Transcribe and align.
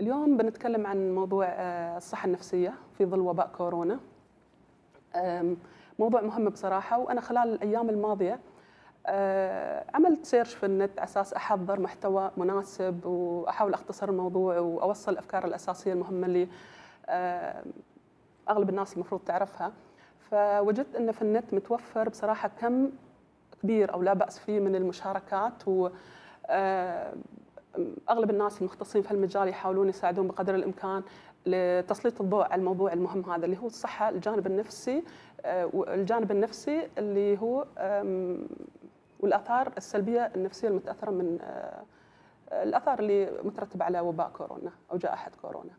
اليوم 0.00 0.36
بنتكلم 0.36 0.86
عن 0.86 1.14
موضوع 1.14 1.46
آه، 1.48 1.96
الصحة 1.96 2.26
النفسية 2.26 2.74
في 2.98 3.04
ظل 3.06 3.20
وباء 3.20 3.46
كورونا. 3.56 4.00
موضوع 5.98 6.20
مهم 6.20 6.48
بصراحة 6.48 6.98
وأنا 6.98 7.20
خلال 7.20 7.54
الأيام 7.54 7.90
الماضية 7.90 8.40
آه، 9.06 9.84
عملت 9.94 10.24
سيرش 10.26 10.54
في 10.54 10.66
النت 10.66 10.98
على 10.98 11.04
أساس 11.04 11.34
أحضر 11.34 11.80
محتوى 11.80 12.30
مناسب 12.36 13.06
وأحاول 13.06 13.74
أختصر 13.74 14.08
الموضوع 14.08 14.58
وأوصل 14.58 15.12
الأفكار 15.12 15.44
الأساسية 15.44 15.92
المهمة 15.92 16.26
اللي 16.26 16.48
أغلب 18.48 18.68
الناس 18.70 18.94
المفروض 18.94 19.20
تعرفها. 19.20 19.72
فوجدت 20.30 20.96
أن 20.96 21.12
في 21.12 21.22
النت 21.22 21.54
متوفر 21.54 22.08
بصراحة 22.08 22.50
كم 22.60 22.90
كبير 23.62 23.92
أو 23.94 24.02
لا 24.02 24.12
بأس 24.12 24.38
فيه 24.38 24.60
من 24.60 24.74
المشاركات 24.74 25.68
و 25.68 25.88
أغلب 28.10 28.30
الناس 28.30 28.60
المختصين 28.60 29.02
في 29.02 29.08
هالمجال 29.08 29.48
يحاولون 29.48 29.88
يساعدون 29.88 30.26
بقدر 30.26 30.54
الإمكان 30.54 31.02
لتسليط 31.46 32.20
الضوء 32.20 32.44
على 32.44 32.54
الموضوع 32.54 32.92
المهم 32.92 33.30
هذا 33.30 33.44
اللي 33.44 33.58
هو 33.58 33.66
الصحة 33.66 34.08
الجانب 34.08 34.46
النفسي 34.46 35.02
آه، 35.44 35.70
والجانب 35.72 36.30
النفسي 36.30 36.88
اللي 36.98 37.38
هو 37.38 37.66
والآثار 39.20 39.72
السلبية 39.76 40.32
النفسية 40.36 40.68
المتأثرة 40.68 41.10
من 41.10 41.38
آه، 41.42 41.82
الآثار 42.52 42.98
اللي 42.98 43.30
مترتبة 43.44 43.84
على 43.84 44.00
وباء 44.00 44.28
كورونا 44.28 44.70
أو 44.92 44.96
جائحة 44.96 45.30
كورونا. 45.42 45.72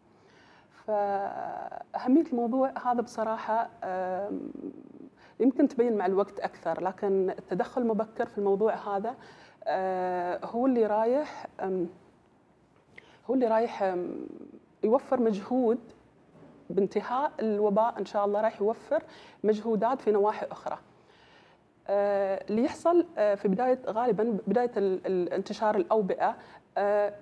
فأهمية 0.85 2.25
الموضوع 2.31 2.73
هذا 2.85 3.01
بصراحة 3.01 3.69
يمكن 5.39 5.67
تبين 5.67 5.97
مع 5.97 6.05
الوقت 6.05 6.39
أكثر 6.39 6.83
لكن 6.83 7.29
التدخل 7.29 7.81
المبكر 7.81 8.25
في 8.25 8.37
الموضوع 8.37 8.75
هذا 8.75 9.15
هو 10.43 10.65
اللي 10.65 10.85
رايح 10.85 11.47
هو 13.29 13.33
اللي 13.33 13.47
رايح 13.47 13.95
يوفر 14.83 15.19
مجهود 15.21 15.79
بانتهاء 16.69 17.31
الوباء 17.39 17.99
إن 17.99 18.05
شاء 18.05 18.25
الله 18.25 18.41
راح 18.41 18.61
يوفر 18.61 19.03
مجهودات 19.43 20.01
في 20.01 20.11
نواحي 20.11 20.45
أخرى. 20.51 20.77
آه، 21.87 22.45
اللي 22.49 22.63
يحصل 22.63 23.05
آه، 23.17 23.35
في 23.35 23.47
بداية 23.47 23.79
غالبا 23.87 24.37
بداية 24.47 24.71
انتشار 25.35 25.75
الأوبئة 25.75 26.35
آه، 26.77 27.13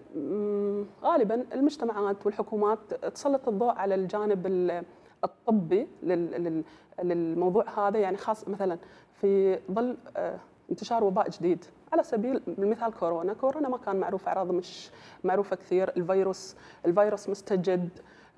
غالبا 1.03 1.45
المجتمعات 1.53 2.25
والحكومات 2.25 2.93
تسلط 2.93 3.47
الضوء 3.47 3.71
على 3.73 3.95
الجانب 3.95 4.47
ال- 4.47 4.83
الطبي 5.23 5.87
لل- 6.03 6.31
لل- 6.43 6.63
للموضوع 7.03 7.87
هذا 7.87 7.99
يعني 7.99 8.17
خاص 8.17 8.47
مثلا 8.47 8.77
في 9.21 9.59
ظل 9.71 9.97
آه، 10.17 10.39
انتشار 10.71 11.03
وباء 11.03 11.29
جديد 11.29 11.65
على 11.93 12.03
سبيل 12.03 12.41
المثال 12.47 12.93
كورونا. 12.93 13.33
كورونا 13.33 13.69
ما 13.69 13.77
كان 13.77 13.95
معروف 13.95 14.27
أعراض 14.27 14.51
مش 14.51 14.89
معروفة 15.23 15.55
كثير. 15.55 15.89
الفيروس 15.97 16.55
الفيروس 16.85 17.29
مستجد. 17.29 17.89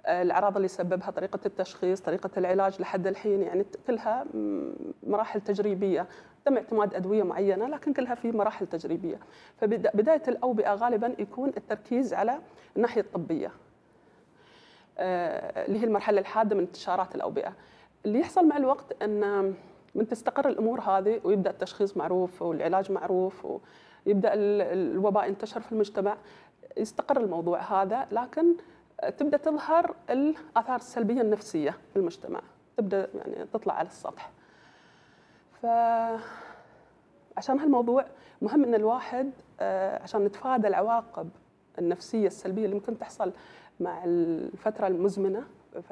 الأعراض 0.08 0.56
اللي 0.56 0.68
سببها 0.68 1.12
طريقة 1.12 1.40
التشخيص 1.46 2.02
طريقة 2.02 2.30
العلاج 2.38 2.82
لحد 2.82 3.08
الحين 3.08 3.42
يعني 3.42 3.66
كلها 3.88 4.26
مراحل 5.04 5.42
تجريبية. 5.42 6.08
تم 6.46 6.58
اعتماد 6.58 6.94
أدوية 6.94 7.24
معينة 7.24 7.68
لكن 7.68 7.94
كلها 7.94 8.16
في 8.16 8.32
مراحل 8.32 8.68
تجريبية. 8.68 9.20
فبدايه 9.58 10.24
الأوبئة 10.28 10.74
غالبا 10.74 11.16
يكون 11.20 11.50
التركيز 11.58 12.14
على 12.14 12.40
الناحية 12.78 13.02
الطبية 13.02 13.52
آه، 14.98 15.66
اللي 15.66 15.80
هي 15.80 15.84
المرحلة 15.84 16.20
الحادة 16.20 16.56
من 16.56 16.62
انتشارات 16.62 17.16
الأوبئة. 17.16 17.54
اللي 18.06 18.20
يحصل 18.20 18.48
مع 18.48 18.58
الوقت 18.58 19.04
إن 19.04 19.54
من 19.96 20.08
تستقر 20.08 20.48
الأمور 20.50 20.82
هذه 20.82 21.22
ويبدأ 21.24 21.50
التشخيص 21.50 21.98
معروف 21.98 22.42
والعلاج 22.42 22.92
معروف 22.92 23.46
ويبدأ 23.46 24.34
ال- 24.34 24.62
الوباء 24.96 25.28
ينتشر 25.28 25.60
في 25.62 25.72
المجتمع. 25.72 26.18
يستقر 26.78 27.18
الموضوع 27.22 27.60
هذا 27.84 28.08
لكن 28.12 28.46
تبدأ 29.18 29.38
تظهر 29.38 29.96
الآثار 30.10 30.76
السلبية 30.76 31.22
النفسية 31.22 31.72
في 31.94 32.00
المجتمع. 32.00 32.42
تبدأ 32.78 33.08
يعني 33.16 33.46
تطلع 33.54 33.74
على 33.74 33.88
السطح. 33.88 34.32
ف 35.62 35.66
عشان 37.38 37.60
هالموضوع 37.60 38.06
مهم 38.42 38.64
إن 38.64 38.76
الواحد 38.76 39.32
آه، 39.60 40.04
عشان 40.04 40.26
نتفادى 40.26 40.68
العواقب 40.68 41.30
النفسية 41.80 42.28
السلبية 42.28 42.66
اللي 42.66 42.76
ممكن 42.76 42.98
تحصل 42.98 43.32
مع 43.80 44.04
الفترة 44.06 44.88
المزمنة 44.88 45.44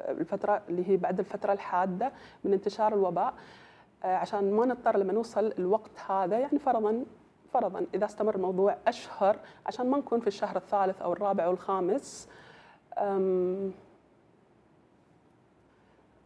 الفترة 0.08 0.62
اللي 0.68 0.88
هي 0.88 0.96
بعد 0.96 1.18
الفترة 1.18 1.52
الحادة 1.52 2.12
من 2.44 2.52
انتشار 2.52 2.94
الوباء. 2.94 3.34
عشان 4.04 4.52
ما 4.52 4.66
نضطر 4.66 4.96
لما 4.96 5.12
نوصل 5.12 5.52
الوقت 5.58 6.00
هذا 6.08 6.38
يعني 6.38 6.58
فرضا 6.58 7.04
فرضا 7.52 7.86
إذا 7.94 8.04
استمر 8.04 8.34
الموضوع 8.34 8.76
أشهر 8.86 9.38
عشان 9.66 9.90
ما 9.90 9.98
نكون 9.98 10.20
في 10.20 10.26
الشهر 10.26 10.56
الثالث 10.56 11.02
أو 11.02 11.12
الرابع 11.12 11.44
أو 11.44 11.50
الخامس. 11.50 12.28
أم 12.98 13.72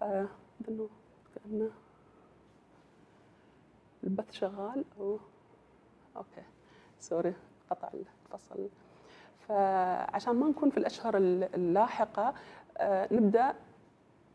آه 0.02 0.26
البث 4.04 4.32
شغال 4.32 4.84
أو 5.00 5.18
أوكي 6.16 6.42
سوري 7.00 7.34
قطع 7.70 7.88
الفصل. 7.94 8.68
فعشان 9.48 10.36
ما 10.36 10.48
نكون 10.48 10.70
في 10.70 10.76
الأشهر 10.76 11.16
اللاحقة 11.16 12.34
آه 12.78 13.08
نبدأ 13.14 13.54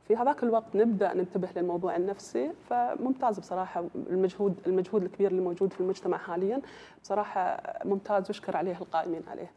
في 0.08 0.16
هذاك 0.16 0.44
الوقت 0.44 0.76
نبدأ 0.76 1.14
ننتبه 1.14 1.50
للموضوع 1.56 1.96
النفسي 1.96 2.52
فممتاز 2.70 3.40
بصراحة 3.40 3.84
المجهود 3.96 4.56
المجهود 4.68 5.04
الكبير 5.04 5.32
اللي 5.32 5.42
موجود 5.42 5.74
في 5.74 5.82
المجتمع 5.82 6.18
حاليا 6.18 6.62
بصراحة 7.04 7.64
ممتاز 7.86 8.28
وأشكر 8.28 8.58
عليه 8.58 8.78
القائمين 8.82 9.22
عليه. 9.32 9.52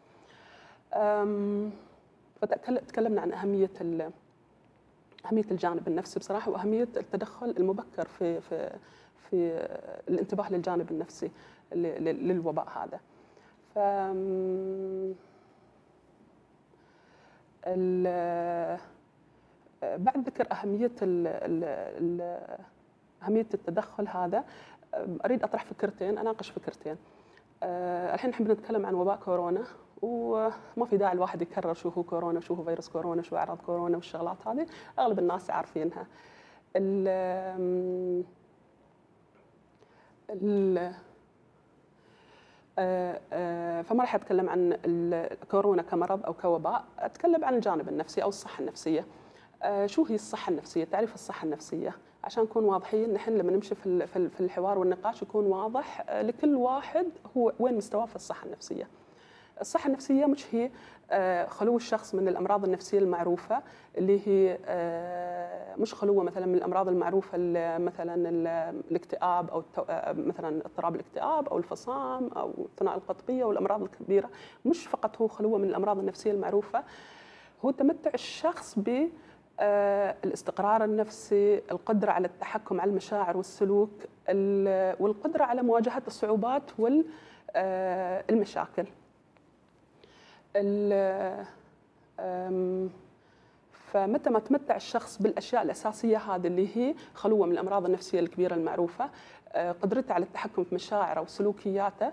أم، 0.94 1.70
فتكلمنا 2.40 3.20
عن 3.20 3.32
أهمية 3.32 3.70
أهمية 5.26 5.44
الجانب 5.50 5.88
النفسي 5.88 6.18
بصراحة 6.20 6.50
وأهمية 6.50 6.88
التدخل 6.96 7.50
المبكر 7.58 8.04
في 8.08 8.40
في 8.40 8.70
في 9.30 9.66
الانتباه 10.08 10.52
للجانب 10.52 10.90
النفسي 10.90 11.30
للوباء 11.72 12.68
هذا. 12.68 13.00
ف 13.74 13.78
ال- 17.66 18.78
بعد 19.82 20.18
ذكر 20.26 20.46
أهمية 20.52 20.92
ال 21.02 21.26
ال 21.26 21.64
ال 21.64 22.40
أهمية 23.22 23.46
التدخل 23.54 24.08
هذا 24.08 24.44
أريد 25.24 25.42
أطرح 25.42 25.64
فكرتين 25.64 26.18
أناقش 26.18 26.50
فكرتين. 26.50 26.96
أه، 27.62 28.14
الحين 28.14 28.30
نحب 28.30 28.50
نتكلم 28.50 28.86
عن 28.86 28.94
وباء 28.94 29.16
كورونا 29.16 29.64
وما 30.02 30.86
في 30.90 30.96
داعي 30.96 31.12
الواحد 31.12 31.42
يكرر 31.42 31.74
شو 31.74 31.88
هو 31.88 32.02
كورونا 32.02 32.40
شو 32.40 32.54
هو 32.54 32.64
فيروس 32.64 32.88
كورونا 32.88 33.22
شو 33.22 33.36
أعراض 33.36 33.58
كورونا 33.58 33.96
والشغلات 33.96 34.46
هذه 34.48 34.66
أغلب 34.98 35.18
الناس 35.18 35.50
عارفينها. 35.50 36.06
ال 36.76 37.08
ال 40.30 40.92
آه، 42.78 43.20
آه، 43.32 43.82
فما 43.82 44.00
راح 44.00 44.14
أتكلم 44.14 44.48
عن 44.48 44.78
ال- 44.84 45.38
كورونا 45.50 45.82
كمرض 45.82 46.26
أو 46.26 46.34
كوباء، 46.34 46.84
أتكلم 46.98 47.44
عن 47.44 47.54
الجانب 47.54 47.88
النفسي 47.88 48.22
أو 48.22 48.28
الصحة 48.28 48.60
النفسية. 48.60 49.04
آه، 49.62 49.86
شو 49.86 50.04
هي 50.04 50.14
الصحة 50.14 50.50
النفسية؟ 50.50 50.84
تعريف 50.84 51.14
الصحة 51.14 51.44
النفسية 51.44 51.94
عشان 52.24 52.42
نكون 52.42 52.64
واضحين 52.64 53.12
نحن 53.12 53.32
لما 53.36 53.52
نمشي 53.52 53.74
في 53.74 53.86
ال- 53.86 54.08
في 54.08 54.16
ال- 54.16 54.30
في 54.30 54.40
الحوار 54.40 54.78
والنقاش 54.78 55.22
يكون 55.22 55.46
واضح 55.46 56.04
آه، 56.08 56.22
لكل 56.22 56.54
واحد 56.56 57.06
هو 57.36 57.52
وين 57.58 57.76
مستواه 57.76 58.06
في 58.06 58.16
الصحة 58.16 58.46
النفسية. 58.46 58.88
الصحة 59.60 59.86
النفسية 59.86 60.26
مش 60.26 60.54
هي 60.54 60.70
آه، 61.10 61.46
خلو 61.46 61.76
الشخص 61.76 62.14
من 62.14 62.28
الأمراض 62.28 62.64
النفسية 62.64 62.98
المعروفة 62.98 63.62
اللي 63.98 64.20
هي 64.28 64.58
مش 65.78 65.94
خلوة 65.94 66.24
مثلا 66.24 66.46
من 66.46 66.54
الأمراض 66.54 66.88
المعروفة 66.88 67.30
ال- 67.34 67.82
مثلا 67.84 68.14
ال- 68.28 68.46
الاكتئاب 68.90 69.50
أو 69.50 69.62
مثلا 70.14 70.62
اضطراب 70.66 70.94
الاكتئاب 70.94 71.48
أو 71.48 71.58
الفصام 71.58 72.28
أو 72.28 72.52
الثنائي 72.72 72.96
القطبية 72.96 73.44
والأمراض 73.44 73.82
الكبيرة 73.82 74.30
مش 74.64 74.86
فقط 74.86 75.16
هو 75.16 75.28
خلوة 75.28 75.58
من 75.58 75.68
الأمراض 75.68 75.98
النفسية 75.98 76.30
المعروفة 76.30 76.84
هو 77.64 77.70
تمتع 77.70 78.10
الشخص 78.14 78.74
ب 78.78 79.08
الاستقرار 79.60 80.84
النفسي، 80.84 81.62
القدرة 81.70 82.10
على 82.12 82.26
التحكم 82.26 82.80
على 82.80 82.90
المشاعر 82.90 83.36
والسلوك، 83.36 83.90
ال- 84.28 84.96
والقدرة 85.00 85.44
على 85.44 85.62
مواجهة 85.62 86.02
الصعوبات 86.06 86.62
والمشاكل. 86.78 88.86
ال- 90.56 91.44
أم، 92.20 92.90
فمتى 93.92 94.30
ما 94.30 94.38
تمتع 94.38 94.76
الشخص 94.76 95.22
بالأشياء 95.22 95.62
الأساسية 95.62 96.16
هذه 96.18 96.46
اللي 96.46 96.76
هي 96.76 96.94
خلوه 97.14 97.46
من 97.46 97.52
الأمراض 97.52 97.84
النفسية 97.86 98.20
الكبيرة 98.20 98.54
المعروفة 98.54 99.10
آه، 99.52 99.72
قدرته 99.72 100.14
على 100.14 100.24
التحكم 100.24 100.64
في 100.64 100.74
مشاعره 100.74 101.20
وسلوكياته 101.20 102.12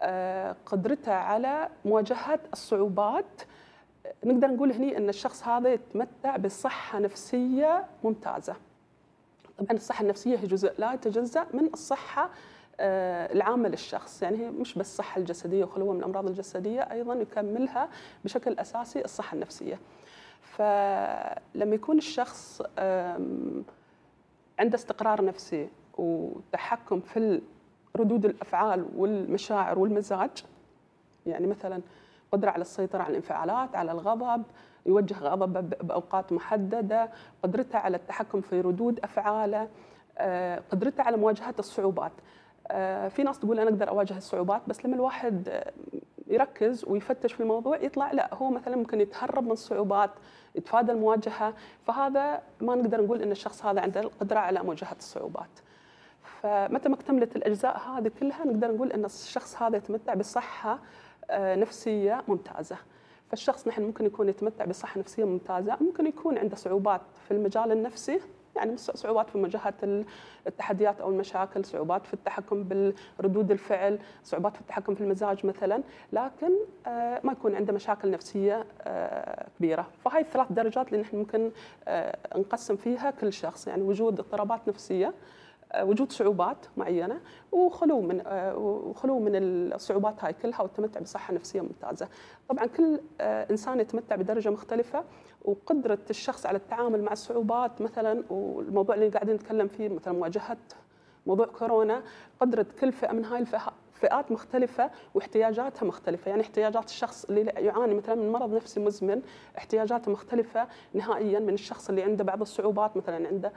آه، 0.00 0.56
قدرته 0.66 1.12
على 1.12 1.68
مواجهة 1.84 2.40
الصعوبات 2.52 3.42
آه، 3.42 3.46
نقدر 4.24 4.48
نقول 4.48 4.72
هني 4.72 4.96
إن 4.96 5.08
الشخص 5.08 5.42
هذا 5.48 5.72
يتمتع 5.72 6.36
بصحة 6.36 6.98
نفسية 6.98 7.86
ممتازة. 8.04 8.56
طبعا 9.58 9.72
الصحة 9.72 10.02
النفسية 10.02 10.38
هي 10.38 10.46
جزء 10.46 10.72
لا 10.78 10.92
يتجزأ 10.92 11.46
من 11.54 11.66
الصحة 11.74 12.30
آه، 12.80 13.32
العامة 13.32 13.68
للشخص. 13.68 14.22
يعني 14.22 14.38
هي 14.38 14.50
مش 14.50 14.74
بس 14.74 14.90
الصحه 14.90 15.18
الجسدية 15.18 15.64
وخلوه 15.64 15.92
من 15.92 15.98
الأمراض 15.98 16.26
الجسدية 16.26 16.80
أيضا 16.80 17.14
يكملها 17.14 17.88
بشكل 18.24 18.52
أساسي 18.58 19.04
الصحة 19.04 19.34
النفسية. 19.34 19.78
فلما 20.42 21.74
يكون 21.74 21.98
الشخص 21.98 22.62
عنده 24.58 24.74
استقرار 24.74 25.24
نفسي 25.24 25.68
وتحكم 25.98 27.00
في 27.00 27.40
ردود 27.96 28.24
الأفعال 28.24 28.86
والمشاعر 28.96 29.78
والمزاج 29.78 30.30
يعني 31.26 31.46
مثلا 31.46 31.80
قدرة 32.32 32.50
على 32.50 32.62
السيطرة 32.62 33.02
على 33.02 33.10
الانفعالات 33.10 33.76
على 33.76 33.92
الغضب 33.92 34.42
يوجه 34.86 35.14
غضبه 35.14 35.60
بأوقات 35.60 36.32
محددة 36.32 37.10
قدرته 37.42 37.78
على 37.78 37.96
التحكم 37.96 38.40
في 38.40 38.60
ردود 38.60 39.00
أفعاله 39.00 39.68
آه، 40.18 40.62
قدرته 40.70 41.02
على 41.02 41.16
مواجهة 41.16 41.54
الصعوبات. 41.58 42.12
آه، 42.68 43.08
في 43.08 43.22
ناس 43.22 43.38
تقول 43.38 43.58
أنا 43.58 43.70
أقدر 43.70 43.88
أواجه 43.88 44.16
الصعوبات 44.16 44.62
بس 44.68 44.84
لما 44.84 44.94
الواحد 44.94 45.62
يركز 46.26 46.84
ويفتش 46.84 47.32
في 47.32 47.40
الموضوع 47.40 47.76
يطلع 47.76 48.12
لا 48.12 48.34
هو 48.34 48.50
مثلا 48.50 48.76
ممكن 48.76 49.00
يتهرب 49.00 49.44
من 49.44 49.50
الصعوبات 49.50 50.10
يتفادى 50.54 50.92
المواجهة 50.92 51.54
فهذا 51.86 52.42
ما 52.60 52.74
نقدر 52.74 53.04
نقول 53.04 53.22
إن 53.22 53.30
الشخص 53.30 53.64
هذا 53.64 53.80
عنده 53.80 54.00
القدرة 54.00 54.38
على 54.38 54.62
مواجهة 54.62 54.96
الصعوبات. 54.98 55.50
فمتى 56.42 56.88
ما 56.88 56.94
اكتملت 56.94 57.36
الأجزاء 57.36 57.78
هذه 57.78 58.10
كلها 58.20 58.46
نقدر 58.46 58.74
نقول 58.74 58.92
إن 58.92 59.04
الشخص 59.04 59.62
هذا 59.62 59.76
يتمتع 59.76 60.14
آه، 60.14 60.78
نفسية 61.32 62.22
ممتازة. 62.28 62.76
فالشخص 63.28 63.68
نحن 63.68 63.82
ممكن 63.82 64.06
يكون 64.06 64.28
يتمتع 64.28 64.64
بصحة 64.64 65.00
نفسية 65.00 65.24
ممتازة 65.24 65.76
ممكن 65.80 66.06
يكون 66.06 66.38
عنده 66.38 66.56
صعوبات 66.56 67.00
في 67.24 67.30
المجال 67.30 67.72
النفسي 67.72 68.20
يعني 68.56 68.76
صعوبات 68.76 69.30
في 69.30 69.38
مواجهه 69.38 70.04
التحديات 70.46 71.00
أو 71.00 71.10
المشاكل، 71.10 71.64
صعوبات 71.64 72.06
في 72.06 72.14
التحكم 72.14 72.64
بالردود 72.64 73.50
الفعل، 73.50 73.98
صعوبات 74.24 74.54
في 74.54 74.60
التحكم 74.60 74.94
في 74.94 75.00
المزاج 75.00 75.46
مثلا، 75.46 75.82
لكن 76.12 76.50
آه، 76.86 77.20
ما 77.24 77.32
يكون 77.32 77.54
عنده 77.54 77.72
مشاكل 77.72 78.10
نفسية 78.10 78.66
آه، 78.82 79.46
كبيرة، 79.58 79.88
فهاي 80.04 80.20
الثلاث 80.20 80.52
درجات 80.52 80.88
اللي 80.88 81.00
نحن 81.00 81.16
ممكن 81.16 81.50
نقسم 82.36 82.76
فيها 82.76 83.10
كل 83.10 83.32
شخص، 83.32 83.66
يعني 83.66 83.82
وجود 83.82 84.20
اضطرابات 84.20 84.68
نفسية 84.68 85.06
آه، 85.06 85.12
وجود 85.80 86.12
صعوبات 86.12 86.66
معينة 86.76 87.20
وخلو 87.52 88.00
من 88.00 88.22
وخلو 88.56 89.18
من 89.18 89.32
الصعوبات 89.34 90.24
هاي 90.24 90.32
كلها 90.32 90.62
والتمتع 90.62 91.00
بصحة 91.00 91.34
نفسية 91.34 91.60
ممتازة. 91.60 92.08
طبعا 92.48 92.66
كل 92.66 93.00
إنسان 93.20 93.80
يتمتع 93.80 94.16
بدرجة 94.16 94.50
مختلفة 94.50 95.04
وقدرة 95.44 95.98
الشخص 96.10 96.46
على 96.46 96.56
التعامل 96.58 97.02
مع 97.02 97.12
الصعوبات 97.12 97.80
مثلا 97.80 98.24
والموضوع 98.30 98.94
اللي 98.94 99.08
قاعدين 99.08 99.34
نتكلم 99.34 99.68
فيه 99.68 99.88
مثلا 99.88 100.14
مواجهة 100.14 100.56
موضوع 101.26 101.46
كورونا 101.46 102.02
قدرة 102.40 102.66
كل 102.80 102.92
فئة 102.92 103.12
من 103.12 103.24
هاي 103.24 103.44
فئات 103.92 104.32
مختلفة 104.32 104.90
واحتياجاتها 105.14 105.86
مختلفة 105.86 106.28
يعني 106.28 106.42
احتياجات 106.42 106.84
الشخص 106.84 107.24
اللي 107.24 107.40
يعاني 107.40 107.94
مثلا 107.94 108.14
من 108.14 108.32
مرض 108.32 108.54
نفسي 108.54 108.80
مزمن 108.80 109.22
احتياجاته 109.58 110.10
مختلفة 110.10 110.68
نهائيا 110.94 111.40
من 111.40 111.54
الشخص 111.54 111.88
اللي 111.88 112.02
عنده 112.02 112.24
بعض 112.24 112.40
الصعوبات 112.40 112.96
مثلا 112.96 113.28
عنده 113.28 113.52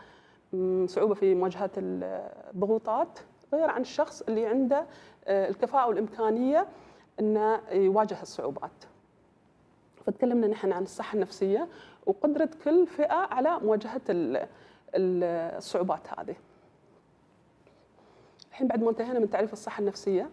صعوبة 0.88 1.13
في 1.13 1.36
مواجهة 1.36 1.72
الضغوطات 1.78 3.19
غير 3.54 3.69
عن 3.69 3.81
الشخص 3.81 4.22
اللي 4.22 4.46
عنده 4.46 4.86
آه، 5.25 5.50
الكفاءة 5.50 5.88
والإمكانية 5.88 6.68
أنه 7.19 7.62
يواجه 7.72 8.22
الصعوبات. 8.22 8.84
فتكلمنا 10.06 10.48
نحن 10.48 10.72
عن 10.72 10.84
الصحة 10.84 11.16
النفسية 11.16 11.68
وقدرة 12.06 12.50
كل 12.63 12.88
فئة 12.88 13.13
على 13.13 13.60
مواجهة 13.60 14.02
الصعوبات 14.96 16.19
هذه. 16.19 16.36
الحين 18.50 18.68
بعد 18.68 18.84
ما 18.84 18.90
انتهينا 18.90 19.19
من 19.19 19.30
تعريف 19.30 19.54
الصحة 19.54 19.80
النفسية 19.81 20.30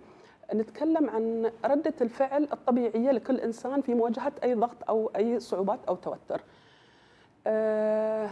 نتكلم 0.55 1.11
عن 1.11 1.53
ردة 1.65 1.95
الفعل 2.01 2.49
الطبيعية 2.53 3.11
لكل 3.11 3.41
إنسان 3.41 3.81
في 3.81 3.95
مواجهة 3.95 4.33
أي 4.43 4.55
ضغط 4.55 4.77
أو 4.89 5.11
أي 5.17 5.41
صعوبات 5.41 5.79
أو 5.89 5.97
توتر. 5.97 6.41
أه 7.47 8.31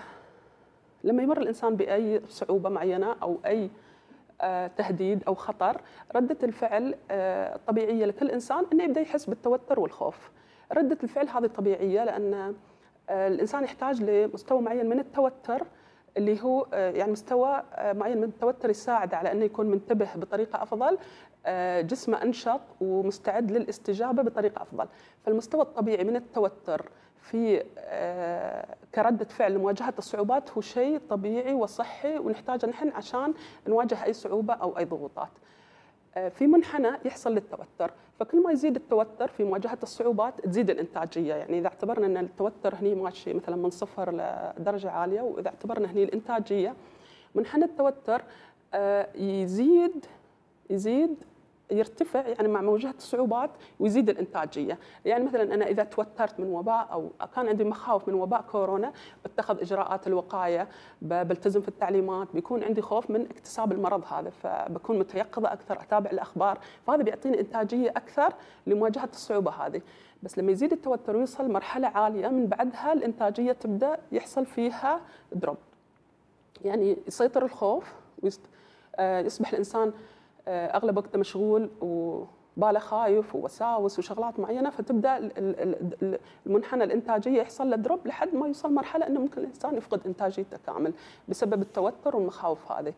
لما 1.04 1.22
يمر 1.22 1.38
الإنسان 1.38 1.76
بأي 1.76 2.20
صعوبة 2.28 2.68
معينة 2.68 3.16
أو 3.22 3.38
أي 3.46 3.70
آه، 4.40 4.66
تهديد 4.66 5.24
أو 5.28 5.34
خطر 5.34 5.80
ردة 6.16 6.36
الفعل 6.42 6.94
آه، 7.10 7.56
الطبيعيه 7.56 8.04
لكل 8.06 8.30
إنسان 8.30 8.64
إنه 8.72 8.84
يبدأ 8.84 9.00
يحس 9.00 9.26
بالتوتر 9.26 9.80
والخوف. 9.80 10.30
ردة 10.72 10.98
الفعل 11.02 11.28
هذه 11.28 11.46
طبيعية 11.46 12.04
لأن 12.04 12.54
آه، 13.10 13.28
الإنسان 13.28 13.64
يحتاج 13.64 14.02
لمستوى 14.02 14.62
معين 14.62 14.88
من 14.88 14.98
التوتر 14.98 15.66
اللي 16.16 16.42
هو 16.42 16.66
يعني 16.72 17.12
مستوى 17.12 17.62
معين 17.78 18.18
من 18.18 18.24
التوتر 18.24 18.70
يساعد 18.70 19.14
على 19.14 19.32
إنه 19.32 19.44
يكون 19.44 19.66
منتبه 19.66 20.08
بطريقة 20.16 20.62
أفضل 20.62 20.98
جسمه 21.86 22.22
أنشط 22.22 22.60
ومستعد 22.80 23.50
للاستجابة 23.50 24.22
بطريقة 24.22 24.62
أفضل. 24.62 24.86
فالمستوى 25.24 25.62
الطبيعي 25.62 26.04
من 26.04 26.16
التوتر 26.16 26.90
في 27.20 27.64
آه، 27.78 28.76
كردة 28.94 29.24
فعل 29.24 29.54
لمواجهة 29.54 29.94
الصعوبات 29.98 30.50
هو 30.50 30.60
شيء 30.60 31.00
طبيعي 31.10 31.54
وصحي 31.54 32.18
ونحتاجه 32.18 32.66
نحن 32.66 32.88
عشان 32.88 33.34
نواجه 33.68 34.04
أي 34.04 34.12
صعوبة 34.12 34.54
أو 34.54 34.78
أي 34.78 34.84
ضغوطات. 34.84 35.28
آه، 36.16 36.28
في 36.28 36.46
منحنى 36.46 36.88
يحصل 37.04 37.34
للتوتر 37.34 37.90
فكل 38.18 38.42
ما 38.42 38.52
يزيد 38.52 38.76
التوتر 38.76 39.28
في 39.28 39.44
مواجهة 39.44 39.78
الصعوبات 39.82 40.40
تزيد 40.40 40.70
الإنتاجية. 40.70 41.34
يعني 41.34 41.58
إذا 41.58 41.66
اعتبرنا 41.68 42.06
أن 42.06 42.16
التوتر 42.16 42.74
هني 42.74 42.94
ماشي 42.94 43.34
مثلا 43.34 43.56
من 43.56 43.70
صفر 43.70 44.10
لدرجة 44.58 44.90
عالية 44.90 45.20
وإذا 45.20 45.48
اعتبرنا 45.48 45.90
هني 45.90 46.04
الإنتاجية 46.04 46.74
منحنى 47.34 47.64
التوتر 47.64 48.22
آه، 48.74 49.08
يزيد 49.16 50.06
يزيد 50.70 51.16
يرتفع 51.70 52.26
يعني 52.26 52.48
مع 52.48 52.60
مواجهه 52.60 52.94
الصعوبات 52.98 53.50
ويزيد 53.80 54.08
الإنتاجية، 54.08 54.78
يعني 55.04 55.24
مثلا 55.24 55.54
أنا 55.54 55.66
إذا 55.66 55.84
توترت 55.84 56.40
من 56.40 56.46
وباء 56.46 56.88
أو 56.92 57.10
كان 57.34 57.48
عندي 57.48 57.64
مخاوف 57.64 58.08
من 58.08 58.14
وباء 58.14 58.42
كورونا 58.42 58.92
بتخذ 59.24 59.60
إجراءات 59.60 60.06
الوقاية، 60.06 60.68
بلتزم 61.02 61.60
في 61.60 61.68
التعليمات، 61.68 62.28
بيكون 62.34 62.64
عندي 62.64 62.82
خوف 62.82 63.10
من 63.10 63.26
اكتساب 63.30 63.72
المرض 63.72 64.04
هذا 64.12 64.30
فبكون 64.30 64.98
متيقظة 64.98 65.52
أكثر، 65.52 65.80
أتابع 65.80 66.10
الأخبار، 66.10 66.58
فهذا 66.86 67.02
بيعطيني 67.02 67.40
إنتاجية 67.40 67.90
أكثر 67.90 68.32
لمواجهة 68.66 69.08
الصعوبة 69.12 69.50
هذه. 69.50 69.82
بس 70.22 70.38
لما 70.38 70.52
يزيد 70.52 70.72
التوتر 70.72 71.16
ويوصل 71.16 71.52
مرحلة 71.52 71.88
عالية 71.88 72.28
من 72.28 72.46
بعدها 72.46 72.92
الإنتاجية 72.92 73.52
تبدأ 73.52 73.98
يحصل 74.12 74.46
فيها 74.46 75.00
drop. 75.32 75.56
يعني 76.64 76.96
يسيطر 77.06 77.44
الخوف 77.44 77.92
ويصبح 78.22 79.48
آه، 79.48 79.52
الإنسان 79.52 79.92
أغلب 80.48 80.96
وقته 80.96 81.18
مشغول 81.18 81.70
وباله 81.80 82.78
خايف 82.78 83.34
ووساوس 83.34 83.98
وشغلات 83.98 84.40
معينة 84.40 84.70
فتبدأ 84.70 85.30
المنحنى 86.46 86.84
الإنتاجية 86.84 87.40
يحصل 87.40 87.70
له 87.70 87.76
drop 87.76 88.06
لحد 88.06 88.34
ما 88.34 88.46
يوصل 88.46 88.72
مرحلة 88.74 89.06
إنه 89.06 89.20
ممكن 89.20 89.40
الإنسان 89.40 89.76
يفقد 89.76 90.00
إنتاجيته 90.06 90.56
كامل 90.66 90.92
بسبب 91.28 91.62
التوتر 91.62 92.16
والمخاوف 92.16 92.72
هذه. 92.72 92.94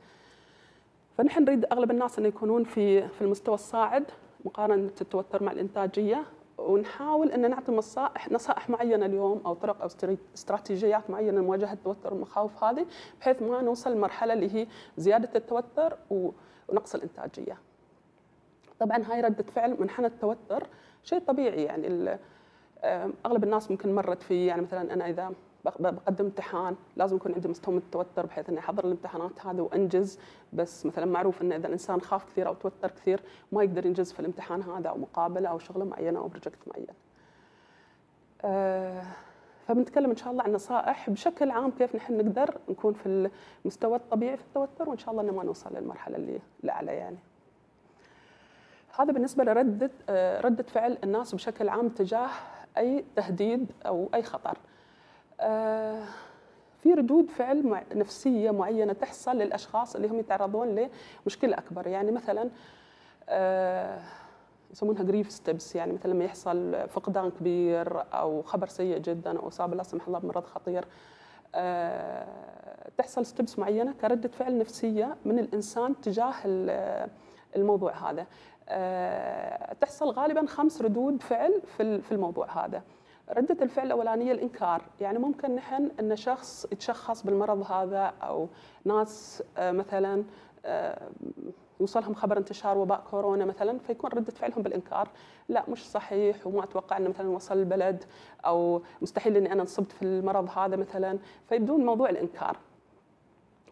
فنحن 1.19 1.43
نريد 1.45 1.65
أغلب 1.73 1.91
الناس 1.91 2.19
ان 2.19 2.27
يكونون 2.27 2.65
في 2.65 3.09
في 3.09 3.23
المستوى 3.23 3.55
الصاعد 3.55 4.05
مقارنة 4.45 4.91
التوتر 5.01 5.43
مع 5.43 5.53
الإنتاجية 5.53 6.25
ونحاول 6.59 7.33
ان 7.33 7.51
نعطي 7.51 7.73
نصائح 7.73 8.33
نصائح 8.33 8.71
معينة 8.71 9.07
اليوم 9.07 9.43
أو 9.47 9.55
طرق 9.55 9.81
أو 9.81 9.89
استراتيجيات 10.35 11.11
معينة 11.11 11.41
لمواجهة 11.41 11.73
التوتر 11.73 12.13
والمخاوف 12.15 12.65
هذه 12.65 12.87
بحيث 13.21 13.43
ما 13.43 13.63
نوصل 13.63 13.93
لمرحلة 13.93 14.33
اللي 14.33 14.55
هي 14.55 14.67
زيادة 14.97 15.29
التوتر 15.35 15.97
ونقص 16.11 16.95
الإنتاجية. 16.95 17.59
طبعا 18.81 19.03
هاي 19.13 19.21
ردة 19.21 19.43
فعل 19.45 19.77
منحنى 19.81 20.07
التوتر 20.07 20.67
شيء 21.03 21.19
طبيعي 21.19 21.63
يعني 21.63 22.19
أغلب 23.27 23.45
الناس 23.45 23.71
ممكن 23.71 23.95
مرت 23.95 24.23
فيه 24.23 24.49
يعني 24.49 24.63
مثلا 24.63 24.93
أنا 24.93 25.09
إذا 25.11 25.33
بقدم 25.65 26.25
امتحان 26.25 26.77
لازم 26.97 27.17
يكون 27.17 27.35
عندي 27.35 27.49
مستوى 27.49 27.75
من 27.75 27.81
التوتر 27.81 28.27
بحيث 28.27 28.49
إني 28.49 28.59
أحضر 28.59 28.85
الامتحانات 28.85 29.47
هذه 29.47 29.61
وأنجز 29.61 30.19
بس 30.53 30.87
مثلا 30.87 31.05
معروف 31.05 31.43
إن 31.43 31.53
إذا 31.53 31.67
الإنسان 31.67 32.01
خاف 32.01 32.25
كثير 32.25 32.49
أو 32.49 32.55
توتر 32.55 32.91
كثير 32.91 33.21
ما 33.53 33.63
يقدر 33.63 33.87
ينجز 33.87 34.13
في 34.13 34.21
الامتحان 34.21 34.63
هذا 34.63 34.89
أو 34.89 34.99
مقابلة 34.99 35.49
أو 35.49 35.59
شغلة 35.59 35.85
معينة 35.85 36.19
أو 36.19 36.29
بروجكت 36.29 36.59
معين. 36.67 36.87
أه 38.45 39.03
فبنتكلم 39.69 40.11
إن 40.11 40.17
شاء 40.17 40.33
الله 40.33 40.43
عن 40.43 40.53
نصائح 40.53 41.11
بشكل 41.11 41.51
عام 41.51 41.71
كيف 41.71 41.97
نحن 41.97 42.17
نقدر 42.17 42.59
نكون 42.69 42.95
في 42.95 43.31
المستوى 43.65 43.97
الطبيعي 43.97 44.37
في 44.37 44.43
التوتر 44.43 44.89
وإن 44.89 44.99
شاء 44.99 45.11
الله 45.11 45.23
انه 45.23 45.33
ما 45.33 45.45
نوصل 45.45 45.75
للمرحلة 45.75 46.17
اللي 46.17 46.39
الاعلى 46.65 46.93
يعني. 46.93 47.19
هذا 48.99 49.13
بالنسبة 49.13 49.45
لردة 49.45 49.91
آه، 50.09 50.41
ردة 50.41 50.63
فعل 50.63 50.99
الناس 51.05 51.35
بشكل 51.35 51.69
عام 51.69 51.89
تجاه 51.89 52.29
أي 52.79 53.05
تهديد 53.17 53.73
أو 53.87 54.11
أي 54.15 54.23
خطر. 54.23 54.59
آه، 55.43 56.05
في 56.83 56.95
ردود 56.95 57.31
فعل 57.31 57.83
نفسية 57.95 58.51
معينة 58.51 58.93
تحصل 58.93 59.37
للأشخاص 59.37 59.97
اللي 59.97 60.09
هم 60.09 60.19
يتعرضون 60.19 60.89
لمشكلة 61.27 61.59
أكبر. 61.59 61.87
يعني 61.87 62.11
مثلا 62.11 62.51
آه، 63.29 64.01
يسمونها 64.71 65.03
grief 65.03 65.31
steps 65.33 65.77
يعني 65.77 65.93
مثلا 65.93 66.13
لما 66.13 66.25
يحصل 66.25 66.89
فقدان 66.89 67.31
كبير 67.31 68.05
أو 68.13 68.43
خبر 68.43 68.67
سيء 68.67 68.99
جدا 68.99 69.39
أو 69.39 69.49
إصابة 69.49 69.77
لا 69.77 69.83
سمح 69.83 70.07
الله 70.07 70.19
بمرض 70.19 70.45
خطير 70.45 70.85
أه 71.55 72.27
تحصل 72.99 73.27
steps 73.27 73.59
معينة 73.59 73.95
كردة 74.01 74.29
فعل 74.29 74.59
نفسية 74.59 75.17
من 75.25 75.39
الإنسان 75.39 76.01
تجاه 76.01 76.35
الموضوع 77.57 78.11
هذا. 78.11 78.27
آه، 78.69 79.73
تحصل 79.73 80.11
غالبا 80.11 80.47
خمس 80.47 80.83
ردود 80.83 81.23
فعل 81.23 81.63
في 81.77 82.13
الموضوع 82.13 82.65
هذا. 82.65 82.83
ردة 83.31 83.65
الفعل 83.65 83.87
الأولانية 83.87 84.33
الإنكار. 84.33 84.83
يعني 85.01 85.19
ممكن 85.19 85.55
نحن 85.55 85.91
أن 86.01 86.17
شخص 86.17 86.67
يتشخص 86.73 87.23
بالمرض 87.23 87.73
هذا 87.73 88.13
أو 88.23 88.49
ناس 88.85 89.43
آه، 89.59 89.73
مثلا 89.73 90.25
آه، 90.65 91.09
يوصلهم 91.81 92.15
خبر 92.15 92.39
انتشار 92.39 92.79
وباء 92.79 93.05
كورونا 93.11 93.45
مثلا 93.45 93.79
فيكون 93.79 94.11
ردة 94.11 94.33
فعلهم 94.33 94.63
بالإنكار. 94.63 95.09
لا 95.49 95.65
مش 95.69 95.91
صحيح 95.91 96.47
وما 96.47 96.65
أتوقع 96.65 96.97
أنه 96.97 97.09
مثلا 97.09 97.29
وصل 97.29 97.59
البلد 97.59 98.05
أو 98.47 98.83
مستحيل 99.03 99.37
أني 99.37 99.53
أنا 99.53 99.63
انصبت 99.63 99.93
في 99.93 100.03
المرض 100.03 100.59
هذا 100.59 100.77
مثلا. 100.77 101.19
فيبدون 101.49 101.85
موضوع 101.85 102.11
الإنكار. 102.11 102.57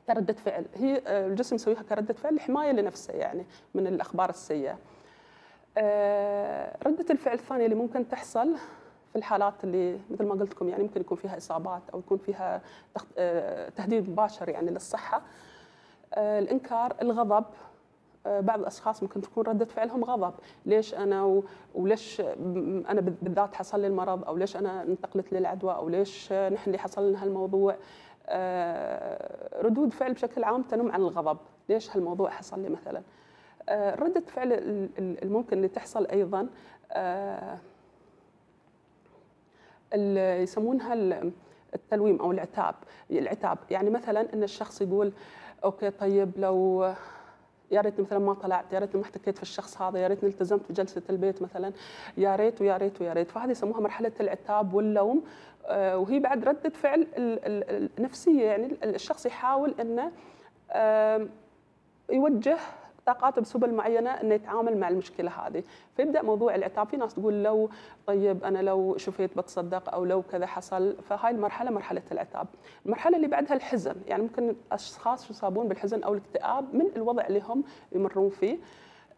كردة 0.06 0.32
فعل. 0.32 0.64
هي 0.74 1.02
آه، 1.06 1.26
الجسم 1.26 1.54
يسويها 1.54 1.82
كردة 1.82 2.14
فعل 2.14 2.40
حماية 2.40 2.72
لنفسه 2.72 3.14
يعني 3.14 3.46
من 3.74 3.86
الأخبار 3.86 4.30
السيئة. 4.30 4.78
ردة 6.86 7.06
الفعل 7.10 7.34
الثانية 7.34 7.64
اللي 7.64 7.76
ممكن 7.76 8.08
تحصل 8.08 8.56
في 9.12 9.16
الحالات 9.16 9.64
اللي 9.64 9.98
مثل 10.10 10.24
ما 10.26 10.34
قلت 10.34 10.52
لكم 10.54 10.68
يعني 10.68 10.82
ممكن 10.82 11.00
يكون 11.00 11.16
فيها 11.16 11.36
إصابات 11.36 11.82
أو 11.94 11.98
يكون 11.98 12.18
فيها 12.18 12.62
آه، 13.18 13.68
تهديد 13.68 14.10
مباشر 14.10 14.48
يعني 14.48 14.70
للصحة. 14.70 15.22
آه، 16.14 16.38
الإنكار 16.38 16.96
الغضب. 17.02 17.44
آه، 18.26 18.40
بعض 18.40 18.60
الأشخاص 18.60 19.02
ممكن 19.02 19.20
تكون 19.20 19.44
ردة 19.44 19.64
فعلهم 19.64 20.04
غضب. 20.04 20.34
ليش 20.66 20.94
أنا 20.94 21.42
وليش 21.74 22.20
أنا 22.20 23.00
بالذات 23.00 23.54
حصل 23.54 23.80
لي 23.80 23.86
المرض؟ 23.86 24.24
أو 24.24 24.36
ليش 24.36 24.56
أنا 24.56 24.82
انتقلت 24.82 25.32
للعدوى؟ 25.32 25.74
أو 25.74 25.88
ليش 25.88 26.32
نحن 26.32 26.66
اللي 26.66 26.78
حصل 26.78 27.08
لنا 27.08 27.22
هالموضوع 27.24 27.76
ردود 29.64 29.92
فعل 29.92 30.12
بشكل 30.12 30.44
عام 30.44 30.62
تنم 30.62 30.92
عن 30.92 31.00
الغضب. 31.00 31.38
ليش 31.68 31.96
هالموضوع 31.96 32.30
حصل 32.30 32.60
لي 32.60 32.68
مثلا؟ 32.68 33.02
ردة 33.70 34.20
فعل 34.20 34.52
الممكن 34.98 35.56
اللي 35.56 35.68
تحصل 35.68 36.06
أيضا 36.06 36.48
يسمونها 40.42 40.94
التلويم 41.74 42.20
أو 42.20 42.32
العتاب 42.32 42.74
العتاب. 43.10 43.58
يعني 43.70 43.90
مثلا 43.90 44.34
إن 44.34 44.42
الشخص 44.42 44.82
يقول 44.82 45.12
okay 45.64 45.90
طيب 45.90 46.30
لو 46.36 46.92
يا 47.70 47.80
ريتني 47.80 48.04
مثلا 48.04 48.18
ما 48.18 48.34
طلعت 48.34 48.72
يا 48.72 48.78
ريتني 48.78 49.00
ما 49.00 49.06
احتكيت 49.06 49.36
في 49.36 49.42
الشخص 49.42 49.82
هذا 49.82 49.98
يا 49.98 50.08
ريتني 50.08 50.28
التزمت 50.28 50.66
في 50.66 50.72
جلسة 50.72 51.02
البيت 51.10 51.42
مثلا 51.42 51.72
يا 52.16 52.36
ريت 52.36 52.60
ويا 52.60 52.76
ريت 52.76 53.00
ويا 53.00 53.12
ريت. 53.12 53.30
فهذه 53.30 53.50
يسموها 53.50 53.80
مرحلة 53.80 54.12
العتاب 54.20 54.74
واللوم. 54.74 55.24
آه، 55.66 55.98
وهي 55.98 56.18
بعد 56.18 56.44
ردة 56.44 56.70
فعل 56.70 57.06
النفسية. 57.16 58.44
يعني 58.44 58.76
الشخص 58.84 59.26
يحاول 59.26 59.74
إنه 59.80 60.12
يوجه 62.10 62.58
طاقاته 63.12 63.40
بسبل 63.40 63.74
معينة 63.74 64.10
إنه 64.10 64.34
يتعامل 64.34 64.76
مع 64.76 64.88
المشكلة 64.88 65.30
هذه. 65.30 65.62
فيبدأ 65.96 66.22
موضوع 66.22 66.54
العتاب 66.54 66.86
في 66.86 66.96
ناس 66.96 67.14
تقول 67.14 67.42
لو 67.42 67.70
طيب 68.06 68.44
أنا 68.44 68.58
لو 68.58 68.96
شفيت 68.96 69.36
بتصدق 69.38 69.94
أو 69.94 70.04
لو 70.04 70.22
كذا 70.22 70.46
حصل 70.46 70.96
فهاي 71.02 71.30
المرحلة 71.30 71.70
مرحلة 71.70 72.02
العتاب 72.12 72.46
المرحلة 72.86 73.16
اللي 73.16 73.28
بعدها 73.28 73.54
الحزن. 73.56 73.94
يعني 74.06 74.22
ممكن 74.22 74.54
أشخاص 74.72 75.30
يصابون 75.30 75.68
بالحزن 75.68 76.02
أو 76.02 76.12
الاكتئاب 76.12 76.74
من 76.74 76.86
الوضع 76.96 77.26
اللي 77.26 77.42
هم 77.48 77.64
يمرون 77.92 78.30
فيه. 78.30 78.58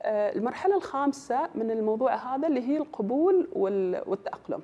آه، 0.02 0.32
المرحلة 0.36 0.76
الخامسة 0.76 1.48
من 1.54 1.70
الموضوع 1.70 2.14
هذا 2.14 2.48
اللي 2.48 2.60
هي 2.68 2.76
القبول 2.76 3.48
والتأقلم. 3.52 4.62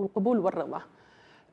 القبول 0.00 0.38
والرضا. 0.38 0.82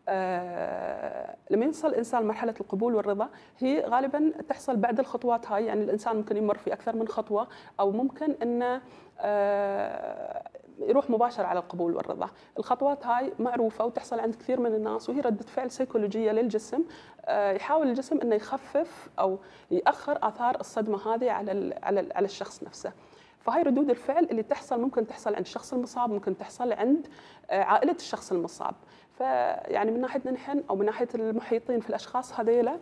آه 0.09 1.35
لما 1.49 1.65
يوصل 1.65 1.87
الإنسان 1.87 2.23
لمرحلة 2.23 2.53
القبول 2.61 2.95
والرضا 2.95 3.29
هي 3.59 3.85
غالبا 3.85 4.33
تحصل 4.49 4.75
بعد 4.77 4.99
الخطوات 4.99 5.51
هاي. 5.51 5.65
يعني 5.65 5.83
الإنسان 5.83 6.15
ممكن 6.15 6.37
يمر 6.37 6.57
في 6.57 6.73
أكثر 6.73 6.95
من 6.95 7.07
خطوة 7.07 7.47
أو 7.79 7.91
ممكن 7.91 8.31
إنه 8.41 8.81
آه 9.19 10.43
يروح 10.79 11.09
مباشر 11.09 11.45
على 11.45 11.59
القبول 11.59 11.95
والرضا. 11.95 12.29
الخطوات 12.59 13.05
هاي 13.05 13.33
معروفة 13.39 13.85
وتحصل 13.85 14.19
عند 14.19 14.35
كثير 14.35 14.59
من 14.59 14.75
الناس 14.75 15.09
وهي 15.09 15.21
ردة 15.21 15.45
فعل 15.45 15.71
سيكولوجية 15.71 16.31
للجسم. 16.31 16.83
آه، 17.25 17.51
يحاول 17.51 17.87
الجسم 17.87 18.21
أنه 18.21 18.35
يخفف 18.35 19.09
أو 19.19 19.39
يأخر 19.71 20.19
آثار 20.21 20.59
الصدمة 20.59 21.13
هذه 21.13 21.31
على 21.31 21.73
على 22.15 22.25
الشخص 22.25 22.63
نفسه. 22.63 22.91
فهاي 23.39 23.61
ردود 23.61 23.89
الفعل 23.89 24.23
اللي 24.31 24.43
تحصل 24.43 24.81
ممكن 24.81 25.07
تحصل 25.07 25.35
عند 25.35 25.45
الشخص 25.45 25.73
المصاب 25.73 26.09
ممكن 26.09 26.37
تحصل 26.37 26.73
عند 26.73 27.07
عائلة 27.49 27.95
الشخص 27.95 28.31
المصاب. 28.31 28.75
فيعني 29.17 29.91
من 29.91 30.01
ناحيتنا 30.01 30.31
نحن 30.31 30.63
أو 30.69 30.75
من 30.75 30.85
ناحية 30.85 31.07
المحيطين 31.15 31.79
في 31.79 31.89
الأشخاص 31.89 32.39
هذيلا 32.39 32.77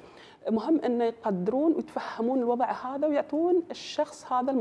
مهم 0.50 0.80
انه 0.80 1.04
يقدرون 1.04 1.74
ويتفهمون 1.74 2.40
الوضع 2.40 2.72
هذا 2.72 3.08
ويعطون 3.08 3.64
الشخص 3.72 4.32
هذا 4.34 4.52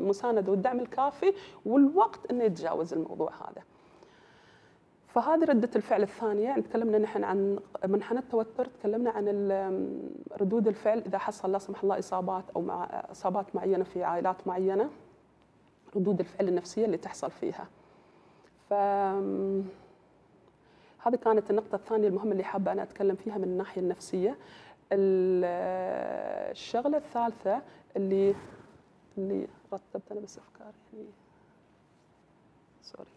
المسانده 0.00 0.50
والدعم 0.50 0.80
الكافي 0.80 1.32
والوقت 1.66 2.30
انه 2.30 2.44
يتجاوز 2.44 2.92
الموضوع 2.92 3.30
هذا. 3.30 3.62
فهذه 5.08 5.44
ردة 5.44 5.70
الفعل 5.76 6.02
الثانية 6.02 6.44
يعني 6.44 6.62
تكلمنا 6.62 6.98
نحن 6.98 7.24
عن 7.24 7.58
منحنى 7.84 8.18
التوتر 8.18 8.66
تكلمنا 8.66 9.10
عن 9.10 9.28
ردود 10.40 10.68
الفعل 10.68 10.98
إذا 10.98 11.18
حصل 11.18 11.52
لا 11.52 11.58
سمح 11.58 11.82
الله 11.82 11.98
إصابات 11.98 12.44
أو 12.56 12.60
مع 12.60 12.84
إصابات 13.10 13.56
معينة 13.56 13.84
في 13.84 14.04
عائلات 14.04 14.46
معينة 14.46 14.90
ردود 15.96 16.20
الفعل 16.20 16.48
النفسية 16.48 16.84
اللي 16.84 16.96
تحصل 16.96 17.30
فيها 17.30 17.66
ف 18.68 18.74
هذه 21.06 21.16
كانت 21.16 21.50
النقطة 21.50 21.76
الثانية 21.76 22.08
المهمة 22.08 22.32
اللي 22.32 22.44
حابة 22.44 22.72
أنا 22.72 22.82
أتكلم 22.82 23.16
فيها 23.16 23.38
من 23.38 23.44
الناحية 23.44 23.80
النفسية. 23.80 24.36
الشغلة 26.52 26.96
الثالثة 26.96 27.62
اللي 27.96 28.34
اللي 29.18 29.46
رتبت 29.72 30.12
أنا 30.12 30.20
بس 30.20 30.38
أفكار 30.38 30.72
يعني. 30.94 31.08
sorry 32.82 33.08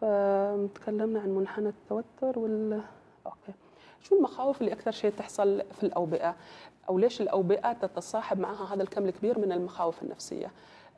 فتكلمنا 0.00 1.20
عن 1.20 1.28
منحنى 1.28 1.68
التوتر 1.68 2.38
وال 2.38 2.82
okay. 3.26 3.52
شو 4.00 4.16
المخاوف 4.16 4.60
اللي 4.60 4.72
أكثر 4.72 4.90
شيء 4.90 5.10
تحصل 5.10 5.62
في 5.72 5.82
الأوبئة؟ 5.82 6.36
أو 6.88 6.98
ليش 6.98 7.20
الأوبئة 7.20 7.72
تتصاحب 7.72 8.38
معها 8.38 8.74
هذا 8.74 8.82
الكم 8.82 9.04
الكبير 9.04 9.38
من 9.38 9.52
المخاوف 9.52 10.02
النفسية؟ 10.02 10.50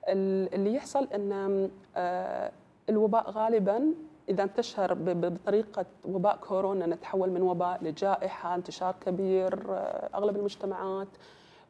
اللي 0.08 0.74
يحصل 0.74 1.04
أن 1.14 1.70
آه، 1.96 2.52
الوباء 2.88 3.30
غالبا 3.30 3.94
إذا 4.28 4.42
انتشر 4.42 4.94
بطريقة 4.94 5.86
وباء 6.04 6.36
كورونا 6.36 6.86
نتحول 6.86 7.30
من 7.30 7.42
وباء 7.42 7.84
لجائحة 7.84 8.54
انتشار 8.54 8.94
كبير 9.00 9.64
آه، 9.70 10.10
أغلب 10.14 10.36
المجتمعات 10.36 11.08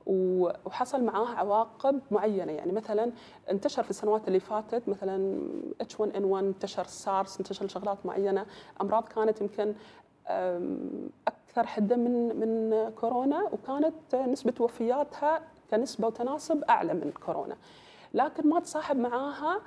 وحصل 0.07 1.05
معاه 1.05 1.27
عواقب 1.27 2.01
معينة. 2.11 2.53
يعني 2.53 2.73
مثلا 2.73 3.13
انتشر 3.51 3.83
في 3.83 3.91
السنوات 3.91 4.29
اللي 4.29 4.41
فاتت 4.41 4.89
مثلا 4.89 5.41
H1N1 5.83 6.35
انتشر 6.35 6.85
سارس 6.85 7.39
انتشر 7.39 7.69
شغلات 7.69 8.07
معينة. 8.07 8.47
أمراض 8.81 9.09
كانت 9.09 9.41
يمكن 9.41 9.75
أكثر 11.27 11.67
حده 11.67 11.97
من 11.97 12.41
من 12.41 12.91
كورونا 12.91 13.49
وكانت 13.53 14.15
نسبة 14.15 14.55
وفياتها 14.61 15.41
كنسبة 15.71 16.07
وتناسب 16.07 16.65
أعلى 16.65 16.95
من 16.95 17.13
كورونا. 17.27 17.57
لكن 18.15 18.49
ما 18.49 18.61
تصاحب 18.61 18.97
معاها 18.97 19.61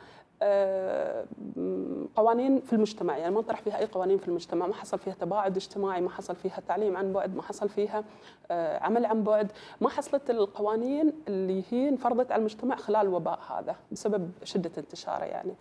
قوانين 2.15 2.59
في 2.59 2.73
المجتمع. 2.73 3.17
يعني 3.17 3.35
ما 3.35 3.41
طرح 3.41 3.61
فيها 3.61 3.77
أي 3.77 3.85
قوانين 3.85 4.17
في 4.17 4.27
المجتمع. 4.27 4.67
ما 4.67 4.73
حصل 4.73 4.99
فيها 4.99 5.13
تباعد 5.13 5.55
اجتماعي 5.55 6.01
ما 6.01 6.09
حصل 6.09 6.35
فيها 6.35 6.59
تعليم 6.67 6.97
عن 6.97 7.13
بعد 7.13 7.35
ما 7.35 7.41
حصل 7.41 7.69
فيها 7.69 8.03
آه، 8.51 8.79
عمل 8.79 9.05
عن 9.05 9.23
بعد. 9.23 9.51
ما 9.81 9.89
حصلت 9.89 10.29
القوانين 10.29 11.13
اللي 11.27 11.63
هي 11.71 11.89
انفرضت 11.89 12.31
على 12.31 12.39
المجتمع 12.39 12.75
خلال 12.75 13.01
الوباء 13.01 13.39
هذا 13.49 13.75
بسبب 13.91 14.31
شدة 14.43 14.71
انتشاره 14.77 15.25
يعني. 15.25 15.53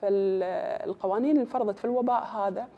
فالقوانين 0.00 1.30
اللي 1.30 1.40
انفرضت 1.40 1.78
في 1.78 1.84
الوباء 1.84 2.24
هذا 2.24 2.68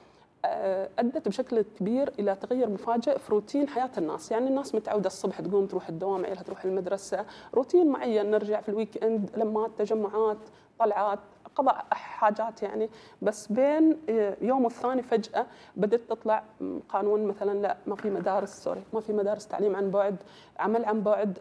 آه، 0.44 0.88
أدت 0.98 1.28
بشكل 1.28 1.62
كبير 1.62 2.12
إلى 2.18 2.34
تغير 2.34 2.70
مفاجئ 2.70 3.18
في 3.18 3.32
روتين 3.32 3.68
حياة 3.68 3.90
الناس، 3.98 4.30
يعني 4.30 4.48
الناس 4.48 4.74
متعودة 4.74 5.06
الصبح 5.06 5.40
تقوم 5.40 5.66
تروح 5.66 5.88
الدوام 5.88 6.24
عيالها 6.24 6.42
تروح 6.42 6.64
المدرسة، 6.64 7.24
روتين 7.54 7.86
معين 7.86 8.30
نرجع 8.30 8.60
في 8.60 8.68
ال 8.68 9.04
weekend 9.04 9.30
لمات 9.36 9.70
تجمعات 9.78 10.38
طلعات. 10.78 11.18
قضاء 11.54 11.86
حاجات 11.90 12.62
يعني. 12.62 12.90
بس 13.22 13.46
بين 13.46 13.98
يوم 14.40 14.64
والثاني 14.64 15.02
فجأة 15.02 15.46
بدأت 15.76 16.00
تطلع 16.08 16.44
قانون 16.88 17.24
مثلا 17.26 17.62
لا 17.62 17.76
ما 17.86 17.96
في 17.96 18.10
مدارس 18.10 18.64
sorry 18.64 18.82
ما 18.92 19.00
في 19.00 19.12
مدارس 19.12 19.46
تعليم 19.46 19.76
عن 19.76 19.90
بعد 19.90 20.16
عمل 20.58 20.84
عن 20.84 21.00
بعد 21.00 21.38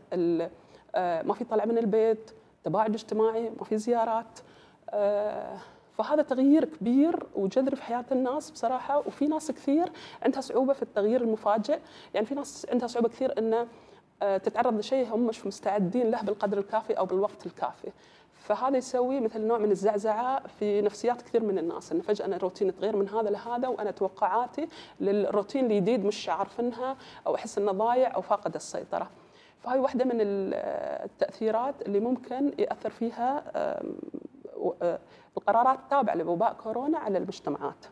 آه، 0.96 1.22
ما 1.22 1.34
في 1.34 1.44
طلع 1.44 1.66
من 1.66 1.78
البيت 1.78 2.32
تباعد 2.64 2.94
اجتماعي 2.94 3.50
ما 3.60 3.64
في 3.64 3.78
زيارات 3.78 4.40
آه، 4.90 5.58
فهذا 5.98 6.22
تغيير 6.22 6.66
كبير 6.66 7.26
وجذري 7.36 7.76
في 7.76 7.84
حياة 7.84 8.06
الناس 8.12 8.52
بصراحة. 8.52 8.98
وفي 8.98 9.28
ناس 9.28 9.52
كثير 9.52 9.92
عندها 10.24 10.42
صعوبة 10.42 10.74
في 10.74 10.82
التغيير 10.82 11.22
المفاجئ. 11.22 11.80
يعني 12.14 12.26
في 12.26 12.36
ناس 12.36 12.68
عندها 12.72 12.88
صعوبة 12.88 13.10
كثير 13.10 13.38
إنه 13.38 13.68
آه، 14.22 14.38
تتعرض 14.38 14.80
لشيء 14.80 15.16
هم 15.16 15.28
مش 15.28 15.46
مستعدين 15.48 16.12
له 16.12 16.22
بالقدر 16.22 16.58
الكافي 16.58 16.94
أو 16.94 17.06
بالوقت 17.06 17.46
الكافي. 17.46 17.92
فهذا 18.42 18.78
يسوي 18.78 19.20
مثل 19.20 19.42
نوع 19.42 19.58
من 19.58 19.72
الزعزعة 19.72 20.48
في 20.48 20.82
نفسيات 20.82 21.22
كثير 21.22 21.44
من 21.44 21.58
الناس 21.58 21.92
انه 21.92 22.02
فجأة 22.02 22.26
أنا 22.26 22.36
الروتين 22.36 22.68
يتغير 22.68 22.96
من 22.96 23.10
هذا 23.10 23.30
لهذا 23.30 23.68
وأنا 23.68 23.92
توقعاتي 23.92 24.68
للروتين 25.00 25.66
الجديد 25.66 26.06
مش 26.06 26.30
عارفنها 26.30 26.98
أو 27.28 27.36
أحس 27.36 27.58
إنه 27.58 27.72
ضايع 27.72 28.16
أو 28.16 28.22
فاقد 28.22 28.56
السيطرة. 28.56 29.10
فهاي 29.64 29.80
واحدة 29.80 30.06
من 30.06 30.18
التأثيرات 30.22 31.82
اللي 31.82 32.00
ممكن 32.00 32.54
يأثر 32.60 32.90
فيها 32.90 33.44
القرارات 35.38 35.80
التابعة 35.80 36.16
لوباء 36.16 36.54
كورونا 36.54 36.98
على 36.98 37.18
المجتمعات. 37.18 37.86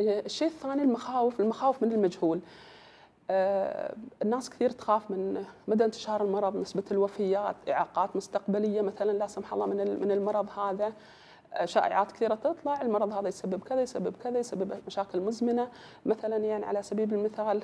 الشيء 0.00 0.48
الثاني 0.48 0.82
المخاوف، 0.82 1.40
المخاوف 1.40 1.82
من 1.82 1.92
المجهول. 1.92 2.40
الناس 3.30 4.50
كثير 4.50 4.70
تخاف 4.70 5.10
من 5.10 5.44
مدى 5.68 5.84
انتشار 5.84 6.22
المرض، 6.22 6.56
نسبة 6.56 6.82
الوفيات، 6.90 7.56
إعاقات 7.68 8.16
مستقبلية 8.16 8.80
مثلا 8.80 9.12
لا 9.12 9.26
سمح 9.26 9.52
الله 9.52 9.66
من 9.66 10.00
من 10.00 10.10
المرض 10.10 10.58
هذا. 10.58 10.92
شائعات 11.64 12.12
كثيرة 12.12 12.34
تطلع 12.34 12.82
المرض 12.82 13.12
هذا 13.12 13.28
يسبب 13.28 13.62
كذا 13.62 13.82
يسبب 13.82 14.14
كذا 14.24 14.38
يسبب 14.38 14.80
مشاكل 14.86 15.20
مزمنة. 15.20 15.68
مثلا 16.06 16.36
يعني 16.36 16.64
على 16.64 16.82
سبيل 16.82 17.14
المثال 17.14 17.62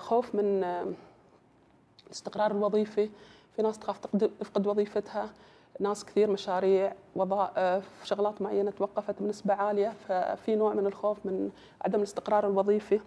خوف 0.00 0.34
من 0.34 0.64
الاستقرار 2.06 2.50
الوظيفي. 2.50 3.10
في 3.56 3.62
ناس 3.62 3.78
تخاف 3.78 3.98
تفقد 3.98 4.66
وظيفتها. 4.66 5.30
ناس 5.80 6.04
كثير 6.04 6.30
مشاريع 6.30 6.92
وظائف 7.16 8.04
شغلات 8.04 8.42
معينة 8.42 8.70
توقفت 8.70 9.22
بنسبة 9.22 9.54
عالية. 9.54 9.92
ففي 10.08 10.56
نوع 10.56 10.74
من 10.74 10.86
الخوف 10.86 11.18
من 11.26 11.50
عدم 11.82 11.98
الاستقرار 11.98 12.46
الوظيفي. 12.46 13.00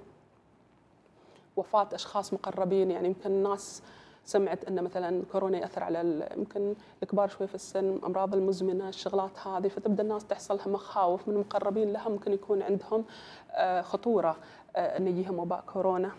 وفاة 1.56 1.88
أشخاص 1.94 2.34
مقربين. 2.34 2.92
يعني 2.92 3.08
يمكن 3.08 3.32
الناس 3.32 3.82
سمعت 4.26 4.66
إن 4.66 4.84
مثلا 4.84 5.24
كورونا 5.32 5.58
يأثر 5.58 5.84
على 5.84 6.30
يمكن 6.38 6.76
الكبار 7.04 7.28
شوي 7.28 7.48
في 7.48 7.56
السن 7.56 8.00
أمراض 8.06 8.36
المزمنة 8.36 8.90
الشغلات 8.90 9.48
هذه 9.48 9.68
فتبدأ 9.68 10.04
الناس 10.04 10.26
تحصل 10.26 10.56
لها 10.58 10.68
مخاوف 10.68 11.28
من 11.28 11.34
المقربين 11.34 11.94
لها 11.94 12.10
ممكن 12.10 12.34
يكون 12.34 12.62
عندهم 12.62 13.06
آه، 13.52 13.82
خطورة 13.82 14.38
آه، 14.76 14.98
إن 14.98 15.08
يجيهم 15.08 15.40
وباء 15.40 15.64
كورونا. 15.74 16.12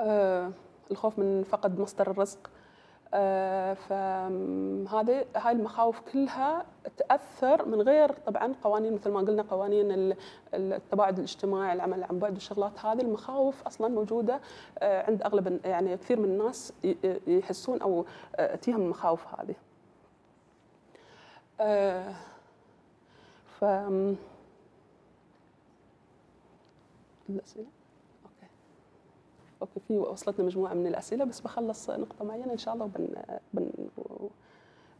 آه، 0.00 0.50
الخوف 0.90 1.18
من 1.18 1.42
فقد 1.42 1.80
مصدر 1.80 2.10
الرزق. 2.10 2.50
فهذه 3.74 5.24
هاي 5.36 5.52
المخاوف 5.52 6.00
كلها 6.12 6.66
تأثر 6.96 7.68
من 7.68 7.82
غير 7.82 8.12
طبعا 8.12 8.54
قوانين 8.64 8.94
مثل 8.94 9.10
ما 9.10 9.20
قلنا 9.20 9.42
قوانين 9.42 10.14
التباعد 10.54 11.18
الاجتماعي 11.18 11.72
العمل 11.72 12.04
عن 12.04 12.18
بعد 12.18 12.32
والشغلات 12.32 12.84
هذه. 12.84 13.00
المخاوف 13.00 13.62
أصلا 13.62 13.88
موجودة 13.88 14.40
آه، 14.78 15.06
عند 15.06 15.22
أغلب 15.22 15.60
يعني 15.64 15.96
كثير 15.96 16.20
من 16.20 16.24
الناس 16.24 16.72
يحسون 17.26 17.82
أو 17.82 18.04
تيهم 18.62 18.82
المخاوف 18.82 19.26
هذه. 19.34 19.54
ف 23.60 23.64
الاسئله 27.28 27.66
okay 29.64 29.80
في 29.88 29.98
وصلتنا 29.98 30.46
مجموعة 30.46 30.74
من 30.74 30.86
الأسئلة 30.86 31.24
بس 31.24 31.40
بخلص 31.40 31.90
نقطة 31.90 32.24
معينة 32.24 32.52
إن 32.52 32.58
شاء 32.58 32.74
الله 32.74 32.84
وبن 32.84 33.08
بن 33.54 33.70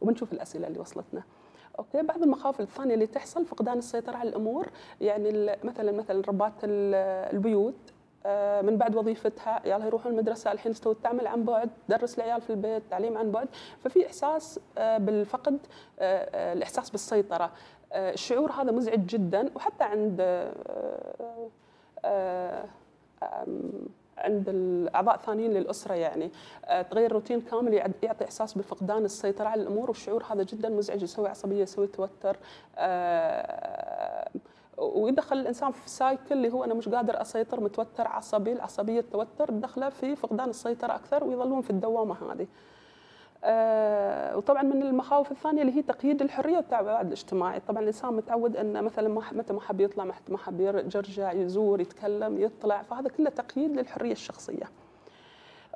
وبنشوف 0.01 0.33
الأسئلة 0.33 0.67
اللي 0.67 0.79
وصلتنا. 0.79 1.23
okay 1.79 2.01
بعض 2.01 2.23
المخاوف 2.23 2.61
الثانية 2.61 2.93
اللي 2.93 3.07
تحصل 3.07 3.45
فقدان 3.45 3.77
السيطرة 3.77 4.17
على 4.17 4.29
الأمور 4.29 4.67
يعني 5.01 5.57
مثلا 5.63 5.91
مثلا 5.91 6.21
ربات 6.27 6.53
البيوت 6.63 7.93
آه، 8.25 8.61
من 8.61 8.77
بعد 8.77 8.95
وظيفتها 8.95 9.61
عيالها 9.65 9.87
يروحون 9.87 10.11
المدرسة 10.11 10.51
الحين 10.51 10.71
استوت 10.71 11.03
تعمل 11.03 11.27
عن 11.27 11.43
بعد 11.43 11.69
تدرس 11.87 12.17
العيال 12.19 12.41
في 12.41 12.49
البيت 12.49 12.83
تعليم 12.89 13.17
عن 13.17 13.31
بعد 13.31 13.47
ففي 13.83 14.05
إحساس 14.05 14.59
آه، 14.77 14.97
بالفقد 14.97 15.57
آه، 15.99 16.53
الإحساس 16.53 16.89
بالسيطرة 16.89 17.51
الشعور 17.93 18.51
هذا 18.51 18.71
مزعج 18.71 19.05
جدا 19.05 19.51
وحتى 19.55 19.83
عند 19.83 20.21
عند 24.17 24.49
الأعضاء 24.49 25.15
الثانيين 25.15 25.53
للأسرة 25.53 25.93
يعني. 25.93 26.31
آه، 26.65 26.81
تغير 26.81 27.11
روتين 27.11 27.41
كامل 27.41 27.73
يعطي 27.73 28.25
إحساس 28.25 28.53
بفقدان 28.57 29.05
السيطرة 29.05 29.47
على 29.47 29.61
الأمور 29.61 29.89
والشعور 29.89 30.23
هذا 30.29 30.43
جدا 30.43 30.69
مزعج 30.69 31.03
يسوي 31.03 31.29
عصبية 31.29 31.61
يسوي 31.61 31.87
توتر. 31.87 32.37
آه، 32.77 34.29
ويدخل 34.77 35.37
الإنسان 35.37 35.71
في 35.71 35.89
سايكل 35.89 36.21
اللي 36.31 36.53
هو 36.53 36.63
أنا 36.63 36.73
مش 36.73 36.89
قادر 36.89 37.21
أسيطر 37.21 37.59
متوتر 37.59 38.07
عصبي 38.07 38.53
العصبية 38.53 38.99
التوتر 38.99 39.49
دخله 39.49 39.89
في 39.89 40.15
فقدان 40.15 40.49
السيطرة 40.49 40.95
أكثر 40.95 41.23
ويظلون 41.23 41.61
في 41.61 41.69
الدوامة 41.69 42.15
هذه. 42.33 42.47
وطبعا 44.37 44.63
من 44.63 44.81
المخاوف 44.81 45.31
الثانية 45.31 45.61
اللي 45.61 45.77
هي 45.77 45.81
تقييد 45.81 46.21
الحرية 46.21 46.57
والتباعد 46.57 47.05
الاجتماعي، 47.05 47.59
طبعا 47.59 47.81
الإنسان 47.81 48.13
متعود 48.13 48.57
انه 48.57 48.81
مثلا 48.81 49.09
متى 49.31 49.53
ما 49.53 49.61
حب 49.61 49.81
يطلع 49.81 50.03
متى 50.03 50.31
ما 50.31 50.37
حب 50.37 50.59
يرجع 50.61 51.31
يزور 51.31 51.81
يتكلم 51.81 52.41
يطلع 52.41 52.81
فهذا 52.81 53.09
كله 53.09 53.29
تقييد 53.29 53.71
للحرية 53.71 54.11
الشخصية. 54.11 54.69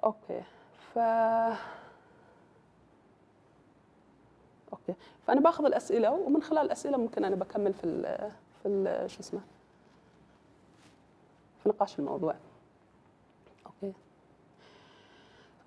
okay 0.04 0.42
ف 0.94 1.00
okay 4.74 4.96
فأنا 5.28 5.42
باخذ 5.42 5.66
الأسئلة 5.66 6.12
ومن 6.12 6.42
خلال 6.42 6.66
الأسئلة 6.66 6.98
ممكن 6.98 7.26
أنا 7.26 7.36
بكمل 7.36 7.74
في 7.74 7.84
ال 7.84 8.32
في 8.64 9.06
شو 9.08 9.20
اسمه 9.20 9.42
في 11.64 11.70
نقاش 11.70 12.00
الموضوع. 12.00 12.36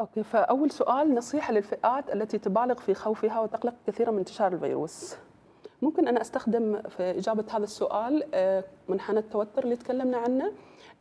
أوكي 0.03 0.23
فأول 0.23 0.71
سؤال 0.71 1.15
نصيحة 1.15 1.53
للفئات 1.53 2.11
التي 2.13 2.39
تبالغ 2.39 2.75
في 2.75 2.95
خوفها 2.95 3.41
وتقلق 3.41 3.75
كثيرا 3.87 4.11
من 4.11 4.19
انتشار 4.19 4.53
الفيروس. 4.53 5.17
ممكن 5.83 6.09
أنا 6.09 6.21
أستخدم 6.21 6.83
في 6.83 7.19
إجابة 7.19 7.45
هذا 7.51 7.65
السؤال 7.65 8.25
آه، 8.35 8.65
منحنى 8.89 9.19
التوتر 9.19 9.65
اللي 9.65 9.77
تكلمنا 9.77 10.17
عنه 10.19 10.53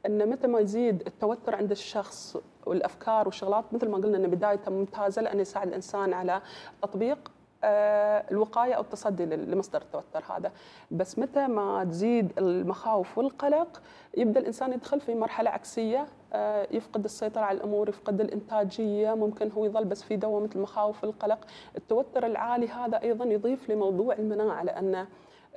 إن 0.06 0.30
متى 0.30 0.48
ما 0.48 0.60
يزيد 0.60 1.02
التوتر 1.08 1.56
عند 1.56 1.72
الشخص 1.72 2.38
والأفكار 2.66 3.26
والشغلات 3.26 3.74
مثل 3.74 3.90
ما 3.90 3.98
قلنا 3.98 4.18
إن 4.18 4.28
بدايته 4.28 4.72
ممتازة 4.72 5.22
لأنه 5.22 5.42
يساعد 5.42 5.68
الإنسان 5.68 6.14
على 6.14 6.42
تطبيق 6.82 7.32
الوقاية 7.64 8.74
أو 8.74 8.82
التصدي 8.82 9.26
لمصدر 9.26 9.82
التوتر 9.82 10.24
هذا. 10.30 10.52
بس 10.92 11.20
متى 11.20 11.48
ما 11.48 11.84
تزيد 11.84 12.32
المخاوف 12.38 13.18
والقلق 13.18 13.82
يبدأ 14.18 14.40
الإنسان 14.40 14.74
يدخل 14.74 15.00
في 15.00 15.16
مرحلة 15.16 15.50
عكسية 15.50 16.08
آه، 16.34 16.68
يفقد 16.72 17.04
السيطرة 17.04 17.42
على 17.42 17.58
الأمور 17.58 17.90
يفقد 17.90 18.22
الإنتاجية 18.22 19.14
ممكن 19.14 19.52
هو 19.52 19.66
يظل 19.66 19.86
بس 19.86 20.04
في 20.04 20.16
دوامة 20.16 20.50
المخاوف 20.56 21.04
والقلق. 21.04 21.40
التوتر 21.78 22.26
العالي 22.26 22.68
هذا 22.68 23.02
أيضا 23.02 23.26
يضيف 23.26 23.70
لموضوع 23.72 24.16
المناعة 24.16 24.64
لأن 24.64 25.08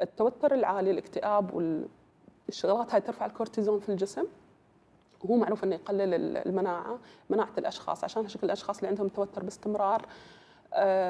التوتر 0.02 0.54
العالي 0.54 0.90
الاكتئاب 0.90 1.54
والشغلات 2.48 2.92
هاي 2.92 3.00
ترفع 3.00 3.26
الكورتيزون 3.26 3.80
في 3.80 3.88
الجسم. 3.88 4.24
وهو 5.24 5.36
معروف 5.36 5.64
إنه 5.64 5.74
يقلل 5.74 6.36
المناعة 6.36 6.98
مناعة 7.30 7.52
الأشخاص 7.58 8.04
عشان 8.04 8.28
شكل 8.28 8.46
الأشخاص 8.46 8.76
اللي 8.76 8.88
عندهم 8.88 9.08
توتر 9.08 9.42
باستمرار 9.42 10.02
آه، 10.02 10.06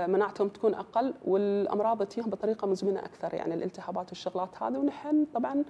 مناعتهم 0.07 0.49
تكون 0.49 0.75
أقل 0.75 1.15
والأمراض 1.25 2.03
تجيهم 2.03 2.31
بطريقة 2.31 2.67
مزمنة 2.67 3.01
أكثر 3.01 3.35
يعني 3.35 3.55
الالتهابات 3.55 4.09
والشغلات 4.09 4.63
هذه 4.63 4.79
ونحن 4.79 5.27
طبعا 5.35 5.65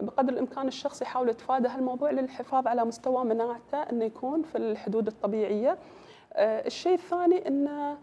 بقدر 0.00 0.32
الإمكان 0.32 0.68
الشخص 0.68 1.02
يحاول 1.02 1.28
يتفادى 1.28 1.68
هالموضوع 1.68 2.10
للحفاظ 2.10 2.66
على 2.66 2.84
مستوى 2.84 3.24
مناعته 3.24 3.78
إنه 3.78 4.04
يكون 4.04 4.42
في 4.42 4.58
الحدود 4.58 5.06
الطبيعية. 5.06 5.78
آه، 6.32 6.66
الشيء 6.66 6.94
الثاني 6.94 7.48
انه 7.48 7.98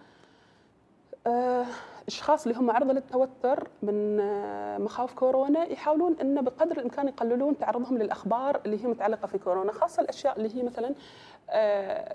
الاشخاص 2.10 2.48
اللي 2.48 2.60
هم 2.60 2.72
عرضة 2.72 2.94
للتوتر 2.94 3.68
من 3.84 4.20
آه، 4.20 4.78
مخاوف 4.78 5.14
كورونا 5.14 5.72
يحاولون 5.72 6.16
إنه 6.22 6.42
بقدر 6.42 6.78
الإمكان 6.78 7.08
يقللون 7.08 7.58
تعرضهم 7.58 7.98
للأخبار 7.98 8.62
اللي 8.66 8.84
هي 8.84 8.88
متعلقة 8.88 9.28
في 9.28 9.38
كورونا 9.38 9.72
خاصة 9.72 10.02
الأشياء 10.02 10.38
اللي 10.38 10.56
هي 10.56 10.64
مثلا 10.64 10.88
آه، 10.88 10.94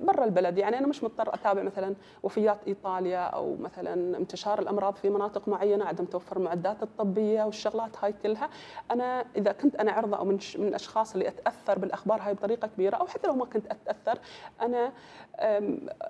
برا 0.01 0.25
البلد. 0.25 0.59
يعني 0.59 0.79
أنا 0.79 0.87
مش 0.87 1.05
مضطر 1.05 1.35
أتابع 1.35 1.63
مثلا 1.63 1.95
وفيات 2.23 2.59
إيطاليا 2.67 3.19
أو 3.19 3.57
مثلا 3.57 4.17
انتشار 4.19 4.59
الأمراض 4.59 4.97
في 4.97 5.11
مناطق 5.11 5.49
معينة 5.49 5.85
عدم 5.85 6.05
توفر 6.05 6.37
المعدات 6.37 6.83
الطبية 6.83 7.45
والشغلات 7.45 8.05
هاي 8.05 8.15
كلها. 8.23 8.49
أنا 8.91 9.25
إذا 9.37 9.53
كنت 9.53 9.77
أنا 9.77 9.93
عرضة 9.93 10.17
أو 10.17 10.25
من 10.25 10.39
من 10.59 10.69
الأشخاص 10.69 11.13
اللي 11.13 11.29
أتأثر 11.29 11.79
بالأخبار 11.79 12.21
هاي 12.23 12.35
بطريقة 12.35 12.69
كبيرة 12.69 12.97
أو 12.97 13.07
حتى 13.07 13.29
لو 13.29 13.35
ما 13.35 13.45
كنت 13.45 13.67
أتأثر 13.67 14.19
أنا 14.63 14.93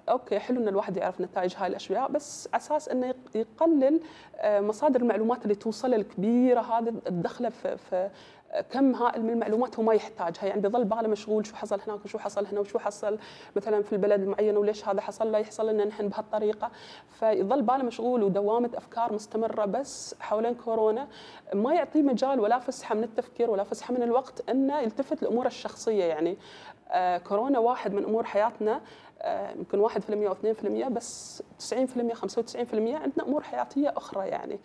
أوكي 0.08 0.38
حلو 0.38 0.60
إن 0.60 0.68
الواحد 0.68 0.96
يعرف 0.96 1.20
نتائج 1.20 1.54
هاي 1.56 1.66
الأشياء 1.66 2.10
بس 2.10 2.48
أساس 2.54 2.88
إنه 2.88 3.14
يقلل 3.34 4.00
آه، 4.36 4.60
مصادر 4.60 5.00
المعلومات 5.00 5.42
اللي 5.42 5.54
توصل 5.54 5.94
الكبيرة 5.94 6.60
هذه 6.60 6.94
الدخلة 7.06 7.48
في 7.48 8.10
كم 8.60 8.94
هائل 8.94 9.22
من 9.22 9.30
المعلومات 9.30 9.76
هو 9.78 9.82
ما 9.82 9.94
يحتاجها. 9.94 10.46
يعني 10.46 10.60
بيظل 10.60 10.84
باله 10.84 11.08
مشغول 11.08 11.46
شو 11.46 11.56
حصل 11.56 11.80
هناك 11.86 12.04
وشو 12.04 12.18
حصل 12.18 12.46
هنا 12.46 12.60
وشو 12.60 12.78
حصل 12.78 13.18
مثلا 13.56 13.82
في 13.82 13.92
البلد 13.92 14.20
المعين 14.20 14.56
وليش 14.56 14.88
هذا 14.88 15.00
حصل 15.00 15.32
لا 15.32 15.38
يحصل 15.38 15.68
لنا 15.68 15.84
نحن 15.84 16.08
بهالطريقة. 16.08 16.70
فيظل 17.10 17.62
باله 17.62 17.82
مشغول 17.82 18.22
ودوامة 18.22 18.70
أفكار 18.74 19.12
مستمرة 19.12 19.64
بس 19.64 20.14
حوالين 20.20 20.54
كورونا 20.54 21.08
ما 21.54 21.74
يعطيه 21.74 22.02
مجال 22.02 22.40
ولا 22.40 22.58
فسحة 22.58 22.94
من 22.94 23.04
التفكير 23.04 23.50
ولا 23.50 23.64
فسحة 23.64 23.94
من 23.94 24.02
الوقت 24.02 24.50
إنه 24.50 24.80
يلتفت 24.80 25.22
لأموره 25.22 25.46
الشخصية. 25.46 26.04
يعني 26.04 26.36
آه 26.90 27.18
كورونا 27.18 27.58
واحد 27.58 27.94
من 27.94 28.04
أمور 28.04 28.24
حياتنا 28.24 28.80
آه، 29.22 29.50
يمكن 29.52 29.80
1% 29.80 30.28
أو 30.28 30.32
2% 30.32 30.88
بس 30.88 31.42
90% 31.58 32.14
95% 32.14 32.74
عندنا 32.74 33.24
أمور 33.26 33.42
حياتية 33.42 33.92
أخرى. 33.96 34.28
يعني 34.28 34.58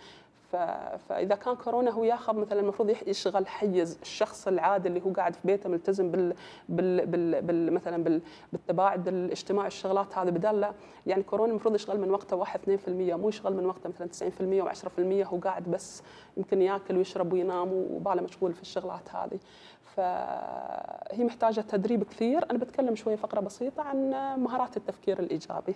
فاذا 0.51 1.35
كان 1.35 1.55
كورونا 1.55 1.91
هو 1.91 2.03
ياخذ 2.03 2.35
مثلا 2.35 2.59
المفروض 2.59 2.95
يشغل 3.07 3.47
حيز 3.47 3.99
الشخص 4.01 4.47
العادي 4.47 4.87
اللي 4.87 5.01
هو 5.05 5.11
قاعد 5.11 5.33
في 5.33 5.39
بيته 5.47 5.69
ملتزم 5.69 6.11
بال, 6.11 6.33
بال, 6.69 7.05
بال, 7.05 7.41
بال 7.41 7.73
مثلا 7.73 8.03
بال 8.03 8.21
بالتباعد 8.51 9.07
الاجتماعي 9.07 9.67
الشغلات 9.67 10.17
هذه. 10.17 10.29
بدال 10.29 10.61
لا 10.61 10.73
يعني 11.07 11.23
كورونا 11.23 11.51
المفروض 11.51 11.75
يشغل 11.75 11.99
من 11.99 12.11
وقته 12.11 12.35
1 12.35 12.59
2% 12.85 12.89
مو 12.89 13.29
يشغل 13.29 13.53
من 13.53 13.65
وقته 13.65 13.89
مثلا 13.89 14.07
90% 14.07 14.75
و10% 14.75 14.99
هو 15.27 15.37
قاعد 15.37 15.63
بس 15.63 16.03
يمكن 16.37 16.61
ياكل 16.61 16.97
ويشرب 16.97 17.33
وينام 17.33 17.73
وباله 17.73 18.21
مشغول 18.21 18.53
في 18.53 18.61
الشغلات 18.61 19.15
هذه. 19.15 19.39
فهي 19.95 21.23
محتاجة 21.23 21.61
تدريب 21.61 22.03
كثير. 22.03 22.51
أنا 22.51 22.59
بتكلم 22.59 22.95
شوية 22.95 23.15
فقرة 23.15 23.39
بسيطة 23.39 23.83
عن 23.83 24.09
مهارات 24.37 24.77
التفكير 24.77 25.19
الإيجابي. 25.19 25.75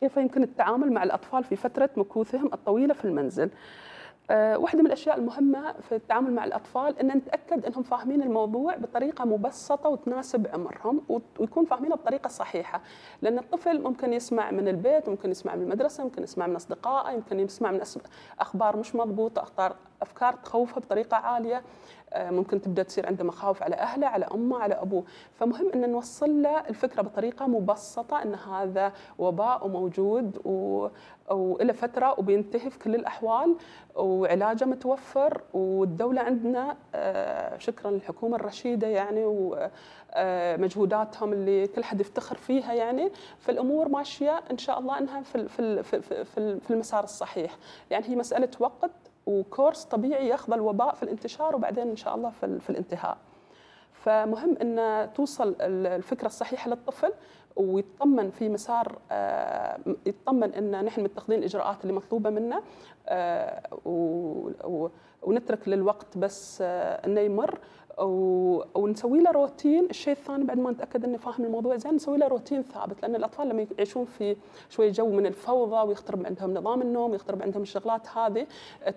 كيف 0.00 0.16
يمكن 0.16 0.42
التعامل 0.42 0.92
مع 0.92 1.02
الأطفال 1.02 1.44
في 1.44 1.56
فترة 1.56 1.90
مكوثهم 1.96 2.50
الطويلة 2.52 2.94
في 2.94 3.04
المنزل؟ 3.04 3.50
أه 4.30 4.58
واحدة 4.58 4.80
من 4.80 4.86
الأشياء 4.86 5.18
المهمة 5.18 5.72
في 5.72 5.94
التعامل 5.94 6.32
مع 6.32 6.44
الأطفال 6.44 6.98
أن 6.98 7.06
نتأكد 7.06 7.66
أنهم 7.66 7.82
فاهمين 7.82 8.22
الموضوع 8.22 8.76
بطريقة 8.76 9.24
مبسطة 9.24 9.88
وتناسب 9.88 10.46
عمرهم 10.46 11.02
ويكون 11.38 11.64
فاهمينه 11.64 11.94
بطريقة 11.96 12.28
صحيحة. 12.28 12.80
لأن 13.22 13.38
الطفل 13.38 13.82
ممكن 13.82 14.12
يسمع 14.12 14.50
من 14.50 14.68
البيت 14.68 15.08
ممكن 15.08 15.30
يسمع 15.30 15.54
من 15.54 15.62
المدرسة 15.62 16.04
ممكن 16.04 16.22
يسمع 16.22 16.46
من 16.46 16.56
أصدقائه 16.56 17.14
يمكن 17.14 17.40
يسمع 17.40 17.70
من 17.70 17.80
أخبار 18.40 18.76
مش 18.76 18.94
مضبوطة 18.94 19.74
أفكار 20.02 20.34
تخوفه 20.34 20.80
بطريقة 20.80 21.16
عالية. 21.16 21.56
آه، 21.56 21.62
ممكن 22.16 22.60
تبدأ 22.60 22.82
تصير 22.82 23.06
عنده 23.06 23.24
مخاوف 23.24 23.62
على 23.62 23.74
أهله 23.74 24.06
على 24.06 24.24
أمه 24.34 24.58
على 24.58 24.74
أبوه. 24.74 25.04
فمهم 25.34 25.72
إن 25.74 25.90
نوصل 25.90 26.42
له 26.42 26.60
الفكرة 26.60 27.02
بطريقة 27.02 27.46
مبسطة 27.46 28.22
إن 28.22 28.34
هذا 28.34 28.92
وباء 29.18 29.66
وموجود 29.66 30.38
و 30.44 30.88
وإلى 31.30 31.72
فترة 31.72 32.14
وبينتهي 32.18 32.70
في 32.70 32.78
كل 32.78 32.94
الأحوال 32.94 33.56
وعلاجه 33.96 34.64
متوفر 34.64 35.40
والدولة 35.54 36.20
عندنا 36.20 36.76
آه، 36.94 37.58
شكرا 37.58 37.90
للحكومة 37.90 38.36
الرشيدة 38.36 38.86
يعني 38.86 39.24
ومجهوداتهم 40.16 41.28
آه، 41.28 41.34
اللي 41.34 41.66
كل 41.66 41.84
حد 41.84 42.00
يفتخر 42.00 42.36
فيها 42.36 42.72
يعني. 42.72 43.12
فالأمور 43.38 43.88
ماشية 43.88 44.42
إن 44.50 44.58
شاء 44.58 44.78
الله 44.78 44.98
أنها 44.98 45.20
في 45.22 45.48
في 46.24 46.70
المسار 46.70 47.04
الصحيح. 47.04 47.56
يعني 47.90 48.08
هي 48.08 48.16
مسألة 48.16 48.50
وقت 48.60 48.90
وكورس 49.26 49.84
طبيعي 49.84 50.28
ياخذ 50.28 50.52
الوباء 50.52 50.94
في 50.94 51.02
الانتشار 51.02 51.56
وبعدين 51.56 51.88
إن 51.88 51.96
شاء 51.96 52.14
الله 52.14 52.30
في, 52.30 52.60
في 52.60 52.70
الانتهاء. 52.70 53.18
فمهم 53.92 54.56
إن 54.56 55.08
توصل 55.12 55.56
الفكرة 55.60 56.26
الصحيحة 56.26 56.70
للطفل 56.70 57.12
ويطمن 57.56 58.30
في 58.30 58.48
مسار 58.48 58.98
آه، 59.10 59.78
يطمن 60.06 60.54
إن 60.54 60.84
نحن 60.84 61.02
متخذين 61.02 61.38
الإجراءات 61.38 61.82
اللي 61.82 61.92
مطلوبة 61.92 62.30
منا 62.30 62.62
آه، 63.08 63.60
ونترك 65.22 65.68
للوقت 65.68 66.18
بس 66.18 66.58
آه، 66.62 67.06
إنه 67.06 67.20
يمر. 67.20 67.58
ونسوي 67.98 69.20
له 69.20 69.30
روتين. 69.30 69.86
الشيء 69.90 70.12
الثاني 70.12 70.44
بعد 70.44 70.58
ما 70.58 70.70
نتأكد 70.70 71.04
إنه 71.04 71.18
فاهم 71.18 71.44
الموضوع 71.44 71.76
زين 71.76 71.94
نسوي 71.94 72.18
له 72.18 72.26
روتين 72.26 72.62
ثابت 72.62 73.02
لأن 73.02 73.14
الأطفال 73.16 73.48
لما 73.48 73.66
يعيشون 73.78 74.04
في 74.04 74.36
شوي 74.70 74.90
جو 74.90 75.10
من 75.10 75.26
الفوضى 75.26 75.88
ويخترب 75.88 76.26
عندهم 76.26 76.54
نظام 76.54 76.82
النوم 76.82 77.14
يخترب 77.14 77.42
عندهم 77.42 77.62
الشغلات 77.62 78.08
هذه 78.08 78.46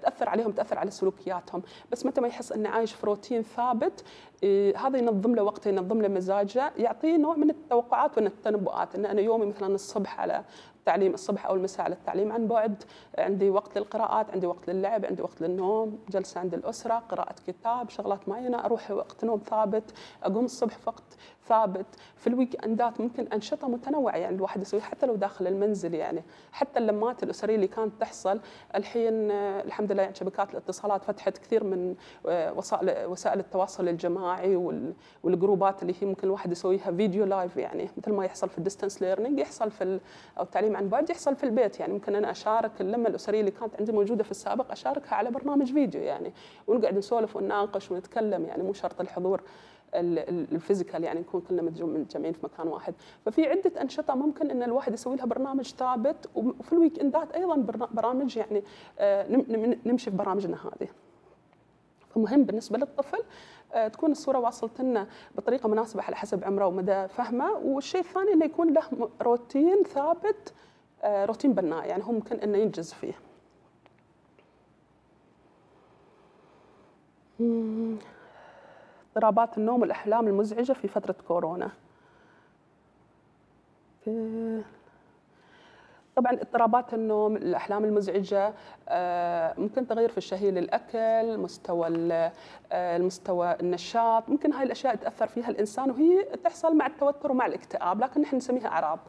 تأثر 0.02 0.30
عليهم 0.30 0.52
تأثر 0.52 0.78
على 0.78 0.92
سلوكياتهم. 0.92 1.62
بس 1.92 2.06
متى 2.06 2.22
ما 2.22 2.28
يحس 2.28 2.52
إنه 2.52 2.70
عايش 2.70 2.94
في 2.94 3.06
روتين 3.06 3.42
ثابت 3.42 4.04
إيه، 4.44 4.78
هذا 4.78 4.98
ينظم 4.98 5.36
له 5.36 5.44
وقته 5.44 5.70
ينظم 5.70 6.02
له 6.02 6.08
مزاجه 6.08 6.72
يعطيه 6.78 7.18
نوع 7.18 7.36
من 7.36 7.50
التوقعات 7.50 8.18
والتنبؤات. 8.18 8.96
إن 8.96 9.06
أنا 9.06 9.22
يومي 9.22 9.46
مثلا 9.46 9.76
الصبح 9.76 10.20
على 10.20 10.44
التعليم 10.89 11.13
الصبح 11.13 11.45
أو 11.45 11.56
المساء 11.56 11.86
على 11.86 11.95
التعليم 11.95 12.32
عن 12.32 12.47
بعد. 12.47 12.84
عندي 13.17 13.49
وقت 13.49 13.78
للقراءات 13.78 14.32
عندي 14.32 14.47
وقت 14.47 14.69
للعب 14.69 15.06
عندي 15.06 15.21
وقت 15.21 15.41
للنوم 15.41 15.99
جلسة 16.10 16.39
عند 16.39 16.54
الأسرة 16.54 16.93
قراءة 16.93 17.36
كتاب 17.47 17.89
شغلات 17.89 18.30
معينة 18.30 18.65
أروح 18.65 18.91
وقت 18.91 19.25
نوم 19.25 19.39
ثابت 19.49 19.84
أقوم 20.23 20.45
الصبح 20.45 20.78
في 20.78 20.89
وقت 20.89 21.04
ثابت 21.50 21.86
في 22.16 22.28
ال 22.28 22.65
weekend 22.65 22.97
ات 22.97 23.02
ممكن 23.02 23.28
أنشطة 23.34 23.68
متنوعة 23.68 24.16
يعني 24.16 24.36
الواحد 24.36 24.62
يسويها 24.62 24.84
حتى 24.84 25.06
لو 25.06 25.16
داخل 25.16 25.48
المنزل 25.48 25.94
يعني. 25.94 26.24
حتى 26.52 26.80
اللمات 26.80 27.24
الأسرية 27.24 27.56
اللي 27.56 27.68
كانت 27.68 27.94
تحصل 28.00 28.40
الحين 28.76 29.32
الحمد 29.32 29.92
لله 29.92 30.04
يعني 30.04 30.16
شبكات 30.16 30.52
الاتصالات 30.52 31.04
فتحت 31.04 31.38
كثير 31.38 31.64
من 31.64 31.96
آه، 32.28 32.54
وسائل 32.54 33.06
وسائل 33.06 33.40
التواصل 33.40 33.88
الجماعي 33.88 34.56
والجروبات 35.24 35.82
اللي 35.82 35.94
هي 36.02 36.08
ممكن 36.08 36.28
الواحد 36.28 36.52
يسويها 36.52 36.92
فيديو 36.92 37.26
live 37.26 37.58
يعني. 37.58 37.90
مثل 37.98 38.12
ما 38.12 38.26
يحصل 38.26 38.50
في 38.50 38.58
ال 38.58 38.62
distance 38.62 39.02
learning 39.02 39.39
يحصل 39.40 39.72
في 39.72 40.00
أو 40.38 40.44
التعليم 40.44 40.76
عن 40.76 40.90
بعد 40.90 41.10
يحصل 41.10 41.36
في 41.36 41.44
البيت 41.44 41.80
يعني. 41.80 41.94
ممكن 41.94 42.16
أنا 42.16 42.32
أشارك 42.32 42.82
اللمة 42.82 43.10
الأسرية 43.10 43.40
اللي 43.40 43.52
كانت 43.52 43.76
عندي 43.80 43.92
موجودة 43.92 44.24
في 44.24 44.32
السابق 44.32 44.72
أشاركها 44.72 45.16
على 45.16 45.32
برنامج 45.32 45.74
فيديو 45.74 46.02
يعني. 46.02 46.34
ونقعد 46.68 46.98
نسولف 46.98 47.36
ونناقش 47.36 47.92
ونتكلم 47.92 48.46
يعني 48.46 48.64
مو 48.64 48.74
شرط 48.74 49.02
الحضور. 49.02 49.42
ال 49.93 50.06
physical 50.06 51.04
يعني 51.04 51.19
نكون 51.19 51.41
كلنا 51.41 51.62
متجمعين 51.62 52.34
في 52.34 52.39
مكان 52.43 52.67
واحد. 52.67 52.93
ففي 53.25 53.47
عدة 53.47 53.82
أنشطة 53.82 54.15
ممكن 54.15 54.52
إن 54.52 54.63
الواحد 54.63 54.93
يسوي 54.93 55.15
لها 55.15 55.25
برنامج 55.25 55.73
ثابت 55.73 56.30
وفي 56.36 56.73
ال 56.74 57.00
weekend 57.00 57.28
ات 57.28 57.32
أيضا 57.32 57.56
برامج 57.91 58.38
يعني 58.38 58.63
آه، 58.99 59.28
نمشي 59.86 60.12
في 60.12 60.17
برامجنا 60.17 60.58
هذه. 60.58 60.88
فمهم 62.15 62.43
بالنسبة 62.43 62.78
للطفل 62.78 63.23
آه، 63.73 63.88
تكون 63.88 64.12
الصورة 64.12 64.39
واصلت 64.39 64.82
لنا 64.82 65.08
بطريقة 65.36 65.69
مناسبة 65.69 66.04
على 66.04 66.15
حسب 66.15 66.43
عمره 66.43 66.65
ومدى 66.67 67.08
فهمه. 67.08 67.52
والشيء 67.52 68.02
الثاني 68.02 68.34
إنه 68.34 68.45
يكون 68.45 68.73
له 68.73 69.10
روتين 69.21 69.84
ثابت 69.84 70.54
آه، 71.04 71.25
روتين 71.25 71.54
بناء 71.54 71.88
يعني 71.88 72.04
هو 72.04 72.12
ممكن 72.12 72.36
إنه 72.36 72.58
ينجز 72.58 72.93
فيه. 72.93 73.13
اضطرابات 79.10 79.58
النوم 79.58 79.82
والأحلام 79.82 80.28
المزعجة 80.28 80.74
في 80.74 80.88
فترة 80.88 81.15
كورونا. 81.28 81.69
طبعا 86.15 86.34
اضطرابات 86.34 86.93
النوم 86.93 87.36
الأحلام 87.36 87.86
المزعجة 87.86 88.54
آه، 88.89 89.54
ممكن 89.58 89.88
تغير 89.88 90.10
في 90.10 90.17
الشهية 90.17 90.52
للأكل 90.52 91.38
مستوى 91.38 91.88
آه، 92.12 92.32
المستوى 92.72 93.56
النشاط. 93.62 94.30
ممكن 94.30 94.54
هاي 94.54 94.63
الأشياء 94.63 94.95
تأثر 94.95 95.28
فيها 95.28 95.50
الإنسان 95.50 95.91
وهي 95.91 96.24
تحصل 96.24 96.76
مع 96.76 96.88
التوتر 96.88 97.32
ومع 97.32 97.45
الاكتئاب 97.45 98.02
لكن 98.02 98.22
نحن 98.22 98.36
نسميها 98.36 98.67
أعراض. 98.67 99.00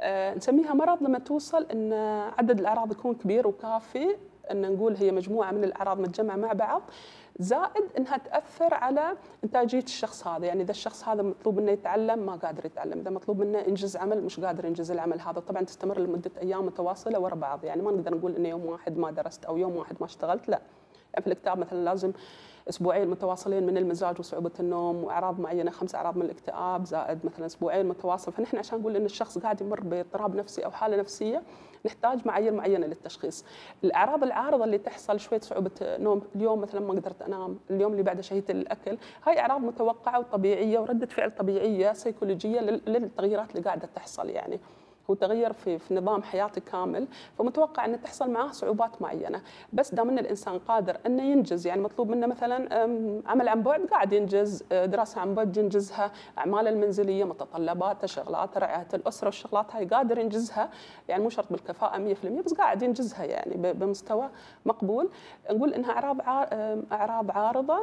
آه، 0.00 0.34
نسميها 0.34 0.74
مرض 0.74 1.02
لما 1.02 1.18
توصل 1.18 1.66
إن 1.72 1.92
عدد 2.38 2.60
الأعراض 2.60 2.92
يكون 2.92 3.14
كبير 3.14 3.46
وكافي 3.48 4.16
إن 4.50 4.72
نقول 4.74 4.96
هي 4.96 5.10
مجموعة 5.12 5.50
من 5.50 5.64
الأعراض 5.64 6.00
متجمعة 6.00 6.36
مع 6.36 6.52
بعض. 6.52 6.82
زائد 7.38 7.84
إنها 7.98 8.16
تأثر 8.16 8.74
على 8.74 9.16
إنتاجية 9.44 9.82
الشخص 9.82 10.26
هذا. 10.26 10.46
يعني 10.46 10.62
إذا 10.62 10.70
الشخص 10.70 11.08
هذا 11.08 11.22
مطلوب 11.22 11.56
منه 11.56 11.72
يتعلم 11.72 12.18
ما 12.18 12.36
قادر 12.36 12.66
يتعلم. 12.66 12.98
إذا 13.00 13.10
مطلوب 13.10 13.38
منه 13.38 13.58
ينجز 13.58 13.96
عمل 13.96 14.22
مش 14.22 14.40
قادر 14.40 14.64
ينجز 14.64 14.90
العمل 14.90 15.20
هذا. 15.20 15.40
طبعا 15.40 15.62
تستمر 15.62 15.98
لمدة 15.98 16.30
أيام 16.42 16.66
متواصلة 16.66 17.18
ورا 17.18 17.34
بعض. 17.34 17.64
يعني 17.64 17.82
ما 17.82 17.90
نقدر 17.90 18.14
نقول 18.14 18.36
إنه 18.36 18.48
يوم 18.48 18.66
واحد 18.66 18.98
ما 18.98 19.10
درست 19.10 19.44
أو 19.44 19.56
يوم 19.56 19.76
واحد 19.76 19.96
ما 20.00 20.06
اشتغلت 20.06 20.48
لا. 20.48 20.60
يعني 21.14 21.24
في 21.24 21.26
الكتاب 21.26 21.58
مثلا 21.58 21.84
لازم 21.84 22.12
أسبوعين 22.68 23.08
متواصلين 23.08 23.66
من 23.66 23.76
المزاج 23.76 24.20
وصعوبة 24.20 24.50
النوم 24.60 25.04
وأعراض 25.04 25.40
معينة 25.40 25.70
خمس 25.70 25.94
أعراض 25.94 26.16
من 26.16 26.22
الاكتئاب 26.24 26.84
زائد 26.84 27.18
مثلا 27.26 27.46
أسبوعين 27.46 27.86
متواصل. 27.86 28.32
فنحن 28.32 28.56
عشان 28.56 28.78
نقول 28.78 28.96
إن 28.96 29.04
الشخص 29.04 29.38
قاعد 29.38 29.60
يمر 29.60 29.80
باضطراب 29.80 30.34
نفسي 30.36 30.64
أو 30.64 30.70
حالة 30.70 30.96
نفسية 30.96 31.42
نحتاج 31.86 32.26
معايير 32.26 32.52
معينة 32.52 32.86
للتشخيص. 32.86 33.44
الأعراض 33.84 34.22
العارضة 34.22 34.64
اللي 34.64 34.78
تحصل 34.78 35.20
شوية 35.20 35.40
صعوبة 35.40 35.70
نوم 35.82 36.22
اليوم 36.36 36.60
مثلا 36.60 36.80
ما 36.80 36.92
قدرت 36.92 37.22
أنام 37.22 37.58
اليوم 37.70 37.92
اللي 37.92 38.02
بعده 38.02 38.22
شهيت 38.22 38.50
الأكل. 38.50 38.98
هاي 39.26 39.40
أعراض 39.40 39.60
متوقعة 39.60 40.18
وطبيعية 40.18 40.78
وردة 40.78 41.06
فعل 41.06 41.30
طبيعية 41.30 41.92
سيكولوجية 41.92 42.60
للتغييرات 42.60 43.50
اللي 43.50 43.62
قاعدة 43.62 43.88
تحصل 43.94 44.30
يعني. 44.30 44.60
هو 45.10 45.14
تغير 45.14 45.52
في 45.52 45.78
في 45.78 45.94
نظام 45.94 46.22
حياتي 46.22 46.60
كامل 46.60 47.08
فمتوقع 47.38 47.84
ان 47.84 48.00
تحصل 48.02 48.30
معاه 48.30 48.50
صعوبات 48.52 49.02
معينة. 49.02 49.42
بس 49.72 49.94
دام 49.94 50.08
إن 50.08 50.18
الإنسان 50.18 50.58
قادر 50.58 50.96
إنه 51.06 51.22
ينجز 51.22 51.66
يعني 51.66 51.80
مطلوب 51.80 52.08
منه 52.10 52.26
مثلا 52.26 52.74
عمل 53.26 53.48
عن 53.48 53.62
بعد 53.62 53.80
قاعد 53.86 54.12
ينجز 54.12 54.64
أه، 54.72 54.86
دراسة 54.86 55.20
عن 55.20 55.34
بعد 55.34 55.56
ينجزها 55.56 56.12
أعماله 56.38 56.70
المنزلية 56.70 57.24
متطلباته 57.24 58.06
شغلاته 58.06 58.60
رعاية 58.60 58.88
الأسرة 58.94 59.26
والشغلات 59.26 59.74
هاي 59.74 59.84
قادر 59.84 60.18
ينجزها. 60.18 60.70
يعني 61.08 61.22
مو 61.22 61.28
شرط 61.28 61.46
بالكفاءة 61.50 61.98
100% 61.98 62.42
بس 62.42 62.54
قاعد 62.54 62.82
ينجزها 62.82 63.24
يعني 63.24 63.72
بمستوى 63.72 64.28
مقبول. 64.66 65.08
نقول 65.50 65.74
إنها 65.74 65.90
أعراض 65.90 66.20
أعراض 66.92 67.30
عارضة 67.30 67.78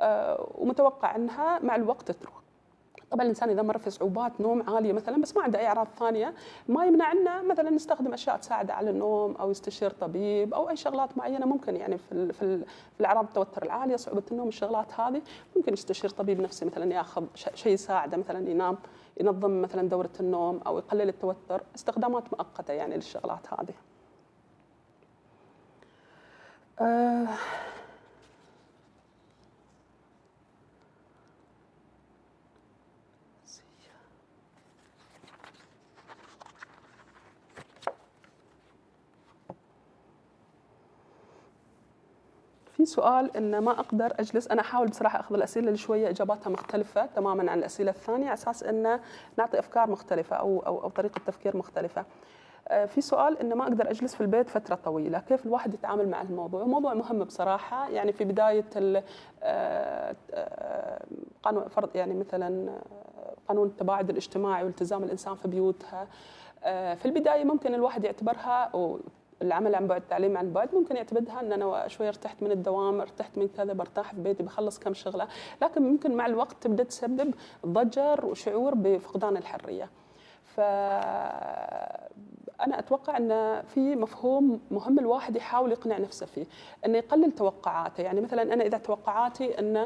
أه، 0.00 0.48
ومتوقع 0.58 1.16
إنها 1.16 1.58
مع 1.58 1.76
الوقت 1.76 2.10
تروح. 2.10 2.45
طبعا 3.10 3.22
الإنسان 3.22 3.50
إذا 3.50 3.62
مر 3.62 3.78
في 3.78 3.90
صعوبات 3.90 4.40
نوم 4.40 4.70
عالية 4.70 4.92
مثلا 4.92 5.22
بس 5.22 5.36
ما 5.36 5.42
عنده 5.42 5.58
أي 5.58 5.66
أعراض 5.66 5.86
ثانية 5.98 6.34
ما 6.68 6.86
يمنع 6.86 7.12
إنه 7.12 7.42
مثلا 7.42 7.70
يستخدم 7.70 8.12
أشياء 8.12 8.36
تساعده 8.36 8.74
على 8.74 8.90
النوم 8.90 9.36
أو 9.36 9.50
يستشير 9.50 9.90
طبيب 9.90 10.54
أو 10.54 10.70
أي 10.70 10.76
شغلات 10.76 11.18
معينة. 11.18 11.46
ممكن 11.46 11.76
يعني 11.76 11.98
في 11.98 12.32
في 12.32 12.64
الأعراض 13.00 13.24
التوتر 13.24 13.62
العالية 13.62 13.96
صعوبة 13.96 14.22
النوم 14.32 14.48
الشغلات 14.48 15.00
هذه 15.00 15.22
ممكن 15.56 15.72
يستشير 15.72 16.10
طبيب 16.10 16.40
نفسي 16.40 16.64
مثلا 16.64 16.94
يأخذ 16.94 17.24
شيء 17.34 17.72
يساعده 17.72 18.16
مثلا 18.16 18.50
ينام 18.50 18.78
ينظم 19.20 19.62
مثلا 19.62 19.88
دورة 19.88 20.10
النوم 20.20 20.60
أو 20.66 20.78
يقلل 20.78 21.08
التوتر. 21.08 21.62
استخدامات 21.74 22.32
مؤقتة 22.32 22.72
يعني 22.72 22.94
للشغلات 22.96 23.46
هذه. 23.58 23.74
آه 26.80 27.28
في 42.76 42.84
سؤال 42.84 43.36
إن 43.36 43.58
ما 43.58 43.70
أقدر 43.70 44.12
أجلس 44.20 44.48
أنا 44.48 44.60
أحاول 44.60 44.88
بصراحة 44.88 45.20
أخذ 45.20 45.34
الأسئلة 45.34 45.66
اللي 45.66 45.78
شوية 45.78 46.08
إجاباتها 46.08 46.50
مختلفة 46.50 47.06
تماما 47.06 47.50
عن 47.50 47.58
الأسئلة 47.58 47.90
الثانية 47.90 48.26
على 48.26 48.34
أساس 48.34 48.62
ان 48.62 49.00
نعطي 49.38 49.58
أفكار 49.58 49.90
مختلفة 49.90 50.36
أو 50.36 50.60
أو, 50.66 50.82
أو 50.82 50.88
طريقة 50.88 51.20
تفكير 51.26 51.56
مختلفة. 51.56 52.04
آه، 52.68 52.84
في 52.84 53.00
سؤال 53.00 53.38
انه 53.38 53.54
ما 53.54 53.62
أقدر 53.62 53.90
أجلس 53.90 54.14
في 54.14 54.20
البيت 54.20 54.48
فترة 54.48 54.74
طويلة، 54.74 55.18
كيف 55.18 55.46
الواحد 55.46 55.74
يتعامل 55.74 56.08
مع 56.08 56.22
الموضوع؟ 56.22 56.64
موضوع 56.64 56.94
مهم 56.94 57.24
بصراحة 57.24 57.88
يعني 57.88 58.12
في 58.12 58.24
بداية 58.24 58.64
آه، 59.42 60.16
آه، 60.34 61.06
قانون 61.42 61.68
فرض 61.68 61.96
يعني 61.96 62.14
مثلا 62.14 62.78
قانون 63.48 63.66
التباعد 63.66 64.10
الاجتماعي 64.10 64.64
والتزام 64.64 65.04
الإنسان 65.04 65.34
في 65.34 65.48
بيوتها 65.48 66.08
في 66.94 67.04
البداية 67.04 67.44
ممكن 67.44 67.74
الواحد 67.74 68.04
يعتبرها 68.04 68.70
العمل 69.42 69.74
عن 69.74 69.86
بعد 69.86 70.00
التعليم 70.00 70.36
عن 70.36 70.52
بعد 70.52 70.74
ممكن 70.74 70.96
يعتمدها 70.96 71.40
إن 71.40 71.52
أنا 71.52 71.88
شوي 71.88 72.08
ارتحت 72.08 72.42
من 72.42 72.50
الدوام 72.50 73.00
ارتحت 73.00 73.38
من 73.38 73.48
كذا 73.48 73.72
برتاح 73.72 74.14
في 74.14 74.20
بيتي 74.20 74.42
بخلص 74.42 74.78
كم 74.78 74.94
شغلة. 74.94 75.28
لكن 75.62 75.82
ممكن 75.82 76.14
مع 76.16 76.26
الوقت 76.26 76.56
تبدا 76.60 76.82
تسبب 76.82 77.34
ضجر 77.66 78.26
وشعور 78.26 78.74
بفقدان 78.74 79.36
الحرية. 79.36 79.90
ف 80.44 80.60
أنا 82.60 82.78
أتوقع 82.78 83.16
أن 83.16 83.62
في 83.62 83.96
مفهوم 83.96 84.60
مهم 84.70 84.98
الواحد 84.98 85.36
يحاول 85.36 85.72
يقنع 85.72 85.98
نفسه 85.98 86.26
فيه 86.26 86.46
أنه 86.86 86.98
يقلل 86.98 87.32
توقعاته. 87.32 88.02
يعني 88.02 88.20
مثلا 88.20 88.42
أنا 88.42 88.64
إذا 88.64 88.78
توقعاتي 88.78 89.58
أن 89.58 89.76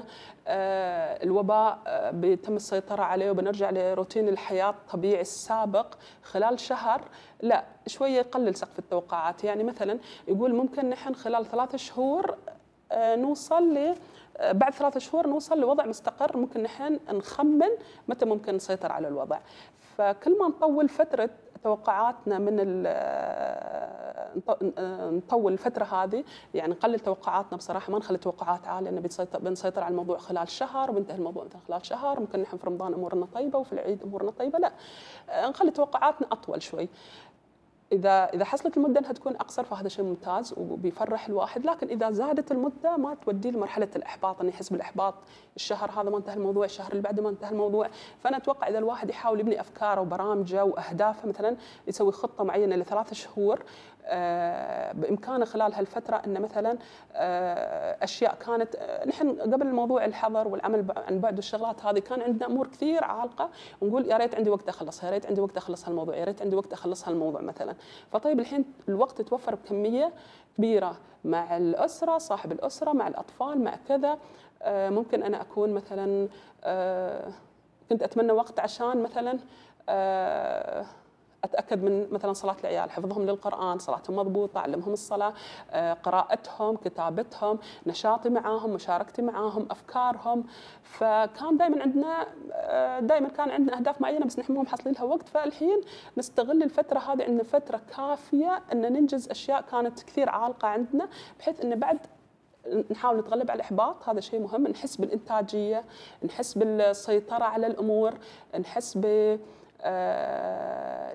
آه، 0.46 1.22
الوباء 1.22 1.78
آه، 1.86 2.10
بيتم 2.10 2.56
السيطرة 2.56 3.02
عليه 3.02 3.30
وبنرجع 3.30 3.70
لروتين 3.70 4.28
الحياة 4.28 4.70
الطبيعي 4.70 5.20
السابق 5.20 5.94
خلال 6.22 6.60
شهر 6.60 7.02
لا 7.42 7.64
شوية 7.86 8.18
يقلل 8.18 8.56
سقف 8.56 8.78
التوقعات. 8.78 9.44
يعني 9.44 9.64
مثلا 9.64 9.98
يقول 10.28 10.54
ممكن 10.54 10.90
نحن 10.90 11.14
خلال 11.14 11.46
ثلاثة 11.46 11.78
شهور 11.78 12.36
آه، 12.92 13.16
نوصل 13.16 13.74
ل 13.74 13.94
بعد 14.40 14.72
ثلاثة 14.72 15.00
شهور 15.00 15.26
نوصل 15.26 15.60
لوضع 15.60 15.86
مستقر 15.86 16.36
ممكن 16.36 16.62
نحن 16.62 16.98
نخمن 17.10 17.68
متى 18.08 18.24
ممكن 18.24 18.54
نسيطر 18.54 18.92
على 18.92 19.08
الوضع. 19.08 19.38
فكل 19.96 20.38
ما 20.38 20.48
نطول 20.48 20.88
فترة 20.88 21.30
توقعاتنا 21.64 22.38
من 22.38 22.84
آه، 22.86 24.30
نطول 25.10 25.52
الفترة 25.52 25.84
هذه. 25.84 26.24
يعني 26.54 26.72
نقلل 26.72 27.00
توقعاتنا 27.00 27.58
بصراحة 27.58 27.92
ما 27.92 27.98
نخلي 27.98 28.18
توقعات 28.18 28.68
عالية. 28.68 28.90
انه 28.90 29.00
بنسيطر 29.40 29.82
على 29.82 29.92
الموضوع 29.92 30.18
خلال 30.18 30.48
شهر 30.48 30.90
وبنتهي 30.90 31.16
الموضوع 31.16 31.44
مثلا 31.44 31.60
خلال 31.68 31.86
شهر. 31.86 32.20
ممكن 32.20 32.40
نحن 32.40 32.56
في 32.56 32.66
رمضان 32.66 32.94
أمورنا 32.94 33.26
طيبة 33.34 33.58
وفي 33.58 33.72
العيد 33.72 34.02
أمورنا 34.02 34.30
طيبة. 34.30 34.58
لا 34.58 34.72
آه، 35.30 35.48
نخلي 35.48 35.70
توقعاتنا 35.70 36.28
أطول 36.32 36.62
شوي. 36.62 36.88
إذا 37.92 38.24
إذا 38.24 38.44
حصلت 38.44 38.76
المدة 38.76 39.00
إنها 39.00 39.12
تكون 39.12 39.36
أقصر 39.36 39.64
فهذا 39.64 39.88
شيء 39.88 40.04
ممتاز 40.04 40.54
وبيفرح 40.56 41.26
الواحد. 41.26 41.66
لكن 41.66 41.88
إذا 41.88 42.10
زادت 42.10 42.52
المدة 42.52 42.96
ما 42.96 43.14
تودي 43.14 43.50
لمرحلة 43.50 43.88
الإحباط 43.96 44.40
انه 44.40 44.50
يحس 44.50 44.70
بالإحباط. 44.70 45.14
الشهر 45.56 45.90
هذا 45.90 46.10
ما 46.10 46.18
انتهى 46.18 46.34
الموضوع 46.34 46.64
الشهر 46.64 46.90
اللي 46.90 47.02
بعده 47.02 47.22
ما 47.22 47.28
انتهى 47.28 47.50
الموضوع. 47.50 47.88
فأنا 48.20 48.36
أتوقع 48.36 48.68
إذا 48.68 48.78
الواحد 48.78 49.10
يحاول 49.10 49.40
يبني 49.40 49.60
أفكاره 49.60 50.00
وبرامجه 50.00 50.64
وأهدافه 50.64 51.28
مثلا 51.28 51.56
يسوي 51.88 52.12
خطة 52.12 52.44
معينة 52.44 52.76
لثلاث 52.76 53.14
شهور 53.14 53.62
بإمكانه 54.92 55.44
خلال 55.44 55.74
هالفترة 55.74 56.16
ان 56.16 56.42
مثلا 56.42 56.78
آه، 57.14 58.04
أشياء 58.04 58.34
كانت 58.34 58.74
آه، 58.76 59.06
نحن 59.06 59.40
قبل 59.40 59.66
موضوع 59.66 60.04
الحظر 60.04 60.48
والعمل 60.48 60.86
عن 60.96 61.20
بعد 61.20 61.36
والشغلات 61.36 61.84
هذه 61.84 61.98
كان 61.98 62.22
عندنا 62.22 62.46
أمور 62.46 62.66
كثير 62.66 63.04
عالقة 63.04 63.50
ونقول 63.80 64.06
يا 64.06 64.16
ريت 64.16 64.34
عندي 64.34 64.50
وقت 64.50 64.68
أخلصها 64.68 65.06
يا 65.06 65.12
ريت 65.14 65.26
عندي 65.26 65.40
وقت 65.40 65.56
أخلص 65.56 65.88
هالموضوع 65.88 66.16
يا 66.16 66.24
ريت 66.24 66.42
عندي 66.42 66.56
وقت 66.56 66.72
أخلص 66.72 67.08
هالموضوع 67.08 67.40
مثلا. 67.40 67.74
فطيب 68.12 68.40
الحين 68.40 68.64
الوقت 68.88 69.22
توفر 69.22 69.54
بكمية 69.54 70.12
كبيرة 70.58 70.96
مع 71.24 71.56
الأسرة 71.56 72.18
صاحب 72.18 72.52
الأسرة 72.52 72.92
مع 72.92 73.08
الأطفال 73.08 73.64
مع 73.64 73.76
كذا. 73.88 74.18
ممكن 74.66 75.22
أنا 75.22 75.40
أكون 75.40 75.70
مثلا 75.70 76.28
كنت 77.90 78.02
أتمنى 78.02 78.32
وقت 78.32 78.60
عشان 78.60 79.02
مثلا 79.02 79.38
أتأكد 81.44 81.82
من 81.82 82.08
مثلا 82.10 82.32
صلاة 82.32 82.56
العيال 82.60 82.90
حفظهم 82.90 83.22
للقرآن 83.22 83.78
صلاتهم 83.78 84.16
مضبوطة 84.16 84.60
علمهم 84.60 84.92
الصلاة 84.92 85.32
آه، 85.70 85.92
قراءتهم 85.92 86.76
كتابتهم 86.76 87.58
نشاطي 87.86 88.28
معاهم 88.30 88.70
مشاركتي 88.70 89.22
معاهم 89.22 89.68
أفكارهم. 89.70 90.44
فكان 90.82 91.56
دائما 91.56 91.82
عندنا 91.82 92.26
آه، 92.52 93.00
دائما 93.00 93.28
كان 93.28 93.50
عندنا 93.50 93.76
أهداف 93.76 94.00
معينة 94.00 94.26
بس 94.26 94.38
نحن 94.38 94.52
مو 94.52 94.62
محصلين 94.62 94.94
لها 94.94 95.04
وقت. 95.04 95.28
فالحين 95.28 95.80
نستغل 96.18 96.62
الفترة 96.62 96.98
هذه 96.98 97.22
عندنا 97.22 97.42
فترة 97.42 97.80
كافية 97.96 98.62
إن 98.72 98.92
ننجز 98.92 99.28
أشياء 99.28 99.60
كانت 99.60 100.02
كثير 100.02 100.28
عالقة 100.28 100.68
عندنا 100.68 101.08
بحيث 101.38 101.60
إن 101.60 101.78
بعد 101.78 101.98
نحاول 102.90 103.18
نتغلب 103.18 103.50
على 103.50 103.56
الإحباط. 103.56 104.08
هذا 104.08 104.20
شيء 104.20 104.40
مهم. 104.40 104.66
نحس 104.66 104.96
بالإنتاجية 104.96 105.84
نحس 106.24 106.58
بالسيطرة 106.58 107.44
على 107.44 107.66
الأمور 107.66 108.14
نحس 108.60 108.98
ب 108.98 109.38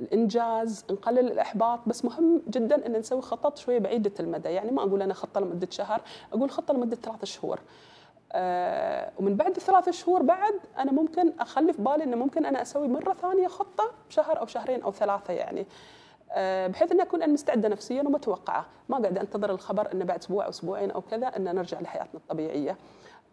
الإنجاز 0.02 0.86
نقلل 0.92 1.32
الإحباط. 1.32 1.80
بس 1.88 2.06
مهم 2.06 2.42
جدا 2.48 2.86
إن 2.86 2.92
نسوي 2.92 3.22
خطط 3.22 3.58
شوية 3.58 3.80
بعيدة 3.80 4.12
المدى. 4.20 4.50
يعني 4.50 4.72
ما 4.72 4.84
أقول 4.84 5.02
أنا 5.02 5.14
خطة 5.14 5.42
لمدة 5.42 5.68
شهر 5.72 6.02
أقول 6.34 6.50
خطة 6.50 6.74
لمدة 6.74 6.96
ثلاثة 6.96 7.26
شهور. 7.26 7.60
آه، 8.32 9.12
ومن 9.20 9.36
بعد 9.36 9.56
الثلاثة 9.56 9.92
شهور 9.92 10.22
بعد 10.22 10.54
أنا 10.78 10.92
ممكن 10.92 11.34
أخلي 11.40 11.74
في 11.74 11.82
بالي 11.82 12.04
إنه 12.04 12.18
ممكن 12.18 12.46
أنا 12.46 12.62
أسوي 12.62 12.88
مرة 12.88 13.14
ثانية 13.14 13.48
خطة 13.48 13.92
شهر 14.10 14.40
أو 14.40 14.46
شهرين 14.46 14.82
أو 14.82 14.92
ثلاثة 14.92 15.34
يعني. 15.34 15.66
آه، 16.32 16.68
بحيث 16.68 16.92
ان 16.92 17.02
أكون 17.02 17.24
أنا 17.24 17.34
مستعدة 17.34 17.70
نفسيا 17.70 18.02
ومتوقعة. 18.02 18.66
ما 18.90 18.98
قاعدة 18.98 19.22
أنتظر 19.22 19.52
الخبر 19.52 19.92
إنه 19.94 20.06
بعد 20.06 20.20
أسبوع 20.20 20.46
أو 20.46 20.50
أسبوعين 20.50 20.92
أو 20.92 21.02
كذا 21.02 21.28
ان 21.28 21.44
نرجع 21.44 21.80
لحياتنا 21.82 22.20
الطبيعية. 22.20 22.72
آه، 22.72 22.76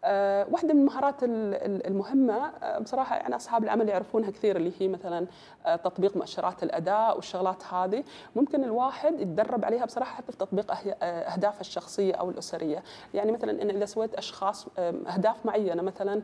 واحدة 0.03 0.73
من 0.73 0.79
المهارات 0.79 1.15
المهمة 1.23 2.51
آه، 2.63 2.79
بصراحة 2.79 3.15
يعني 3.15 3.35
أصحاب 3.35 3.63
العمل 3.63 3.89
يعرفونها 3.89 4.31
كثير 4.31 4.55
اللي 4.55 4.71
هي 4.79 4.87
مثلا 4.87 5.27
آه، 5.65 5.75
تطبيق 5.75 6.17
مؤشرات 6.17 6.63
الأداء 6.63 7.15
والشغلات 7.15 7.63
هذه. 7.73 8.03
ممكن 8.35 8.63
الواحد 8.63 9.19
يتدرب 9.19 9.65
عليها 9.65 9.85
بصراحة 9.85 10.15
حتى 10.15 10.31
في 10.31 10.37
تطبيق 10.37 10.71
أهدافه 11.03 11.61
الشخصية 11.61 12.13
أو 12.13 12.29
الأسرية. 12.29 12.83
يعني 13.13 13.31
مثلا 13.31 13.61
إن 13.61 13.69
إذا 13.69 13.85
سويت 13.85 14.15
أشخاص 14.15 14.67
أهداف 14.79 15.45
معينة 15.45 15.81
مثلا 15.81 16.21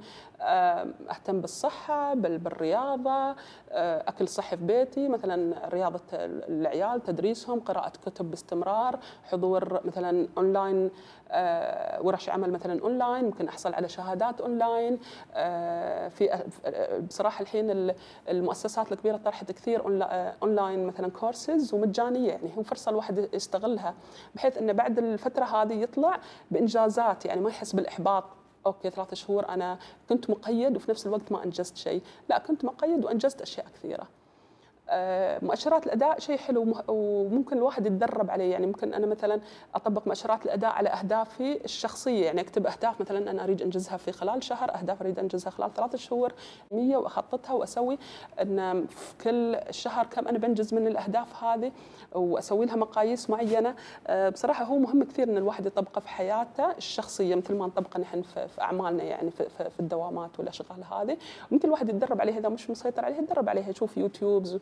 أهتم 1.10 1.42
بالصحة 1.42 2.14
بالرياضة 2.14 3.36
أكل 3.72 4.28
صحي 4.28 4.58
في 4.58 4.64
بيتي 4.64 5.10
مثلا 5.10 5.70
رياضة 5.70 6.02
العيال 6.14 7.04
تدريسهم 7.04 7.60
قراءة 7.60 7.92
كتب 8.06 8.30
باستمرار 8.30 9.00
حضور 9.24 9.82
مثلا 9.86 10.28
أونلاين 10.38 10.92
ورش 12.02 12.30
عمل 12.30 12.52
مثلا 12.52 12.82
أونلاين 12.82 13.26
ممكن 13.26 13.48
أحصل 13.48 13.69
نحصل 13.70 13.76
على 13.76 13.90
شهادات 13.90 14.42
أونلاين. 14.42 15.00
آه، 15.34 16.08
في 16.08 16.34
آه، 16.66 17.00
بصراحة 17.00 17.42
الحين 17.42 17.94
المؤسسات 18.30 18.92
الكبيرة 18.92 19.18
طرحت 19.18 19.52
كثير 19.52 19.82
أونلاين 20.44 20.88
مثلا 20.88 21.12
كورسز 21.12 21.74
ومجانية. 21.74 22.30
يعني 22.30 22.58
هو 22.58 22.64
فرصة 22.64 22.90
الواحد 22.92 23.30
يستغلها 23.34 23.94
بحيث 24.36 24.58
إنه 24.58 24.74
بعد 24.74 24.98
الفترة 24.98 25.46
هذه 25.46 25.74
يطلع 25.74 26.20
بإنجازات. 26.52 27.26
يعني 27.26 27.42
ما 27.42 27.50
يحس 27.50 27.76
بالإحباط 27.76 28.24
okay 28.66 28.90
ثلاثة 28.90 29.16
شهور 29.16 29.50
أنا 29.50 29.80
كنت 30.10 30.30
مقيد 30.30 30.76
وفي 30.76 30.92
نفس 30.92 31.08
الوقت 31.08 31.32
ما 31.32 31.44
أنجزت 31.44 31.78
شيء، 31.78 32.02
لا 32.30 32.38
كنت 32.38 32.66
مقيد 32.66 33.06
وأنجزت 33.06 33.42
أشياء 33.42 33.66
كثيرة. 33.76 34.08
آه، 34.90 35.40
مؤشرات 35.42 35.86
الأداء 35.86 36.20
شيء 36.20 36.38
حلو 36.38 36.76
وممكن 36.88 37.58
الواحد 37.58 37.86
يتدرب 37.86 38.32
عليه. 38.32 38.52
يعني 38.52 38.68
ممكن 38.68 38.94
أنا 38.94 39.08
مثلا 39.08 39.42
أطبق 39.76 40.08
مؤشرات 40.08 40.46
الأداء 40.46 40.72
على 40.72 40.90
أهدافي 40.90 41.66
الشخصية. 41.66 42.26
يعني 42.26 42.42
أكتب 42.42 42.68
أهداف 42.68 43.02
مثلا 43.02 43.32
أنا 43.32 43.44
أريد 43.44 43.62
أنجزها 43.62 43.98
في 43.98 44.12
خلال 44.12 44.44
شهر 44.44 44.76
أهداف 44.76 45.02
أريد 45.02 45.20
أنجزها 45.20 45.50
خلال 45.50 45.74
ثلاثة 45.74 45.98
شهور 45.98 46.34
100 46.72 46.98
وأخططها 46.98 47.54
وأسوي 47.54 47.98
إن 48.42 48.86
في 48.88 49.14
كل 49.24 49.60
شهر 49.70 50.06
كم 50.06 50.28
أنا 50.28 50.38
بنجز 50.38 50.74
من 50.74 50.88
الأهداف 50.88 51.44
هذه 51.44 51.72
وأسوي 52.16 52.66
لها 52.66 52.76
مقاييس 52.76 53.30
معينة. 53.30 53.76
آه، 54.08 54.30
بصراحة 54.30 54.66
هو 54.66 54.78
مهم 54.78 55.04
كثير 55.04 55.30
إن 55.30 55.38
الواحد 55.38 55.66
يطبقه 55.66 56.00
في 56.00 56.10
حياته 56.10 56.72
الشخصية 56.72 57.36
مثل 57.36 57.56
ما 57.56 57.68
نطبقه 57.68 58.00
نحن 58.00 58.22
في 58.22 58.62
أعمالنا 58.62 59.04
يعني 59.04 59.32
في, 59.32 59.80
الدوامات 59.80 60.40
والأشغال 60.40 60.84
هذه. 60.92 61.18
ممكن 61.52 61.68
الواحد 61.68 61.90
يتدرب 61.90 62.22
عليها 62.22 62.40
إذا 62.40 62.50
مش 62.50 62.70
مسيطر 62.70 63.06
عليها 63.06 63.22
يتدرب 63.22 63.50
عليها. 63.50 63.70
يشوف 63.70 63.98
يوتيوبز 63.98 64.60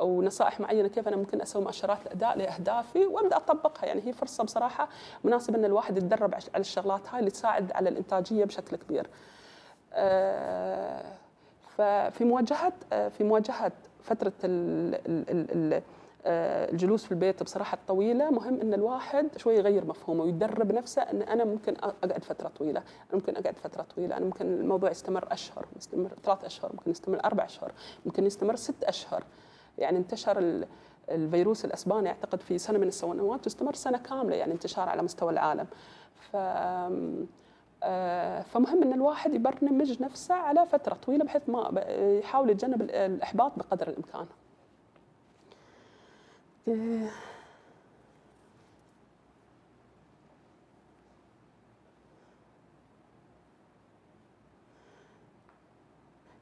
ونصائح 0.00 0.60
معينة 0.60 0.88
كيف 0.88 1.08
أنا 1.08 1.16
ممكن 1.16 1.40
أسوي 1.40 1.62
مؤشرات 1.62 2.06
الاداء 2.06 2.38
لأهدافي 2.38 3.06
وأبدأ 3.06 3.36
أطبقها 3.36 3.86
يعني 3.86 4.02
هي 4.06 4.12
فرصة 4.12 4.44
بصراحة 4.44 4.88
مناسبة 5.24 5.58
إن 5.58 5.64
الواحد 5.64 5.96
يتدرب 5.96 6.34
على 6.34 6.42
الشغلات 6.56 7.08
هاي 7.08 7.20
اللي 7.20 7.30
تساعد 7.30 7.72
على 7.72 7.88
الإنتاجية 7.88 8.44
بشكل 8.44 8.76
كبير. 8.76 9.06
آه، 9.92 11.12
ففي 11.76 12.24
مواجهة 12.24 12.72
آه، 12.92 13.08
في 13.08 13.24
مواجهة 13.24 13.72
فترة 14.02 14.32
آه، 16.26 16.70
الجلوس 16.70 17.04
في 17.04 17.12
البيت 17.12 17.42
بصراحة 17.42 17.74
الطويله 17.74 18.30
مهم 18.30 18.60
إن 18.60 18.74
الواحد 18.74 19.28
شوي 19.36 19.54
يغير 19.54 19.84
مفهومه 19.84 20.24
ويدرب 20.24 20.72
نفسه 20.72 21.02
إن 21.02 21.22
أنا 21.22 21.44
ممكن 21.44 21.76
أقعد 21.76 22.24
فترة 22.24 22.48
طويلة، 22.48 22.80
أنا 22.80 23.14
ممكن 23.14 23.36
أقعد 23.36 23.58
فترة 23.58 23.82
طويلة، 23.82 24.16
أنا 24.16 24.24
ممكن 24.24 24.46
الموضوع 24.46 24.90
يستمر 24.90 25.32
أشهر، 25.32 25.66
يستمر 25.76 26.10
ثلاث 26.24 26.44
أشهر، 26.44 26.72
ممكن 26.72 26.90
يستمر 26.90 27.24
أربع 27.24 27.44
أشهر، 27.44 27.72
ممكن 28.06 28.26
يستمر 28.26 28.56
ست 28.56 28.84
أشهر. 28.84 29.24
يعني 29.78 29.98
انتشر 29.98 30.64
الفيروس 31.10 31.64
الأسباني 31.64 32.08
أعتقد 32.08 32.40
في 32.40 32.58
سنة 32.58 32.78
من 32.78 32.88
السنوات 32.88 33.44
واستمر 33.44 33.74
سنة 33.74 33.98
كاملة 33.98 34.36
يعني 34.36 34.52
انتشار 34.52 34.88
على 34.88 35.02
مستوى 35.02 35.32
العالم. 35.32 35.66
ف 36.32 36.36
آه، 37.82 38.42
فمهم 38.42 38.82
إن 38.82 38.92
الواحد 38.92 39.34
يبرنمج 39.34 40.02
نفسه 40.02 40.34
على 40.34 40.66
فترة 40.66 40.94
طويلة 40.94 41.24
بحيث 41.24 41.48
ما 41.48 41.84
يحاول 42.22 42.50
يتجنب 42.50 42.82
الإحباط 42.82 43.52
بقدر 43.58 43.88
الإمكان. 43.88 44.26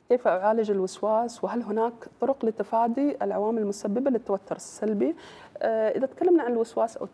كيف 0.09 0.29
أعالج 0.29 0.71
الوسواس 0.71 1.45
وهل 1.45 1.63
هناك 1.63 1.93
طرق 2.21 2.45
لتفادي 2.45 3.25
العوامل 3.25 3.63
المسببة 3.63 4.11
للتوتر 4.11 4.57
السلبي؟ 4.57 5.15
آه، 5.59 5.89
إذا 5.91 6.07
تكلمنا 6.07 6.43
عن 6.43 6.53
الوسواس 6.53 6.97
أو 6.97 7.09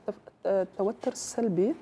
التوتر 0.47 1.13
السلبي 1.13 1.75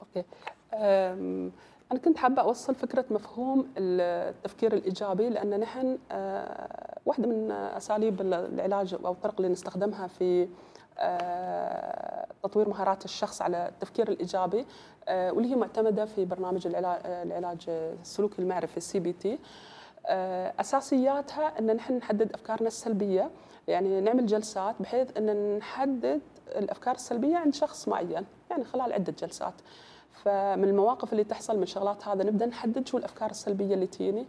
أوكي 0.00 0.24
أنا 1.92 1.98
كنت 2.04 2.16
حابة 2.18 2.42
أوصل 2.42 2.74
فكرة 2.74 3.04
مفهوم 3.10 3.68
التفكير 3.78 4.72
الإيجابي 4.74 5.28
لأن 5.28 5.60
نحن 5.60 5.98
آه، 6.12 6.98
واحدة 7.06 7.26
من 7.28 7.50
أساليب 7.52 8.20
العلاج 8.20 8.94
أو 8.94 9.12
الطرق 9.12 9.34
اللي 9.36 9.52
نستخدمها 9.52 10.06
في 10.06 10.42
آه، 10.42 10.48
تطوير 12.42 12.68
مهارات 12.68 13.04
الشخص 13.04 13.42
على 13.42 13.68
التفكير 13.68 14.08
الإيجابي 14.08 14.66
آه، 15.08 15.32
واللي 15.32 15.50
هي 15.50 15.56
معتمدة 15.56 16.04
في 16.04 16.24
برنامج 16.24 16.66
العلاج 16.66 17.64
السلوكي 17.68 18.42
المعرفي 18.42 18.76
ال 18.76 19.00
CBT 19.00 19.38
أساسياتها 20.60 21.58
إن 21.58 21.76
نحن 21.76 21.96
نحدد 21.96 22.32
أفكارنا 22.32 22.68
السلبية 22.68 23.30
يعني 23.68 24.00
نعمل 24.00 24.26
جلسات 24.26 24.74
بحيث 24.80 25.16
إن 25.16 25.58
نحدد 25.58 26.20
الأفكار 26.46 26.94
السلبية 26.94 27.36
عند 27.36 27.54
شخص 27.54 27.88
معين 27.88 28.24
يعني 28.50 28.64
خلال 28.64 28.92
عدة 28.92 29.14
جلسات. 29.18 29.54
فمن 30.24 30.64
المواقف 30.64 31.12
اللي 31.12 31.24
تحصل 31.24 31.58
من 31.58 31.66
شغلات 31.66 32.08
هذا 32.08 32.24
نبدأ 32.24 32.46
نحدد 32.46 32.86
شو 32.86 32.98
الأفكار 32.98 33.30
السلبية 33.30 33.74
اللي 33.74 33.86
تجيني 33.86 34.20
آه، 34.20 34.24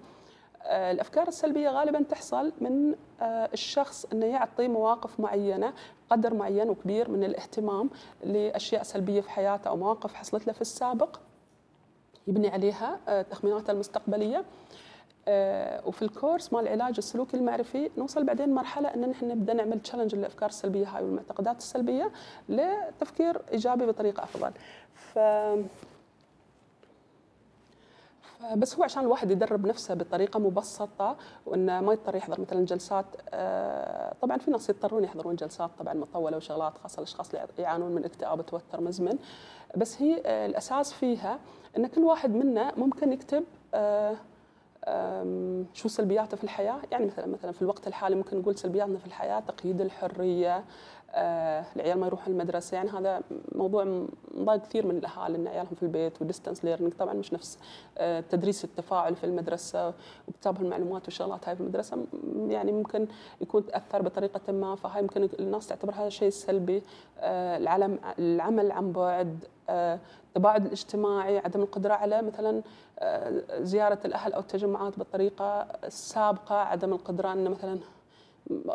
الأفكار 0.67 1.27
السلبية 1.27 1.69
غالبا 1.69 2.03
تحصل 2.03 2.51
من 2.61 2.95
آه، 3.21 3.49
الشخص 3.53 4.05
إنه 4.13 4.25
يعطي 4.25 4.67
مواقف 4.67 5.19
معينة 5.19 5.73
قدر 6.09 6.33
معين 6.33 6.69
وكبير 6.69 7.09
من 7.11 7.23
الاهتمام 7.23 7.89
لأشياء 8.23 8.83
سلبية 8.83 9.21
في 9.21 9.29
حياته 9.29 9.67
أو 9.67 9.77
مواقف 9.77 10.13
حصلت 10.13 10.47
له 10.47 10.53
في 10.53 10.61
السابق 10.61 11.19
يبني 12.27 12.49
عليها 12.49 12.99
آه، 13.07 13.21
تخميناته 13.21 13.71
المستقبلية 13.71 14.43
وفي 15.85 16.01
الكورس 16.01 16.53
مال 16.53 16.67
العلاج 16.67 16.93
السلوكي 16.97 17.37
المعرفي 17.37 17.89
نوصل 17.97 18.23
بعدين 18.23 18.53
مرحلة 18.53 18.93
إن 18.93 19.09
نحن 19.09 19.27
نبدأ 19.27 19.53
نعمل 19.53 19.79
تشالنج 19.79 20.15
للأفكار 20.15 20.49
السلبية 20.49 20.87
هاي 20.87 21.03
والمعتقدات 21.03 21.57
السلبية 21.57 22.11
لتفكير 22.49 23.41
إيجابي 23.51 23.85
بطريقة 23.85 24.23
أفضل. 24.23 24.51
ف 24.95 25.19
بس 28.55 28.75
هو 28.75 28.83
عشان 28.83 29.03
الواحد 29.03 29.31
يدرب 29.31 29.67
نفسه 29.67 29.93
بطريقة 29.93 30.39
مبسطة 30.39 31.17
وانه 31.45 31.81
ما 31.81 31.93
يضطر 31.93 32.15
يحضر 32.15 32.41
مثلا 32.41 32.65
جلسات 32.65 33.05
آه، 33.29 34.13
طبعا 34.21 34.37
في 34.37 34.51
ناس 34.51 34.69
يضطرون 34.69 35.03
يحضرون 35.03 35.35
جلسات 35.35 35.69
طبعا 35.79 35.93
مطولة 35.93 36.37
وشغلات 36.37 36.77
خاصة 36.77 36.99
الأشخاص 36.99 37.29
اللي 37.33 37.47
يعانون 37.59 37.91
من 37.91 38.05
اكتئاب 38.05 38.39
وتوتر 38.39 38.81
مزمن. 38.81 39.17
بس 39.77 40.01
هي 40.01 40.21
آه، 40.25 40.45
الأساس 40.45 40.93
فيها 40.93 41.39
إن 41.77 41.87
كل 41.87 42.01
واحد 42.01 42.35
منا 42.35 42.73
ممكن 42.77 43.13
يكتب 43.13 43.43
آه، 43.73 44.15
شو 45.73 45.87
سلبياته 45.87 46.37
في 46.37 46.43
الحياة. 46.43 46.79
يعني 46.91 47.05
مثلا 47.05 47.27
مثلا 47.27 47.51
في 47.51 47.61
الوقت 47.61 47.87
الحالي 47.87 48.15
ممكن 48.15 48.37
نقول 48.37 48.57
سلبياتنا 48.57 48.97
في 48.97 49.05
الحياة 49.05 49.39
تقييد 49.39 49.81
الحرية 49.81 50.63
العيال 51.15 51.99
ما 51.99 52.07
يروحون 52.07 52.33
المدرسة. 52.33 52.75
يعني 52.75 52.89
هذا 52.89 53.21
موضوع 53.55 54.05
مضايق 54.31 54.61
كثير 54.61 54.87
من 54.87 54.97
الأهالي 54.97 55.37
إن 55.37 55.47
عيالهم 55.47 55.75
في 55.75 55.83
البيت 55.83 56.21
و 56.21 56.26
distance 56.26 56.65
learning 56.65 56.93
طبعا 56.93 57.13
مش 57.13 57.33
نفس 57.33 57.59
آه 57.97 58.19
تدريس 58.19 58.63
التفاعل 58.63 59.15
في 59.15 59.23
المدرسة 59.23 59.93
وكتاب 60.27 60.61
المعلومات 60.61 61.05
والشغلات 61.05 61.49
هاي 61.49 61.55
في 61.55 61.61
المدرسة. 61.61 61.97
يعني 62.47 62.71
ممكن 62.71 63.07
يكون 63.41 63.65
تأثر 63.65 64.01
بطريقة 64.01 64.53
ما. 64.53 64.75
فهاي 64.75 65.01
ممكن 65.01 65.29
الناس 65.39 65.67
تعتبر 65.67 65.93
هذا 65.93 66.09
شيء 66.09 66.29
سلبي. 66.29 66.83
آه 67.19 67.57
العلم 67.57 67.99
العمل 68.19 68.71
عن 68.71 68.91
بعد 68.91 69.45
آه 69.69 69.99
التباعد 70.27 70.65
الاجتماعي 70.65 71.37
عدم 71.37 71.61
القدرة 71.61 71.93
على 71.93 72.21
مثلا 72.21 72.61
آه، 72.99 73.43
زيارة 73.63 73.99
الأهل 74.05 74.33
أو 74.33 74.39
التجمعات 74.39 74.97
بالطريقة 74.99 75.61
السابقه 75.61 76.55
عدم 76.55 76.93
القدرة 76.93 77.33
إن 77.33 77.51
مثلا 77.51 77.79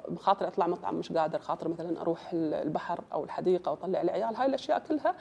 بخاطر 0.09 0.47
أطلع 0.47 0.67
مطعم 0.67 0.95
مش 0.95 1.13
قادر 1.13 1.39
خاطر 1.39 1.69
مثلا 1.69 2.01
أروح 2.01 2.31
البحر 2.33 3.01
أو 3.13 3.25
الحديقة 3.25 3.69
أو 3.69 3.75
اطلع 3.75 4.01
العيال. 4.01 4.37
هاي 4.37 4.47
الأشياء 4.47 4.83
كلها 4.89 5.15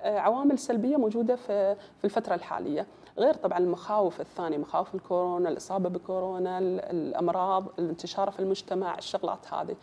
آه، 0.00 0.18
عوامل 0.18 0.58
سلبية 0.58 0.96
موجودة 0.96 1.36
في 1.36 1.74
في 1.74 2.04
الفترة 2.04 2.34
الحالية. 2.34 2.86
غير 3.18 3.34
طبعا 3.34 3.58
المخاوف 3.58 4.20
الثانية 4.20 4.58
مخاوف 4.58 4.94
الكورونا 4.94 5.48
الإصابة 5.48 5.88
بكورونا 5.88 6.58
الأمراض 6.58 7.64
الانتشار 7.78 8.30
في 8.30 8.40
المجتمع 8.40 8.98
الشغلات 8.98 9.54
هذه. 9.54 9.76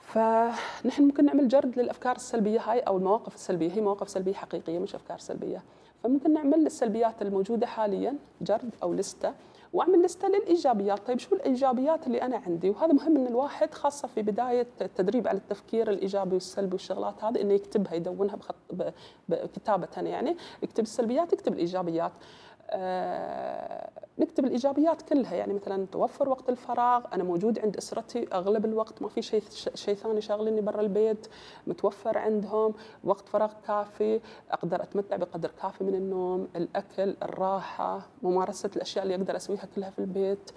فنحن 0.00 1.02
ممكن 1.02 1.24
نعمل 1.24 1.48
جرد 1.48 1.78
للأفكار 1.78 2.16
السلبية 2.16 2.60
هاي 2.60 2.80
أو 2.80 2.96
المواقف 2.96 3.34
السلبية. 3.34 3.72
هي 3.72 3.80
مواقف 3.80 4.08
سلبية 4.08 4.32
حقيقية 4.32 4.78
مش 4.78 4.94
أفكار 4.94 5.18
سلبية. 5.18 5.62
فممكن 6.02 6.32
نعمل 6.32 6.66
السلبيات 6.66 7.22
الموجودة 7.22 7.66
حاليا 7.66 8.16
جرد 8.40 8.74
أو 8.82 8.94
لستة. 8.94 9.32
واعمل 9.72 10.02
لسته 10.02 10.28
للإيجابيات، 10.28 11.06
طيب 11.06 11.18
شو 11.18 11.34
الإيجابيات 11.34 12.06
اللي 12.06 12.22
أنا 12.22 12.36
عندي؟ 12.36 12.70
وهذا 12.70 12.92
مهم 12.92 13.16
إن 13.16 13.26
الواحد 13.26 13.74
خاصة 13.74 14.08
في 14.08 14.22
بداية 14.22 14.66
التدريب 14.80 15.28
على 15.28 15.38
التفكير 15.38 15.90
الإيجابي 15.90 16.34
والسلبي 16.34 16.72
والشغلات 16.72 17.24
هذه 17.24 17.40
إنه 17.40 17.54
يكتبها 17.54 17.94
يدونها 17.94 18.36
بخط 18.36 18.56
بكتابه 19.28 19.88
يعني 19.96 20.36
يكتب 20.62 20.82
السلبيات 20.82 21.32
يكتب 21.32 21.52
الإيجابيات. 21.52 22.12
آه، 22.70 23.90
نكتب 24.18 24.44
الإيجابيات 24.44 25.02
كلها. 25.02 25.34
يعني 25.34 25.54
مثلا 25.54 25.86
توفر 25.92 26.28
وقت 26.28 26.48
الفراغ 26.48 27.04
أنا 27.12 27.24
موجود 27.24 27.58
عند 27.58 27.76
أسرتي 27.76 28.26
أغلب 28.32 28.64
الوقت 28.64 29.02
ما 29.02 29.08
في 29.08 29.22
شيء 29.22 29.42
شيء 29.74 29.94
ثاني 29.94 30.20
شاغلني 30.20 30.60
برا 30.60 30.80
البيت 30.80 31.26
متوفر 31.66 32.18
عندهم 32.18 32.74
وقت 33.04 33.28
فراغ 33.28 33.52
كافي 33.66 34.20
أقدر 34.50 34.82
أتمتع 34.82 35.16
بقدر 35.16 35.50
كافي 35.62 35.84
من 35.84 35.94
النوم 35.94 36.48
الأكل 36.56 37.16
الراحة 37.22 38.00
ممارسة 38.22 38.70
الأشياء 38.76 39.04
اللي 39.04 39.14
أقدر 39.14 39.36
أسويها 39.36 39.68
كلها 39.76 39.90
في 39.90 39.98
البيت. 39.98 40.50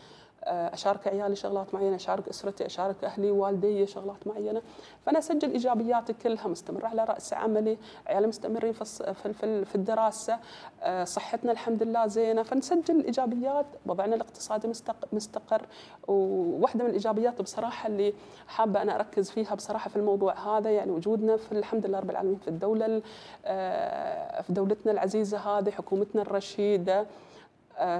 أشارك 0.47 1.07
عيالي 1.07 1.35
شغلات 1.35 1.73
معينة 1.73 1.95
أشارك 1.95 2.27
أسرتي 2.27 2.65
أشارك 2.65 3.03
أهلي 3.03 3.31
والدي 3.31 3.87
شغلات 3.87 4.27
معينة. 4.27 4.61
فأنا 5.05 5.19
أسجل 5.19 5.51
إيجابياتي 5.51 6.13
كلها 6.13 6.47
مستمرة 6.47 6.87
على 6.87 7.03
رأس 7.03 7.33
عملي 7.33 7.77
عيالي 8.07 8.27
مستمرين 8.27 8.73
في 8.73 9.33
في 9.65 9.75
الدراسة 9.75 10.39
آه، 10.81 11.03
صحتنا 11.03 11.51
الحمد 11.51 11.83
لله 11.83 12.07
زينة. 12.07 12.43
فنسجل 12.43 12.95
الإيجابيات 12.99 13.65
وضعنا 13.85 14.15
الاقتصادي 14.15 14.67
مستقر. 15.13 15.61
وواحدة 16.07 16.83
من 16.83 16.89
الإيجابيات 16.89 17.41
بصراحة 17.41 17.87
اللي 17.87 18.13
حابة 18.47 18.81
أنا 18.81 18.95
أركز 18.95 19.31
فيها 19.31 19.55
بصراحة 19.55 19.89
في 19.89 19.95
الموضوع 19.95 20.57
هذا 20.57 20.69
يعني 20.69 20.91
وجودنا 20.91 21.37
في 21.37 21.51
الحمد 21.51 21.85
لله 21.85 21.99
رب 21.99 22.09
العالمين 22.09 22.37
في 22.37 22.47
الدولة 22.47 23.01
آه، 23.45 24.41
في 24.41 24.53
دولتنا 24.53 24.91
العزيزة 24.91 25.37
هذه 25.37 25.71
حكومتنا 25.71 26.21
الرشيدة 26.21 26.99
آه، 26.99 27.05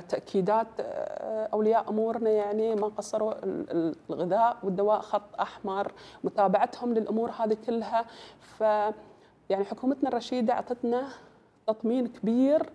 تأكيدات 0.10 0.68
آه، 0.80 1.50
أولياء 1.54 1.90
أمورنا 1.90 2.30
يعني 2.30 2.76
ما 2.76 2.88
قصروا 2.88 3.34
الغذاء 4.10 4.58
والدواء 4.64 5.00
خط 5.00 5.40
أحمر 5.40 5.92
متابعتهم 6.24 6.94
للأمور 6.94 7.32
هذه 7.32 7.58
كلها. 7.68 8.06
ف 8.58 8.62
يعني 9.50 9.66
حكومتنا 9.66 10.10
الرشيدة 10.10 10.54
أعطتنا 10.54 11.08
تطمين 11.68 12.08
كبير 12.08 12.70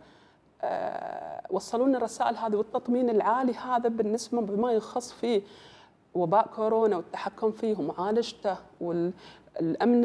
آه، 0.62 1.42
وصلوا 1.50 1.86
لنا 1.86 1.98
الرسائل 1.98 2.36
هذه 2.36 2.56
والتطمين 2.56 3.10
العالي 3.10 3.54
هذا 3.54 3.88
بالنسبة 3.88 4.40
بما 4.40 4.72
يخص 4.72 5.12
في 5.12 5.42
وباء 6.14 6.46
كورونا 6.56 6.96
والتحكم 6.96 7.50
فيه 7.52 7.76
ومعالجته 7.78 8.56
والامن 8.80 10.04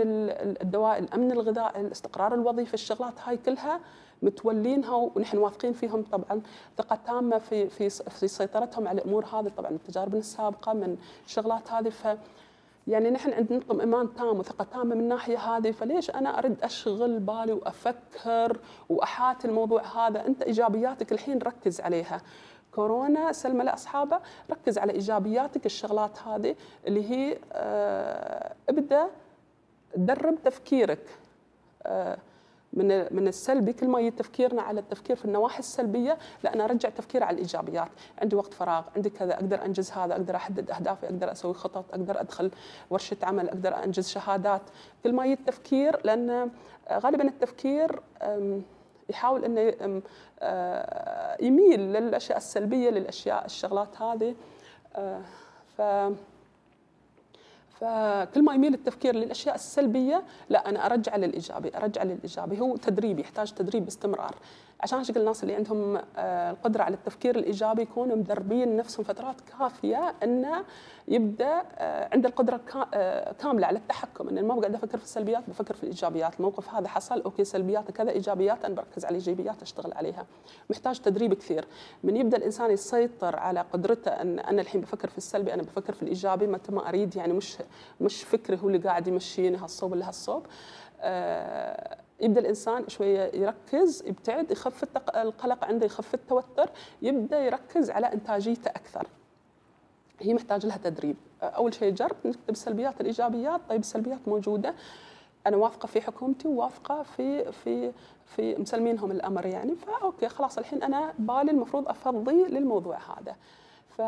الدواء 0.61 0.99
الأمن 0.99 1.31
الغذائي 1.31 1.81
الاستقرار 1.81 2.33
الوظيفي 2.33 2.73
الشغلات 2.73 3.13
هاي 3.25 3.37
كلها 3.37 3.79
متولينها 4.23 4.95
ونحن 4.95 5.37
واثقين 5.37 5.73
فيهم 5.73 6.03
طبعا. 6.11 6.41
ثقة 6.77 6.99
تامة 7.07 7.37
في 7.37 7.69
في 7.69 7.89
في 7.89 8.27
سيطرتهم 8.27 8.87
على 8.87 9.01
الأمور 9.01 9.25
هذه 9.25 9.51
طبعا 9.57 9.71
من 9.71 9.83
تجاربنا 9.87 10.19
السابقة 10.19 10.73
من 10.73 10.97
الشغلات 11.25 11.71
هذه. 11.71 11.89
ف 11.89 12.17
يعني 12.87 13.09
نحن 13.09 13.33
عندنا 13.33 13.59
اطمئنان 13.59 14.15
تام 14.15 14.39
وثقة 14.39 14.63
تامة 14.71 14.95
من 14.95 15.01
الناحيه 15.01 15.37
هذه 15.37 15.71
فليش 15.71 16.09
أنا 16.09 16.39
أرد 16.39 16.63
أشغل 16.63 17.19
بالي 17.19 17.53
وأفكر 17.53 18.59
واحاتي 18.89 19.47
الموضوع 19.47 19.81
هذا؟ 20.07 20.25
أنت 20.25 20.41
إيجابياتك 20.41 21.11
الحين 21.11 21.37
ركز 21.37 21.81
عليها. 21.81 22.21
كورونا 22.75 23.31
سلمى 23.31 23.63
لأصحابه 23.63 24.19
ركز 24.51 24.77
على 24.77 24.91
إيجابياتك 24.93 25.65
الشغلات 25.65 26.19
هذه 26.27 26.55
اللي 26.87 27.09
هي 27.11 27.37
آه، 27.53 28.53
ابدأ 28.69 29.07
درب 29.95 30.37
تفكيرك. 30.43 31.09
آه، 31.83 32.17
من 32.73 33.15
من 33.15 33.27
السلبي 33.27 33.73
كل 33.73 33.87
ما 33.87 33.99
يجي 33.99 34.11
تفكيرنا 34.11 34.61
على 34.61 34.79
التفكير 34.79 35.15
في 35.15 35.25
النواحي 35.25 35.59
السلبية 35.59 36.17
لا 36.43 36.53
أنا 36.53 36.65
أرجع 36.65 36.89
تفكير 36.89 37.23
على 37.23 37.33
الإيجابيات. 37.33 37.89
عندي 38.21 38.35
وقت 38.35 38.53
فراغ 38.53 38.83
عندي 38.95 39.09
كذا 39.09 39.33
أقدر 39.33 39.65
أنجز 39.65 39.91
هذا 39.91 40.13
أقدر 40.13 40.35
أحدد 40.35 40.71
أهدافي 40.71 41.05
أقدر 41.05 41.31
أسوي 41.31 41.53
خطط 41.53 41.85
أقدر 41.91 42.21
أدخل 42.21 42.51
ورشة 42.89 43.17
عمل 43.23 43.49
أقدر 43.49 43.83
أنجز 43.83 44.09
شهادات. 44.09 44.61
كل 45.03 45.13
ما 45.13 45.25
يجي 45.25 45.33
التفكير 45.33 46.05
لأن 46.05 46.49
غالبا 46.91 47.23
التفكير 47.23 47.99
يحاول 49.09 49.45
إنه 49.45 50.01
آه، 50.39 51.43
يميل 51.43 51.79
للأشياء 51.79 52.37
السلبية 52.37 52.89
للأشياء 52.89 53.45
الشغلات 53.45 54.01
هذه. 54.01 54.35
آه، 54.95 55.21
ف 55.77 55.81
فكل 57.83 58.41
ما 58.43 58.53
يميل 58.53 58.73
التفكير 58.73 59.15
للأشياء 59.15 59.55
السلبية 59.55 60.23
لا 60.49 60.69
أنا 60.69 60.85
أرجع 60.85 61.15
للإيجابي 61.15 61.77
أرجع 61.77 62.03
للإيجابي. 62.03 62.59
هو 62.59 62.75
تدريب 62.75 63.19
يحتاج 63.19 63.51
تدريب 63.51 63.85
باستمرار. 63.85 64.35
عشان 64.83 65.03
شكل 65.03 65.19
الناس 65.19 65.43
اللي 65.43 65.55
عندهم 65.55 66.01
آه، 66.17 66.51
القدرة 66.51 66.83
على 66.83 66.95
التفكير 66.95 67.35
الإيجابي 67.35 67.81
يكونوا 67.81 68.15
مدربين 68.15 68.77
نفسهم 68.77 69.03
فترات 69.03 69.35
كافية 69.41 70.13
إنه 70.23 70.63
يبدأ 71.07 71.63
آه، 71.77 72.09
عنده 72.13 72.29
القدرة 72.29 72.61
آه، 72.93 73.31
كاملة 73.31 73.67
على 73.67 73.79
التحكم. 73.79 74.29
ان 74.29 74.47
ما 74.47 74.55
بقعد 74.55 74.75
أفكر 74.75 74.97
في 74.97 75.03
السلبيات 75.03 75.43
بفكر 75.49 75.75
في 75.75 75.83
الإيجابيات. 75.83 76.35
الموقف 76.35 76.69
هذا 76.69 76.87
حصل 76.87 77.21
أوكي 77.21 77.43
سلبيات 77.43 77.91
كذا 77.91 78.11
إيجابيات 78.11 78.65
أنا 78.65 78.75
بركز 78.75 79.05
على 79.05 79.17
الايجابيات 79.17 79.61
أشتغل 79.61 79.93
عليها. 79.93 80.25
محتاج 80.69 80.99
تدريب 80.99 81.33
كثير. 81.33 81.65
من 82.03 82.15
يبدأ 82.15 82.37
الإنسان 82.37 82.71
يسيطر 82.71 83.35
على 83.35 83.65
قدرته 83.73 84.11
ان 84.11 84.39
أنا 84.39 84.61
الحين 84.61 84.81
بفكر 84.81 85.09
في 85.09 85.17
السلبي 85.17 85.53
أنا 85.53 85.61
بفكر 85.61 85.93
في 85.93 86.03
الإيجابي 86.03 86.47
متى 86.47 86.71
ما 86.71 86.89
أريد 86.89 87.15
يعني 87.15 87.33
مش 87.33 87.57
مش 88.01 88.23
فكري 88.23 88.59
هو 88.63 88.67
اللي 88.67 88.77
قاعد 88.77 89.07
يمشيني 89.07 89.57
هالصوب 89.57 89.91
ولا 89.91 90.07
هالصوب 90.07 90.45
يبدأ 92.23 92.41
الإنسان 92.41 92.87
شوية 92.87 93.31
يركز 93.33 94.03
يبتعد 94.07 94.51
يخف 94.51 94.83
القلق 95.15 95.65
عنده 95.65 95.85
يخف 95.85 96.13
التوتر 96.13 96.69
يبدأ 97.01 97.39
يركز 97.39 97.89
على 97.89 98.13
إنتاجيته 98.13 98.69
أكثر. 98.69 99.07
هي 100.19 100.33
محتاج 100.33 100.65
لها 100.65 100.77
تدريب. 100.77 101.15
أول 101.41 101.73
شيء 101.73 101.93
جرب 101.93 102.15
نكتب 102.25 102.49
السلبيات 102.49 103.01
الإيجابيات. 103.01 103.61
طيب 103.69 103.79
السلبيات 103.79 104.27
موجودة. 104.27 104.75
أنا 105.47 105.57
واثقة 105.57 105.87
في 105.87 106.01
حكومتي 106.01 106.47
وواثقة 106.47 107.03
في 107.03 107.51
في 107.51 107.91
في 108.25 108.55
مسلمينهم 108.55 109.11
الأمر 109.11 109.45
يعني. 109.45 109.75
فاوكي 109.75 110.29
خلاص 110.29 110.57
الحين 110.57 110.83
أنا 110.83 111.13
بالي 111.19 111.51
المفروض 111.51 111.87
أفضي 111.87 112.43
للموضوع 112.43 112.97
هذا. 112.97 113.35
ف 113.89 114.01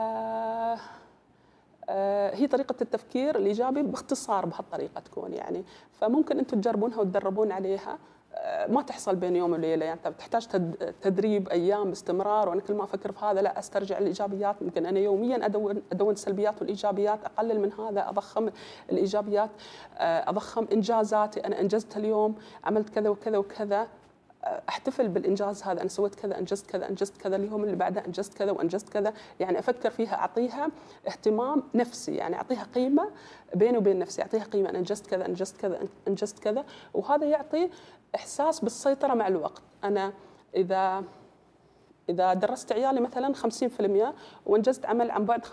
هي 2.33 2.47
طريقة 2.47 2.75
التفكير 2.81 3.37
الإيجابي 3.37 3.81
باختصار 3.81 4.45
بهالطريقة 4.45 4.99
تكون 4.99 5.33
يعني. 5.33 5.63
فممكن 5.91 6.39
أنتم 6.39 6.61
تجربونها 6.61 6.99
وتدربون 6.99 7.51
عليها. 7.51 7.97
آه، 8.37 8.67
ما 8.67 8.81
تحصل 8.81 9.15
بين 9.15 9.35
يوم 9.35 9.51
وليلة. 9.51 9.85
يعني 9.85 9.99
تحتاج 10.19 10.47
تدريب 11.01 11.49
أيام 11.49 11.89
باستمرار. 11.89 12.49
وأنا 12.49 12.61
كل 12.61 12.73
ما 12.73 12.83
أفكر 12.83 13.11
في 13.11 13.25
هذا 13.25 13.41
لا 13.41 13.59
أسترجع 13.59 13.97
الإيجابيات. 13.97 14.63
ممكن 14.63 14.85
أنا 14.85 14.99
يوميا 14.99 15.45
أدون 15.45 15.81
أدون 15.91 16.13
السلبيات 16.13 16.61
والإيجابيات. 16.61 17.19
أقلل 17.25 17.59
من 17.59 17.71
هذا 17.73 18.09
أضخم 18.09 18.49
الإيجابيات. 18.91 19.49
آه، 19.97 20.29
أضخم 20.29 20.67
إنجازاتي. 20.73 21.39
أنا 21.39 21.61
انجزت 21.61 21.97
اليوم 21.97 22.35
عملت 22.63 22.89
كذا 22.89 23.09
وكذا 23.09 23.37
وكذا. 23.37 23.87
أحتفل 24.69 25.07
بالإنجاز 25.07 25.63
هذا 25.63 25.81
أنا 25.81 25.89
سويت 25.89 26.15
كذا 26.15 26.39
أنجزت 26.39 26.65
كذا 26.65 26.89
أنجزت 26.89 27.17
كذا 27.17 27.35
اليوم 27.35 27.63
اللي 27.63 27.75
بعده 27.75 28.05
أنجزت 28.05 28.33
كذا 28.33 28.51
وأنجزت 28.51 28.89
كذا. 28.89 29.13
يعني 29.39 29.59
أفكر 29.59 29.89
فيها 29.89 30.15
أعطيها 30.15 30.69
اهتمام 31.07 31.63
نفسي 31.75 32.15
يعني 32.15 32.35
أعطيها 32.35 32.63
قيمة 32.75 33.09
بيني 33.55 33.77
وبين 33.77 33.99
نفسي 33.99 34.21
أعطيها 34.21 34.43
قيمة 34.43 34.69
أنا 34.69 34.77
أنجزت 34.77 35.07
كذا 35.07 35.25
أنجزت 35.25 35.57
كذا 35.57 35.79
أنجزت 36.07 36.39
كذا. 36.39 36.65
وهذا 36.93 37.25
يعطي 37.25 37.69
إحساس 38.15 38.59
بالسيطرة 38.59 39.13
مع 39.13 39.27
الوقت. 39.27 39.61
أنا 39.83 40.13
إذا 40.55 41.03
إذا 42.09 42.33
درست 42.33 42.71
عيالي 42.71 43.01
مثلا 43.01 43.33
50% 43.33 44.13
وإنجزت 44.45 44.85
عمل 44.85 45.11
عن 45.11 45.25
بعد 45.25 45.45
50% 45.45 45.49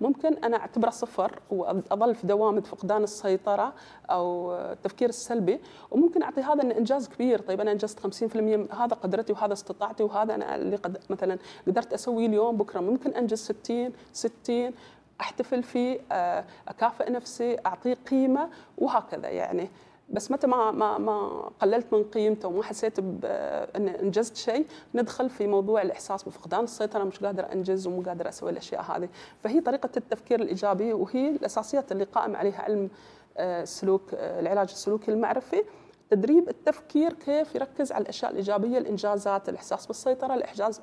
ممكن 0.00 0.34
أنا 0.34 0.56
أعتبره 0.56 0.90
صفر 0.90 1.38
وأظل 1.50 2.14
في 2.14 2.26
دوامه 2.26 2.60
فقدان 2.60 3.02
السيطرة 3.02 3.72
أو 4.10 4.54
التفكير 4.54 5.08
السلبي 5.08 5.60
وممكن 5.90 6.22
أعطي 6.22 6.40
هذا 6.40 6.62
انه 6.62 6.76
إنجاز 6.78 7.08
كبير. 7.08 7.40
طيب 7.40 7.60
أنا 7.60 7.72
إنجزت 7.72 8.00
50% 8.00 8.74
هذا 8.74 8.94
قدرتي 8.94 9.32
وهذا 9.32 9.52
استطاعتي 9.52 10.02
وهذا 10.02 10.34
أنا 10.34 10.56
اللي 10.56 10.76
قد 10.76 10.98
مثلا 11.10 11.38
قدرت 11.66 11.92
أسويه 11.92 12.26
اليوم 12.26 12.56
بكرة 12.56 12.80
ممكن 12.80 13.10
أنجز 13.10 13.38
60 13.38 13.92
60 14.12 14.72
أحتفل 15.20 15.62
فيه 15.62 16.00
آه، 16.12 16.44
أكافئ 16.68 17.10
نفسي 17.10 17.56
أعطيه 17.66 17.96
قيمة 18.10 18.48
وهكذا 18.78 19.28
يعني. 19.28 19.68
بس 20.10 20.30
متى 20.30 20.46
ما 20.46 20.70
ما 20.70 20.98
ما 20.98 21.50
قللت 21.60 21.92
من 21.92 22.04
قيمته 22.04 22.48
وما 22.48 22.62
حسيت 22.62 23.00
بان 23.00 23.88
إنجزت 23.88 24.36
شيء 24.36 24.66
ندخل 24.94 25.30
في 25.30 25.46
موضوع 25.46 25.82
الإحساس 25.82 26.22
بفقدان 26.22 26.64
السيطرة 26.64 27.04
مش 27.04 27.18
قادر 27.18 27.52
أنجز 27.52 27.86
ومو 27.86 28.02
قادر 28.02 28.28
أسوي 28.28 28.50
الأشياء 28.50 28.82
هذه. 28.82 29.08
فهي 29.42 29.60
طريقة 29.60 29.90
التفكير 29.96 30.40
الإيجابي 30.40 30.92
وهي 30.92 31.28
الأساسيات 31.28 31.92
اللي 31.92 32.04
قائم 32.04 32.36
عليها 32.36 32.62
علم 32.62 32.90
آه، 33.36 33.62
السلوك 33.62 34.14
آه، 34.14 34.40
العلاج 34.40 34.70
السلوكي 34.70 35.10
المعرفي. 35.10 35.64
تدريب 36.10 36.48
التفكير 36.48 37.12
كيف 37.12 37.54
يركز 37.54 37.92
على 37.92 38.02
الأشياء 38.02 38.30
الإيجابية 38.30 38.78
الإنجازات 38.78 39.48
الإحساس 39.48 39.86
بالسيطرة 39.86 40.34
الاحجاز 40.34 40.80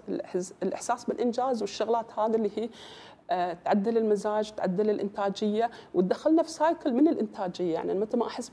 الإحساس 0.64 1.06
بالإنجاز 1.06 1.62
والشغلات 1.62 2.20
هذه 2.20 2.36
اللي 2.36 2.52
هي 2.56 2.64
آه، 2.64 2.70
تعدل 3.66 3.98
المزاج 3.98 4.52
تعدل 4.52 4.90
الإنتاجية 4.90 5.70
وتدخلنا 5.94 6.44
في 6.44 6.50
سايكل 6.50 6.94
من 6.94 7.08
الإنتاجية. 7.08 7.74
يعني 7.74 7.94
متى 7.94 8.18
ما 8.18 8.28
أحس 8.28 8.52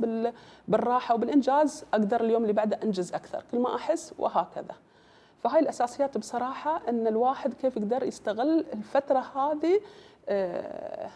بالراحة 0.68 1.14
وبالإنجاز 1.14 1.84
أقدر 1.94 2.20
اليوم 2.20 2.42
اللي 2.42 2.52
بعده 2.52 2.78
أنجز 2.82 3.14
أكثر. 3.14 3.44
كل 3.52 3.58
ما 3.58 3.74
أحس 3.74 4.14
وهكذا. 4.18 4.74
فهاي 5.44 5.60
الأساسيات 5.60 6.18
بصراحة 6.18 6.88
إن 6.88 7.06
الواحد 7.06 7.54
كيف 7.54 7.76
يقدر 7.76 8.02
يستغل 8.02 8.66
الفترة 8.72 9.18
هذه 9.18 9.80
آه، 10.28 11.10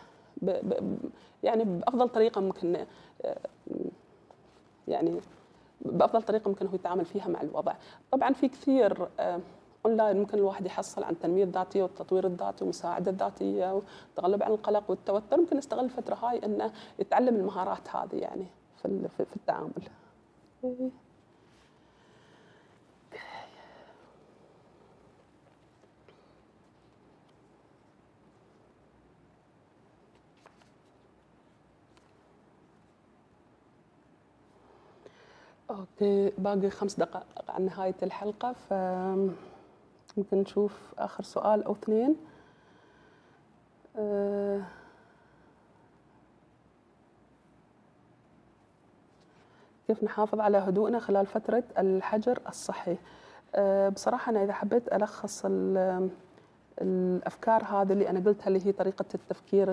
يعني 1.43 1.65
بأفضل 1.65 2.09
طريقة 2.09 2.41
ممكن 2.41 2.87
آه، 3.25 3.39
يعني 4.89 5.21
بأفضل 5.81 6.23
طريقة 6.23 6.49
ممكن 6.49 6.67
هو 6.67 6.75
يتعامل 6.75 7.05
فيها 7.05 7.29
مع 7.29 7.41
الوضع. 7.41 7.73
طبعا 8.11 8.33
في 8.33 8.49
كثير 8.49 9.09
اونلاين 9.87 10.17
ممكن 10.17 10.39
الواحد 10.39 10.67
يحصل 10.67 11.03
عن 11.05 11.13
التنميه 11.13 11.45
الذاتيه 11.45 11.83
والتطوير 11.83 12.27
الذاتي 12.27 12.65
والمساعده 12.65 13.11
الذاتيه 13.11 13.75
والتغلب 13.75 14.43
عن 14.43 14.51
القلق 14.51 14.91
والتوتر 14.91 15.37
ممكن 15.37 15.59
يستغل 15.59 15.85
الفترة 15.85 16.15
هاي 16.15 16.45
إنه 16.45 16.73
يتعلم 16.99 17.37
المهارات 17.37 17.97
هذه 17.97 18.17
يعني 18.17 18.47
في 18.83 19.09
في 19.09 19.37
التعامل. 19.37 19.73
أوكي 35.71 36.33
باقي 36.39 36.71
خمس 36.71 36.95
دقائق 36.95 37.51
عن 37.51 37.63
نهاية 37.67 37.95
الحلقة 38.03 38.53
ف 38.53 38.73
ممكن 40.19 40.37
نشوف 40.37 40.95
آخر 40.99 41.25
سؤال 41.25 41.65
أو 41.65 41.73
اثنين. 41.73 42.17
أه 43.97 44.63
كيف 49.87 50.05
نحافظ 50.05 50.41
على 50.41 50.59
هدوءنا 50.59 50.99
خلال 50.99 51.27
فترة 51.27 51.65
الحجر 51.79 52.41
الصحي؟ 52.49 52.97
أه 53.55 53.89
بصراحة 53.89 54.31
أنا 54.31 54.45
إذا 54.45 54.53
حبيت 54.53 54.93
ألخص 54.93 55.43
الأفكار 56.83 57.65
هذه 57.65 57.93
اللي 57.93 58.11
أنا 58.11 58.21
قلتها 58.21 58.49
اللي 58.49 58.67
هي 58.67 58.73
طريقة 58.73 59.05
التفكير 59.15 59.67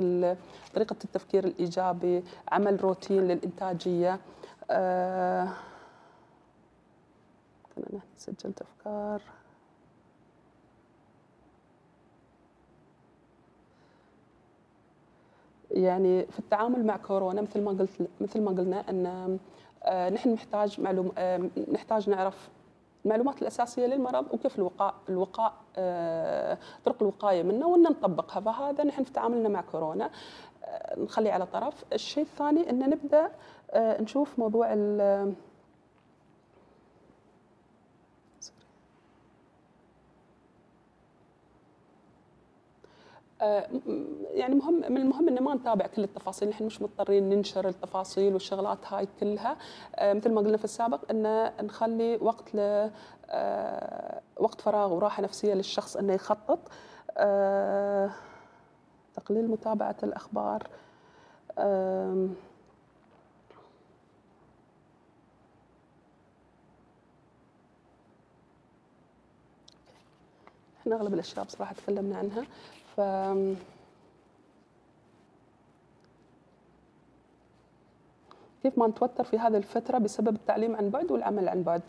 طريقة 0.76 0.96
التفكير 1.04 1.44
الإيجابي 1.44 2.24
عمل 2.52 2.84
روتين 2.84 3.28
للإنتاجية. 3.28 4.20
أه 4.72 5.50
أنا 7.78 8.00
سجلت 8.18 8.62
أفكار. 8.62 9.22
يعني 15.76 16.26
في 16.26 16.40
التعامل 16.40 16.86
مع 16.86 16.98
كورونا 16.98 17.42
مثل 17.42 17.62
ما 17.62 17.72
قلت 17.72 18.10
مثل 18.22 18.42
ما 18.42 18.52
قلنا 18.52 18.90
أن 18.90 19.38
آه، 19.84 20.10
نحن 20.10 20.34
نحتاج 20.34 20.82
معلوم 20.82 21.12
آه، 21.18 21.50
نحتاج 21.72 22.10
نعرف 22.10 22.50
المعلومات 23.06 23.42
الأساسية 23.42 23.86
للمرض 23.86 24.26
وكيف 24.34 24.56
الوقاء 24.60 24.94
الوقاء 25.10 25.54
آه، 25.78 26.58
طرق 26.86 26.96
الوقاية 27.02 27.44
منه 27.44 27.68
وإن 27.68 27.82
نطبقها. 27.82 28.40
فهذا 28.40 28.84
نحن 28.84 29.04
في 29.04 29.12
تعاملنا 29.12 29.50
مع 29.50 29.62
كورونا 29.62 30.10
نخليه 30.98 31.32
على 31.32 31.46
طرف. 31.46 31.84
الشيء 31.94 32.24
الثاني 32.24 32.70
أن 32.70 32.90
نبدأ 32.90 33.32
نشوف 33.76 34.40
موضوع 34.40 34.74
يعني 44.32 44.56
مهم 44.56 44.74
من 44.74 44.98
المهم 44.98 45.28
ان 45.28 45.44
ما 45.44 45.56
نتابع 45.56 45.88
كل 45.88 46.04
التفاصيل 46.04 46.50
نحن 46.50 46.64
مش 46.66 46.82
مضطرين 46.82 47.30
ننشر 47.30 47.68
التفاصيل 47.68 48.34
والشغلات 48.34 48.94
هاي 48.94 49.08
كلها. 49.20 49.58
آه، 49.96 50.14
مثل 50.14 50.32
ما 50.34 50.42
قلنا 50.42 50.58
في 50.58 50.64
السابق 50.64 51.12
ان 51.12 51.52
نخلي 51.66 52.18
وقت 52.22 52.56
ل 52.56 52.90
آه، 53.30 54.22
وقت 54.38 54.62
فراغ 54.62 54.94
وراحة 54.94 55.24
نفسية 55.24 55.54
للشخص 55.54 55.98
إنه 55.98 56.14
يخطط. 56.14 56.60
تقليل 59.16 59.48
متابعة 59.48 59.96
الأخبار. 60.04 60.68
إحنا 70.82 70.96
أغلب 70.96 71.14
الأشياء 71.14 71.46
بصراحة 71.46 71.74
تكلمنا 71.74 72.18
عنها. 72.18 72.44
كيف 78.64 78.78
ما 78.78 78.88
نتوتر 78.88 79.24
في 79.24 79.40
هذه 79.40 79.58
الفترة 79.58 79.98
بسبب 79.98 80.36
التعليم 80.36 80.76
عن 80.76 80.90
بعد 80.90 81.12
والعمل 81.12 81.50
عن 81.50 81.64
بعد 81.64 81.82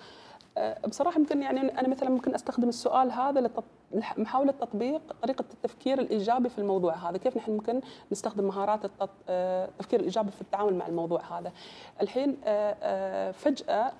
أه، 0.58 0.86
بصراحة 0.88 1.20
يمكن 1.20 1.42
يعني 1.42 1.60
أنا 1.60 1.88
مثلا 1.88 2.10
ممكن 2.10 2.34
أستخدم 2.34 2.68
السؤال 2.68 3.12
هذا 3.12 3.50
لمحاولة 3.92 4.52
تطبيق 4.52 5.00
طريقة 5.22 5.44
التفكير 5.54 5.98
الإيجابي 5.98 6.48
في 6.48 6.58
الموضوع 6.58 6.94
هذا. 6.94 7.18
كيف 7.18 7.36
نحن 7.36 7.52
ممكن 7.52 7.80
نستخدم 8.12 8.44
مهارات 8.44 8.80
أه، 9.28 9.64
التفكير 9.64 10.00
الإيجابي 10.00 10.30
في 10.30 10.40
التعامل 10.40 10.74
مع 10.74 10.86
الموضوع 10.86 11.38
هذا؟ 11.38 11.52
الحين 12.00 12.36
أه، 12.44 13.30
فجأة 13.30 13.92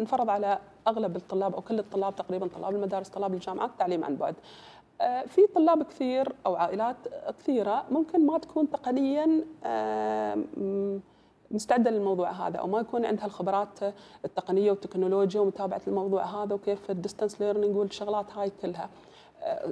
انفرض 0.00 0.30
على 0.30 0.58
أغلب 0.88 1.16
الطلاب 1.16 1.54
أو 1.54 1.60
كل 1.60 1.78
الطلاب 1.78 2.16
تقريبا 2.16 2.46
طلاب 2.46 2.74
المدارس 2.74 3.08
طلاب 3.08 3.34
الجامعات 3.34 3.70
التعليم 3.70 4.04
عن 4.04 4.16
بعد 4.16 4.34
في 5.26 5.46
طلاب 5.54 5.82
كثير 5.82 6.32
أو 6.46 6.54
عائلات 6.56 6.96
كثيرة 7.38 7.84
ممكن 7.90 8.26
ما 8.26 8.38
تكون 8.38 8.70
تقنيا 8.70 9.44
مستعدة 11.50 11.90
للموضوع 11.90 12.30
هذا 12.30 12.56
أو 12.56 12.66
ما 12.66 12.80
يكون 12.80 13.04
عندها 13.04 13.26
الخبرات 13.26 13.78
التقنية 14.24 14.70
والتكنولوجيا 14.70 15.40
ومتابعة 15.40 15.80
الموضوع 15.86 16.24
هذا 16.24 16.54
وكيف 16.54 16.90
ال 16.90 16.96
distance 16.96 17.40
learning 17.40 17.76
والشغلات 17.76 18.32
هاي 18.32 18.52
كلها. 18.62 18.88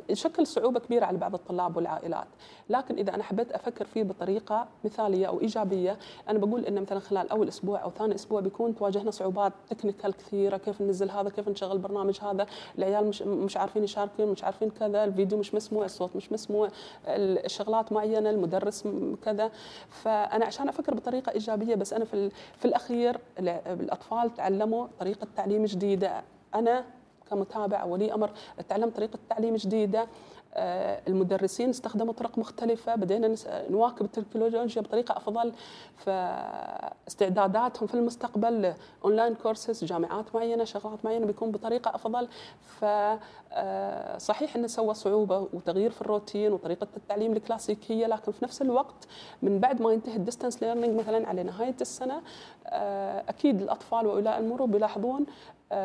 يشكل 0.09 0.47
صعوبة 0.47 0.81
كبيرة 0.81 1.05
على 1.05 1.18
بعض 1.18 1.35
الطلاب 1.35 1.77
والعائلات، 1.77 2.27
لكن 2.70 2.97
إذا 2.97 3.14
أنا 3.14 3.23
حبيت 3.23 3.53
أفكر 3.53 3.85
فيه 3.85 4.03
بطريقة 4.03 4.68
مثالية 4.85 5.27
أو 5.27 5.41
إيجابية، 5.41 5.99
أنا 6.29 6.39
بقول 6.39 6.64
ان 6.64 6.83
مثلا 6.83 6.99
خلال 6.99 7.31
أول 7.31 7.49
أسبوع 7.49 7.83
أو 7.83 7.91
ثاني 7.91 8.14
أسبوع 8.14 8.41
بيكون 8.41 8.75
تواجهنا 8.75 9.11
صعوبات 9.11 9.53
technical 9.70 10.12
كثيرة، 10.12 10.57
كيف 10.57 10.83
ننزل 10.83 11.11
هذا، 11.11 11.31
كيف 11.31 11.49
نشغل 11.49 11.73
البرنامج 11.73 12.18
هذا، 12.23 12.47
العيال 12.79 13.07
مش 13.07 13.23
مش 13.23 13.57
عارفين 13.57 13.85
يشاركون، 13.85 14.27
مش 14.27 14.45
عارفين 14.45 14.70
كذا، 14.70 15.05
الفيديو 15.05 15.39
مش 15.39 15.55
مسموع، 15.55 15.85
الصوت 15.85 16.16
مش 16.16 16.33
مسموع، 16.33 16.68
الشغلات 17.07 17.93
معينة، 17.93 18.31
المدرس 18.31 18.85
كذا، 19.25 19.51
فأنا 19.89 20.45
عشان 20.45 20.68
أفكر 20.68 20.95
بطريقة 20.95 21.33
إيجابية 21.33 21.75
بس 21.75 21.93
أنا 21.93 22.05
في 22.05 22.31
في 22.31 22.64
الأخير 22.64 23.20
الأطفال 23.39 24.35
تعلموا 24.35 24.87
طريقة 25.01 25.27
تعليم 25.37 25.64
جديدة، 25.64 26.23
أنا 26.55 26.85
كمتابع 27.31 27.85
ولي 27.85 28.14
أمر 28.14 28.31
تعلم 28.68 28.91
طريقة 28.91 29.18
تعليم 29.29 29.57
جديدة. 29.57 30.07
آه، 30.55 31.01
المدرسين 31.09 31.68
استخدموا 31.70 32.12
طرق 32.12 32.39
مختلفة 32.39 32.95
بدينا 32.95 33.35
نواكب 33.70 34.05
التكنولوجيا 34.05 34.83
بطريقة 34.83 35.16
أفضل. 35.16 35.53
فاستعداداتهم 35.97 37.87
في 37.87 37.95
المستقبل 37.95 38.75
online 39.05 39.35
courses 39.35 39.85
جامعات 39.85 40.35
معينة 40.35 40.64
شغلات 40.64 41.05
معينة 41.05 41.27
بيكون 41.27 41.51
بطريقة 41.51 41.95
أفضل. 41.95 42.29
فصحيح 42.62 44.55
آه، 44.55 44.59
أنه 44.59 44.66
سوى 44.66 44.95
صعوبة 44.95 45.39
وتغيير 45.39 45.91
في 45.91 46.01
الروتين 46.01 46.53
وطريقة 46.53 46.87
التعليم 46.97 47.33
الكلاسيكية 47.33 48.07
لكن 48.07 48.33
في 48.33 48.45
نفس 48.45 48.62
الوقت 48.62 49.09
من 49.43 49.59
بعد 49.59 49.83
ما 49.83 49.93
ينتهي 49.93 50.16
ال 50.16 50.22
distance 50.22 50.62
learning 50.62 51.01
مثلا 51.01 51.29
على 51.29 51.43
نهاية 51.43 51.77
السنة 51.81 52.23
آه، 52.66 53.25
أكيد 53.29 53.62
الأطفال 53.62 54.07
وأولياء 54.07 54.39
الأمور 54.39 54.64
بيلاحظون 54.64 55.27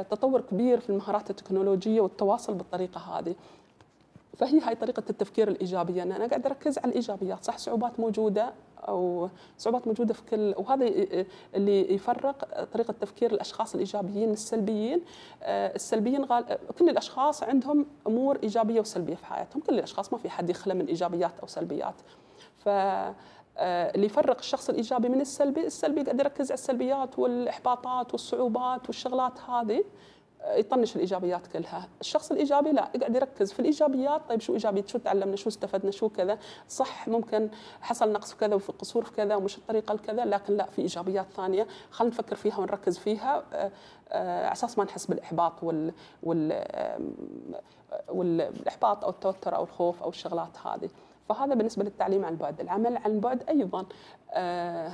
تطور 0.09 0.41
كبير 0.41 0.79
في 0.79 0.89
المهارات 0.89 1.29
التكنولوجية 1.29 2.01
والتواصل 2.01 2.53
بالطريقة 2.53 2.99
هذه. 2.99 3.35
فهي 4.37 4.59
هاي 4.59 4.75
طريقة 4.75 5.03
التفكير 5.09 5.47
الإيجابية 5.47 6.03
إن 6.03 6.11
أنا 6.11 6.27
قاعد 6.27 6.45
أركز 6.45 6.77
على 6.77 6.89
الإيجابيات. 6.89 7.43
صح 7.43 7.57
صعوبات 7.57 7.99
موجودة 7.99 8.53
أو 8.87 9.29
صعوبات 9.57 9.87
موجودة 9.87 10.13
في 10.13 10.21
كل 10.29 10.53
وهذا 10.57 10.85
اللي 11.55 11.93
يفرق 11.93 12.63
طريقة 12.73 12.93
تفكير 13.01 13.31
الأشخاص 13.31 13.73
الإيجابيين 13.73 14.31
السلبيين. 14.31 15.01
آه، 15.43 15.75
السلبيين 15.75 16.23
غال... 16.25 16.57
كل 16.79 16.89
الأشخاص 16.89 17.43
عندهم 17.43 17.85
أمور 18.07 18.39
إيجابية 18.43 18.79
وسلبية 18.79 19.15
في 19.15 19.25
حياتهم. 19.25 19.61
كل 19.61 19.73
الأشخاص 19.75 20.13
ما 20.13 20.19
في 20.19 20.29
حد 20.29 20.49
يخلى 20.49 20.73
من 20.73 20.85
إيجابيات 20.85 21.39
أو 21.39 21.47
سلبيات. 21.47 21.95
ف 22.57 22.69
اللي 23.59 24.05
يفرق 24.05 24.37
الشخص 24.37 24.69
الإيجابي 24.69 25.09
من 25.09 25.21
السلبي، 25.21 25.65
السلبي 25.67 26.03
قاعد 26.03 26.19
يركز 26.19 26.51
على 26.51 26.53
السلبيات 26.53 27.19
والإحباطات 27.19 28.11
والصعوبات 28.11 28.87
والشغلات 28.87 29.39
هذه 29.49 29.83
يطنش 30.45 30.95
الإيجابيات 30.95 31.47
كلها، 31.47 31.89
الشخص 32.01 32.31
الإيجابي 32.31 32.71
لا 32.71 32.89
يقعد 32.95 33.15
يركز 33.15 33.53
في 33.53 33.59
الإيجابيات 33.59 34.21
طيب 34.29 34.41
شو 34.41 34.53
ايجابيات 34.53 34.89
شو 34.89 34.97
تعلمنا؟ 34.97 35.35
شو 35.35 35.49
استفدنا؟ 35.49 35.91
شو 35.91 36.09
كذا، 36.09 36.39
صح 36.69 37.07
ممكن 37.07 37.49
حصل 37.81 38.11
نقص 38.11 38.31
في 38.31 38.37
كذا 38.37 38.55
وفي 38.55 38.71
قصور 38.71 39.05
في 39.05 39.11
كذا 39.11 39.35
ومش 39.35 39.57
الطريقة 39.57 39.91
الكذا 39.91 40.25
لكن 40.25 40.57
لا 40.57 40.65
في 40.65 40.81
إيجابيات 40.81 41.27
ثانية. 41.35 41.67
خلينا 41.91 42.13
نفكر 42.13 42.35
فيها 42.35 42.59
ونركز 42.59 42.97
فيها 42.97 43.43
آه، 43.53 43.71
آه، 44.09 44.43
على 44.45 44.51
أساس 44.51 44.77
ما 44.77 44.83
نحس 44.83 45.05
بالإحباط 45.05 45.63
وال 45.63 45.93
وال 46.23 46.63
والإحباط 48.09 49.03
أو 49.03 49.09
التوتر 49.09 49.55
أو 49.55 49.63
الخوف 49.63 50.03
أو 50.03 50.09
الشغلات 50.09 50.57
هذه. 50.65 50.89
فهذا 51.29 51.53
بالنسبة 51.53 51.83
للتعليم 51.83 52.25
عن 52.25 52.35
بعد، 52.35 52.61
العمل 52.61 52.97
عن 52.97 53.19
بعد 53.19 53.43
أيضا 53.49 53.85
آه 54.31 54.91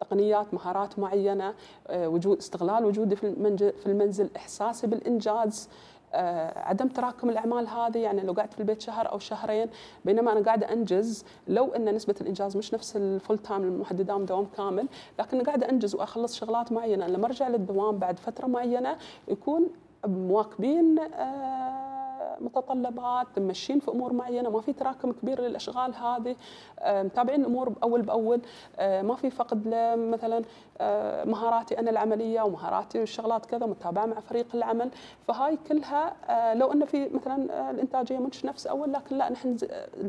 تقنيات 0.00 0.54
مهارات 0.54 0.98
معينة 0.98 1.54
آه، 1.86 2.08
وجود 2.08 2.38
استغلال 2.38 2.84
وجودي 2.84 3.16
في 3.16 3.26
المنزل 3.26 3.72
في 3.72 3.86
المنزل 3.86 4.30
إحساسي 4.36 4.86
بالإنجاز 4.86 5.68
آه، 6.12 6.58
عدم 6.58 6.88
تراكم 6.88 7.30
الأعمال 7.30 7.68
هذه. 7.68 7.98
يعني 7.98 8.22
لو 8.22 8.32
قعدت 8.32 8.52
في 8.54 8.60
البيت 8.60 8.80
شهر 8.80 9.12
أو 9.12 9.18
شهرين 9.18 9.68
بينما 10.04 10.32
أنا 10.32 10.40
قاعدة 10.40 10.72
أنجز 10.72 11.24
لو 11.48 11.72
إن 11.72 11.94
نسبة 11.94 12.14
الإنجاز 12.20 12.56
مش 12.56 12.74
نفس 12.74 12.96
ال 12.96 13.04
full 13.04 13.38
time 13.38 13.62
المحددة 13.62 14.18
دوام 14.18 14.46
كامل 14.56 14.88
لكن 15.18 15.42
قاعدة 15.42 15.70
أنجز 15.70 15.94
وأخلص 15.94 16.34
شغلات 16.36 16.72
معينة 16.72 17.06
لما 17.06 17.26
أرجع 17.26 17.48
للدوام 17.48 17.98
بعد 17.98 18.18
فترة 18.18 18.46
معينة 18.46 18.96
يكون 19.28 19.68
مواكبين 20.06 20.98
آه 20.98 21.93
متطلبات 22.40 23.38
ماشيين 23.38 23.78
في 23.78 23.90
أمور 23.90 24.12
معينة 24.12 24.50
ما 24.50 24.60
في 24.60 24.72
تراكم 24.72 25.12
كبير 25.12 25.40
للأشغال 25.40 25.94
هذه. 25.94 26.36
آه، 26.78 27.02
متابعين 27.02 27.40
الأمور 27.40 27.72
اول 27.82 28.02
بأول. 28.02 28.40
آه، 28.78 29.02
ما 29.02 29.14
في 29.14 29.30
فقد 29.30 29.68
مثلا 29.96 30.42
آه، 30.80 31.24
مهاراتي 31.24 31.78
أنا 31.78 31.90
العملية 31.90 32.42
ومهاراتي 32.42 33.00
والشغلات 33.00 33.46
كذا 33.46 33.66
متابعة 33.66 34.06
مع 34.06 34.20
فريق 34.20 34.46
العمل. 34.54 34.90
فهاي 35.28 35.58
كلها 35.68 36.14
لو 36.54 36.72
ان 36.72 36.84
في 36.84 37.08
مثلا 37.08 37.70
الإنتاجية 37.70 38.18
مش 38.18 38.44
نفس 38.44 38.66
أول 38.66 38.92
لكن 38.92 39.18
لا 39.18 39.32
نحن 39.32 39.56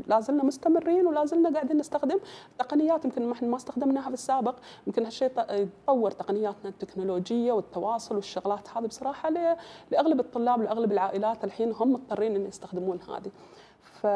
لازلنا 0.07 0.43
مستمرين 0.43 1.07
ولازلنا 1.07 1.49
قاعدين 1.53 1.77
نستخدم 1.77 2.19
تقنيات. 2.59 3.05
يمكن 3.05 3.31
إحنا 3.31 3.47
ما 3.47 3.55
استخدمناها 3.55 4.07
في 4.07 4.13
السابق. 4.13 4.55
يمكن 4.87 5.05
هالشيء 5.05 5.31
يطور 5.49 6.11
تقنياتنا 6.11 6.69
التكنولوجية 6.69 7.51
والتواصل 7.51 8.15
والشغلات 8.15 8.69
هذه 8.77 8.85
بصراحة 8.85 9.29
لأغلب 9.91 10.19
الطلاب 10.19 10.61
لأغلب 10.61 10.91
العائلات 10.91 11.43
الحين 11.43 11.71
هم 11.71 11.95
مضطرين 12.15 12.35
ان 12.35 12.45
يستخدمون 12.47 12.99
هذه. 13.01 13.31
ف 13.81 14.07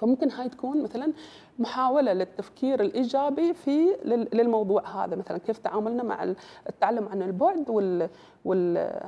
فممكن 0.00 0.30
هاي 0.30 0.48
تكون 0.48 0.82
مثلا 0.82 1.12
محاولة 1.58 2.12
للتفكير 2.12 2.80
الإيجابي 2.80 3.54
في 3.54 3.96
للموضوع 4.32 5.04
هذا. 5.04 5.16
مثلا 5.16 5.38
كيف 5.38 5.58
تعاملنا 5.58 6.02
مع 6.02 6.34
التعلم 6.68 7.08
عن 7.08 7.22
البعد 7.22 7.70
وال 7.70 8.10
وال 8.44 9.00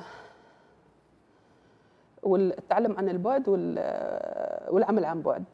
والتعلم 2.22 2.97
عن 2.99 3.09
البعد 3.09 3.49
والعمل 4.68 5.05
عن 5.05 5.22
بعد. 5.22 5.45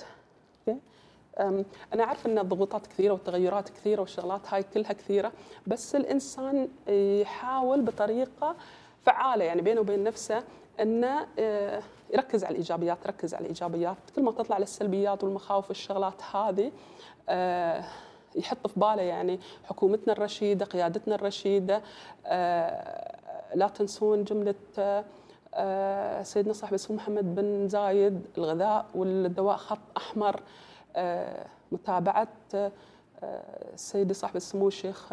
أنا 1.95 2.05
عارفه 2.05 2.31
إن 2.31 2.39
الضغوطات 2.39 2.87
كثيرة 2.87 3.13
والتغيرات 3.13 3.69
كثيرة 3.69 4.01
والشغلات 4.01 4.55
هاي 4.55 4.63
كلها 4.63 4.93
كثيرة 4.93 5.33
بس 5.67 5.97
الإنسان 5.97 6.69
يحاول 7.21 7.83
بطريقة 7.83 8.57
فعالة 9.05 9.45
يعني 9.45 9.63
بينه 9.63 9.81
وبين 9.81 10.05
نفسه 10.05 10.43
إنه 10.81 11.27
آه، 11.39 11.83
يركز 12.13 12.45
على 12.45 12.53
الإيجابيات 12.53 13.07
ركز 13.07 13.35
على 13.35 13.43
الإيجابيات. 13.43 13.97
كل 14.17 14.23
ما 14.23 14.33
تطلع 14.33 14.59
للسلبيات 14.59 15.25
والمخاوف 15.25 15.69
والشغلات 15.69 16.23
هذه 16.33 16.73
آه، 17.29 17.85
يحط 18.35 18.67
في 18.67 18.81
باله 18.81 19.03
يعني 19.03 19.41
حكومتنا 19.65 20.13
الرشيدة 20.13 20.65
قيادتنا 20.65 21.15
الرشيدة 21.15 21.83
آه، 22.27 23.17
لا 23.55 23.69
تنسون 23.69 24.25
جملة 24.25 24.55
سيدنا 26.23 26.53
صاحب 26.53 26.75
السمو 26.75 26.97
محمد 26.97 27.35
بن 27.35 27.69
زايد 27.69 28.27
الغذاء 28.39 28.87
والدواء 28.95 29.57
خط 29.57 29.79
أحمر 29.97 30.41
متابعة 31.73 32.29
سيدي 33.77 34.15
صاحب 34.15 34.37
السمو 34.37 34.69
الشيخ 34.69 35.13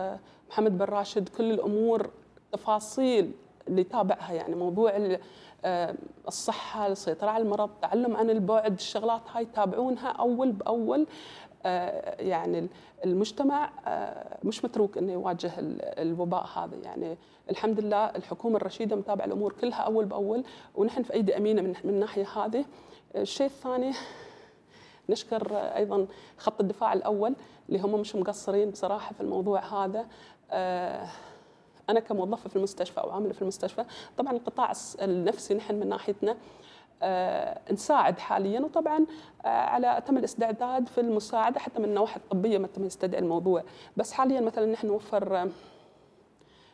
محمد 0.49 0.77
بن 0.77 0.85
راشد. 0.85 1.29
كل 1.29 1.51
الأمور 1.51 2.09
تفاصيل 2.51 3.31
اللي 3.67 3.81
يتابعها 3.81 4.33
يعني 4.33 4.55
موضوع 4.55 4.95
الصحة 6.27 6.87
السيطره 6.87 7.29
على 7.29 7.43
المرض 7.43 7.69
التعلم 7.69 8.17
عن 8.17 8.29
البعد 8.29 8.73
الشغلات 8.73 9.21
هاي 9.33 9.43
يتابعونها 9.43 10.09
أول 10.09 10.51
بأول. 10.51 11.07
آه، 11.65 12.21
يعني 12.21 12.67
المجتمع 13.05 13.69
آه، 13.87 14.37
مش 14.43 14.65
متروك 14.65 14.97
إنه 14.97 15.13
يواجه 15.13 15.51
الوباء 15.57 16.45
هذا. 16.55 16.75
يعني 16.83 17.17
الحمد 17.49 17.79
لله 17.79 18.05
الحكومة 18.05 18.57
الرشيدة 18.57 18.95
متابعة 18.95 19.25
الأمور 19.25 19.53
كلها 19.53 19.81
أول 19.81 20.05
بأول 20.05 20.43
ونحن 20.75 21.03
في 21.03 21.13
ايدي 21.13 21.37
امينه 21.37 21.61
من 21.61 21.75
الناحية 21.85 22.27
هذه. 22.27 22.65
الشيء 23.15 23.47
الثاني 23.47 23.91
نشكر 25.09 25.55
أيضا 25.55 26.07
خط 26.37 26.61
الدفاع 26.61 26.93
الأول 26.93 27.35
اللي 27.69 27.79
هم 27.79 27.99
مش 27.99 28.15
مقصرين 28.15 28.69
بصراحة 28.69 29.13
في 29.13 29.21
الموضوع 29.21 29.85
هذا. 29.85 30.05
آه، 30.51 31.07
أنا 31.89 31.99
كموظفة 31.99 32.49
في 32.49 32.55
المستشفى 32.55 32.99
أو 32.99 33.09
عاملة 33.09 33.33
في 33.33 33.41
المستشفى 33.41 33.85
طبعا 34.17 34.33
القطاع 34.33 34.73
النفسي 35.01 35.53
نحن 35.53 35.75
من 35.75 35.89
ناحيتنا 35.89 36.37
آه، 37.01 37.59
نساعد 37.71 38.19
حاليا 38.19 38.59
وطبعا 38.59 39.05
آه، 39.45 39.47
على 39.47 39.97
اتم 39.97 40.17
الاستعداد 40.17 40.87
في 40.87 41.01
المساعدة 41.01 41.59
حتى 41.59 41.79
من 41.79 41.85
النواحي 41.85 42.15
الطبية 42.17 42.57
ما 42.57 42.67
يستدعي 42.85 43.21
الموضوع. 43.21 43.63
بس 43.97 44.11
حاليا 44.13 44.41
مثلا 44.41 44.65
نحن 44.65 44.87
نوفر 44.87 45.49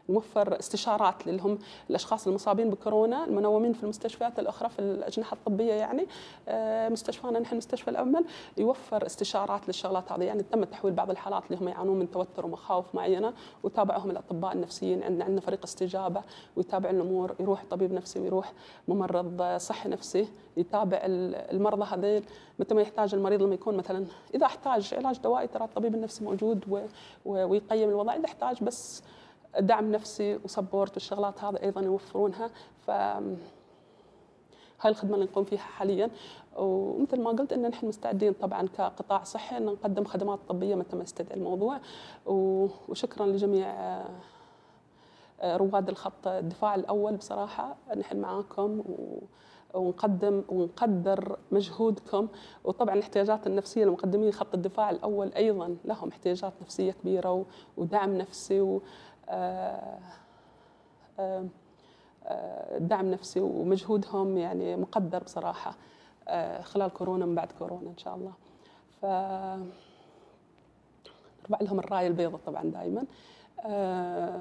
نوفر 0.10 0.60
استشارات 0.60 1.28
اللي 1.28 1.42
هم 1.42 1.60
الأشخاص 1.90 2.28
المصابين 2.28 2.70
بكورونا 2.70 3.26
المنومين 3.26 3.74
في 3.74 3.84
المستشفيات 3.84 4.40
الأخرى 4.40 4.70
في 4.70 4.80
الأجنحة 4.80 5.34
الطبية 5.34 5.74
يعني 5.74 6.08
آه، 6.48 6.90
مستشفانا 6.90 7.40
نحن 7.40 7.58
مستشفى 7.58 7.90
الامل 7.90 8.26
يوفر 8.58 9.06
استشارات 9.06 9.68
للشغلات 9.68 10.12
هذه. 10.12 10.24
يعني 10.24 10.44
تم 10.44 10.64
تحويل 10.64 10.94
بعض 10.94 11.10
الحالات 11.10 11.44
اللي 11.52 11.62
هم 11.62 11.68
يعانون 11.68 12.00
من 12.00 12.12
توتر 12.12 12.46
ومخاوف 12.46 12.96
معينة 12.96 13.34
وتابعهم 13.64 14.12
الأطباء 14.12 14.54
النفسيين. 14.54 15.04
عندنا 15.04 15.26
عندنا 15.26 15.42
فريق 15.42 15.64
استجابة 15.64 16.22
ويتابع 16.56 16.90
الأمور 16.90 17.36
يروح 17.40 17.64
طبيب 17.70 17.94
نفسي 17.94 18.20
ويروح 18.20 18.54
ممرض 18.88 19.42
صحي 19.58 19.90
نفسي 19.90 20.28
يتابع 20.58 21.00
المرضى 21.04 21.86
هذيل. 21.96 22.24
متى 22.60 22.76
ما 22.76 22.82
يحتاج 22.82 23.16
المريض 23.16 23.42
لما 23.42 23.54
يكون 23.54 23.78
مثلا 23.78 24.06
إذا 24.36 24.46
احتاج 24.46 24.94
علاج 24.94 25.20
دوائي 25.20 25.48
ترى 25.48 25.64
الطبيب 25.64 25.96
النفسي 25.96 26.24
موجود 26.24 26.90
ويقيم 27.26 27.90
الوضع. 27.90 28.16
إذا 28.16 28.26
احتاج 28.26 28.64
بس 28.64 29.04
دعم 29.60 29.92
نفسي 29.92 30.40
وسبورت 30.44 30.94
والشغلات 30.94 31.44
هذا 31.44 31.64
أيضا 31.64 31.82
يوفرونها. 31.82 32.50
ف 32.80 32.92
هاي 34.82 34.92
الخدمة 34.92 35.16
اللي 35.16 35.26
نقوم 35.26 35.44
فيها 35.44 35.60
حاليا. 35.60 36.10
ومثل 36.58 37.22
ما 37.22 37.30
قلت 37.30 37.54
إن 37.54 37.62
نحن 37.68 37.88
مستعدين 37.88 38.34
طبعا 38.34 38.68
كقطاع 38.68 39.24
صحي 39.24 39.58
إن 39.58 39.66
نقدم 39.66 40.04
خدمات 40.06 40.40
طبية 40.50 40.76
متى 40.76 40.96
ما 40.96 41.04
يستدعي 41.04 41.38
الموضوع. 41.38 41.80
وشكرا 42.26 43.26
لجميع 43.26 43.68
آه، 45.42 45.58
رواد 45.58 45.90
الخط 45.90 46.28
الدفاع 46.28 46.76
الأول 46.76 47.16
بصراحة. 47.16 47.76
نحن 47.98 48.18
معاكم 48.18 48.84
ونقدم 49.74 50.44
ونقدر 50.50 51.38
مجهودكم. 51.52 52.28
وطبعا 52.64 52.96
الاحتياجات 52.96 53.48
النفسية 53.48 53.86
لمقدمي 53.86 54.32
خط 54.32 54.54
الدفاع 54.54 54.90
الأول 54.90 55.34
أيضا 55.34 55.78
لهم 55.86 56.10
احتياجات 56.10 56.54
نفسية 56.62 56.92
كبيرة 56.92 57.46
ودعم 57.78 58.18
نفسي 58.18 58.62
و 58.62 58.82
دعم 62.80 63.12
نفسي 63.12 63.40
ومجهودهم 63.40 64.38
يعني 64.38 64.76
مقدر 64.76 65.24
بصراحة 65.24 65.76
خلال 66.62 66.90
كورونا 66.94 67.26
من 67.26 67.36
بعد 67.36 67.52
كورونا 67.60 67.90
إن 67.90 67.98
شاء 67.98 68.16
الله. 68.16 68.34
ف 69.02 69.06
نرفع 71.50 71.62
لهم 71.66 71.80
الراية 71.80 72.08
البيضاء 72.08 72.40
طبعا 72.46 72.64
دائما 72.64 73.06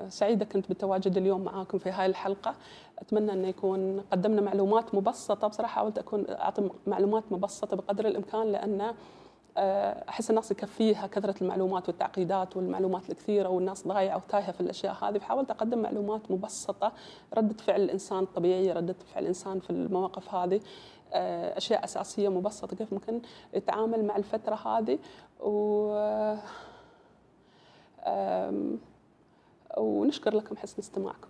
سعيدة 0.09 0.45
كنت 0.45 0.69
بالتواجد 0.69 1.17
اليوم 1.17 1.41
معاكم 1.45 1.79
في 1.79 1.91
هاي 1.91 2.07
الحلقة. 2.07 2.55
أتمنى 2.99 3.33
أن 3.33 3.45
يكون 3.45 4.01
قدمنا 4.01 4.41
معلومات 4.41 4.95
مبسطة. 4.95 5.49
بصراحة 5.49 5.75
حاولت 5.75 5.99
أكون 5.99 6.25
أعطي 6.31 6.71
معلومات 6.87 7.25
مبسطة 7.31 7.77
بقدر 7.77 8.07
الإمكان 8.07 8.53
لأن 8.53 8.81
آه، 8.81 8.95
أحس 9.57 10.31
الناس 10.31 10.51
يكفيها 10.51 11.07
كثرة 11.07 11.35
المعلومات 11.43 11.89
والتعقيدات 11.89 12.57
والمعلومات 12.57 13.11
الكثيرة 13.11 13.49
والناس 13.49 13.87
ضايعة 13.89 14.17
وتايهه 14.17 14.53
في 14.53 14.61
الأشياء 14.61 14.95
هذه. 15.05 15.19
فحاولت 15.19 15.51
أقدم 15.51 15.79
معلومات 15.79 16.31
مبسطة 16.31 16.93
ردة 17.35 17.55
فعل 17.55 17.81
الإنسان 17.81 18.19
الطبيعيه 18.19 18.73
ردة 18.73 18.97
فعل 19.15 19.23
الإنسان 19.23 19.61
في 19.61 19.71
المواقف 19.71 20.35
هذه 20.35 20.61
آه، 21.13 21.59
أشياء 21.59 21.85
أساسية 21.85 22.29
مبسطة 22.29 22.77
كيف 22.77 22.93
ممكن 22.93 23.21
يتعامل 23.55 24.05
مع 24.05 24.17
الفترة 24.17 24.55
هذه. 24.55 24.99
و 25.41 26.37
ونشكر 29.79 30.37
لكم 30.37 30.57
حسن 30.57 30.79
استماعكم. 30.79 31.29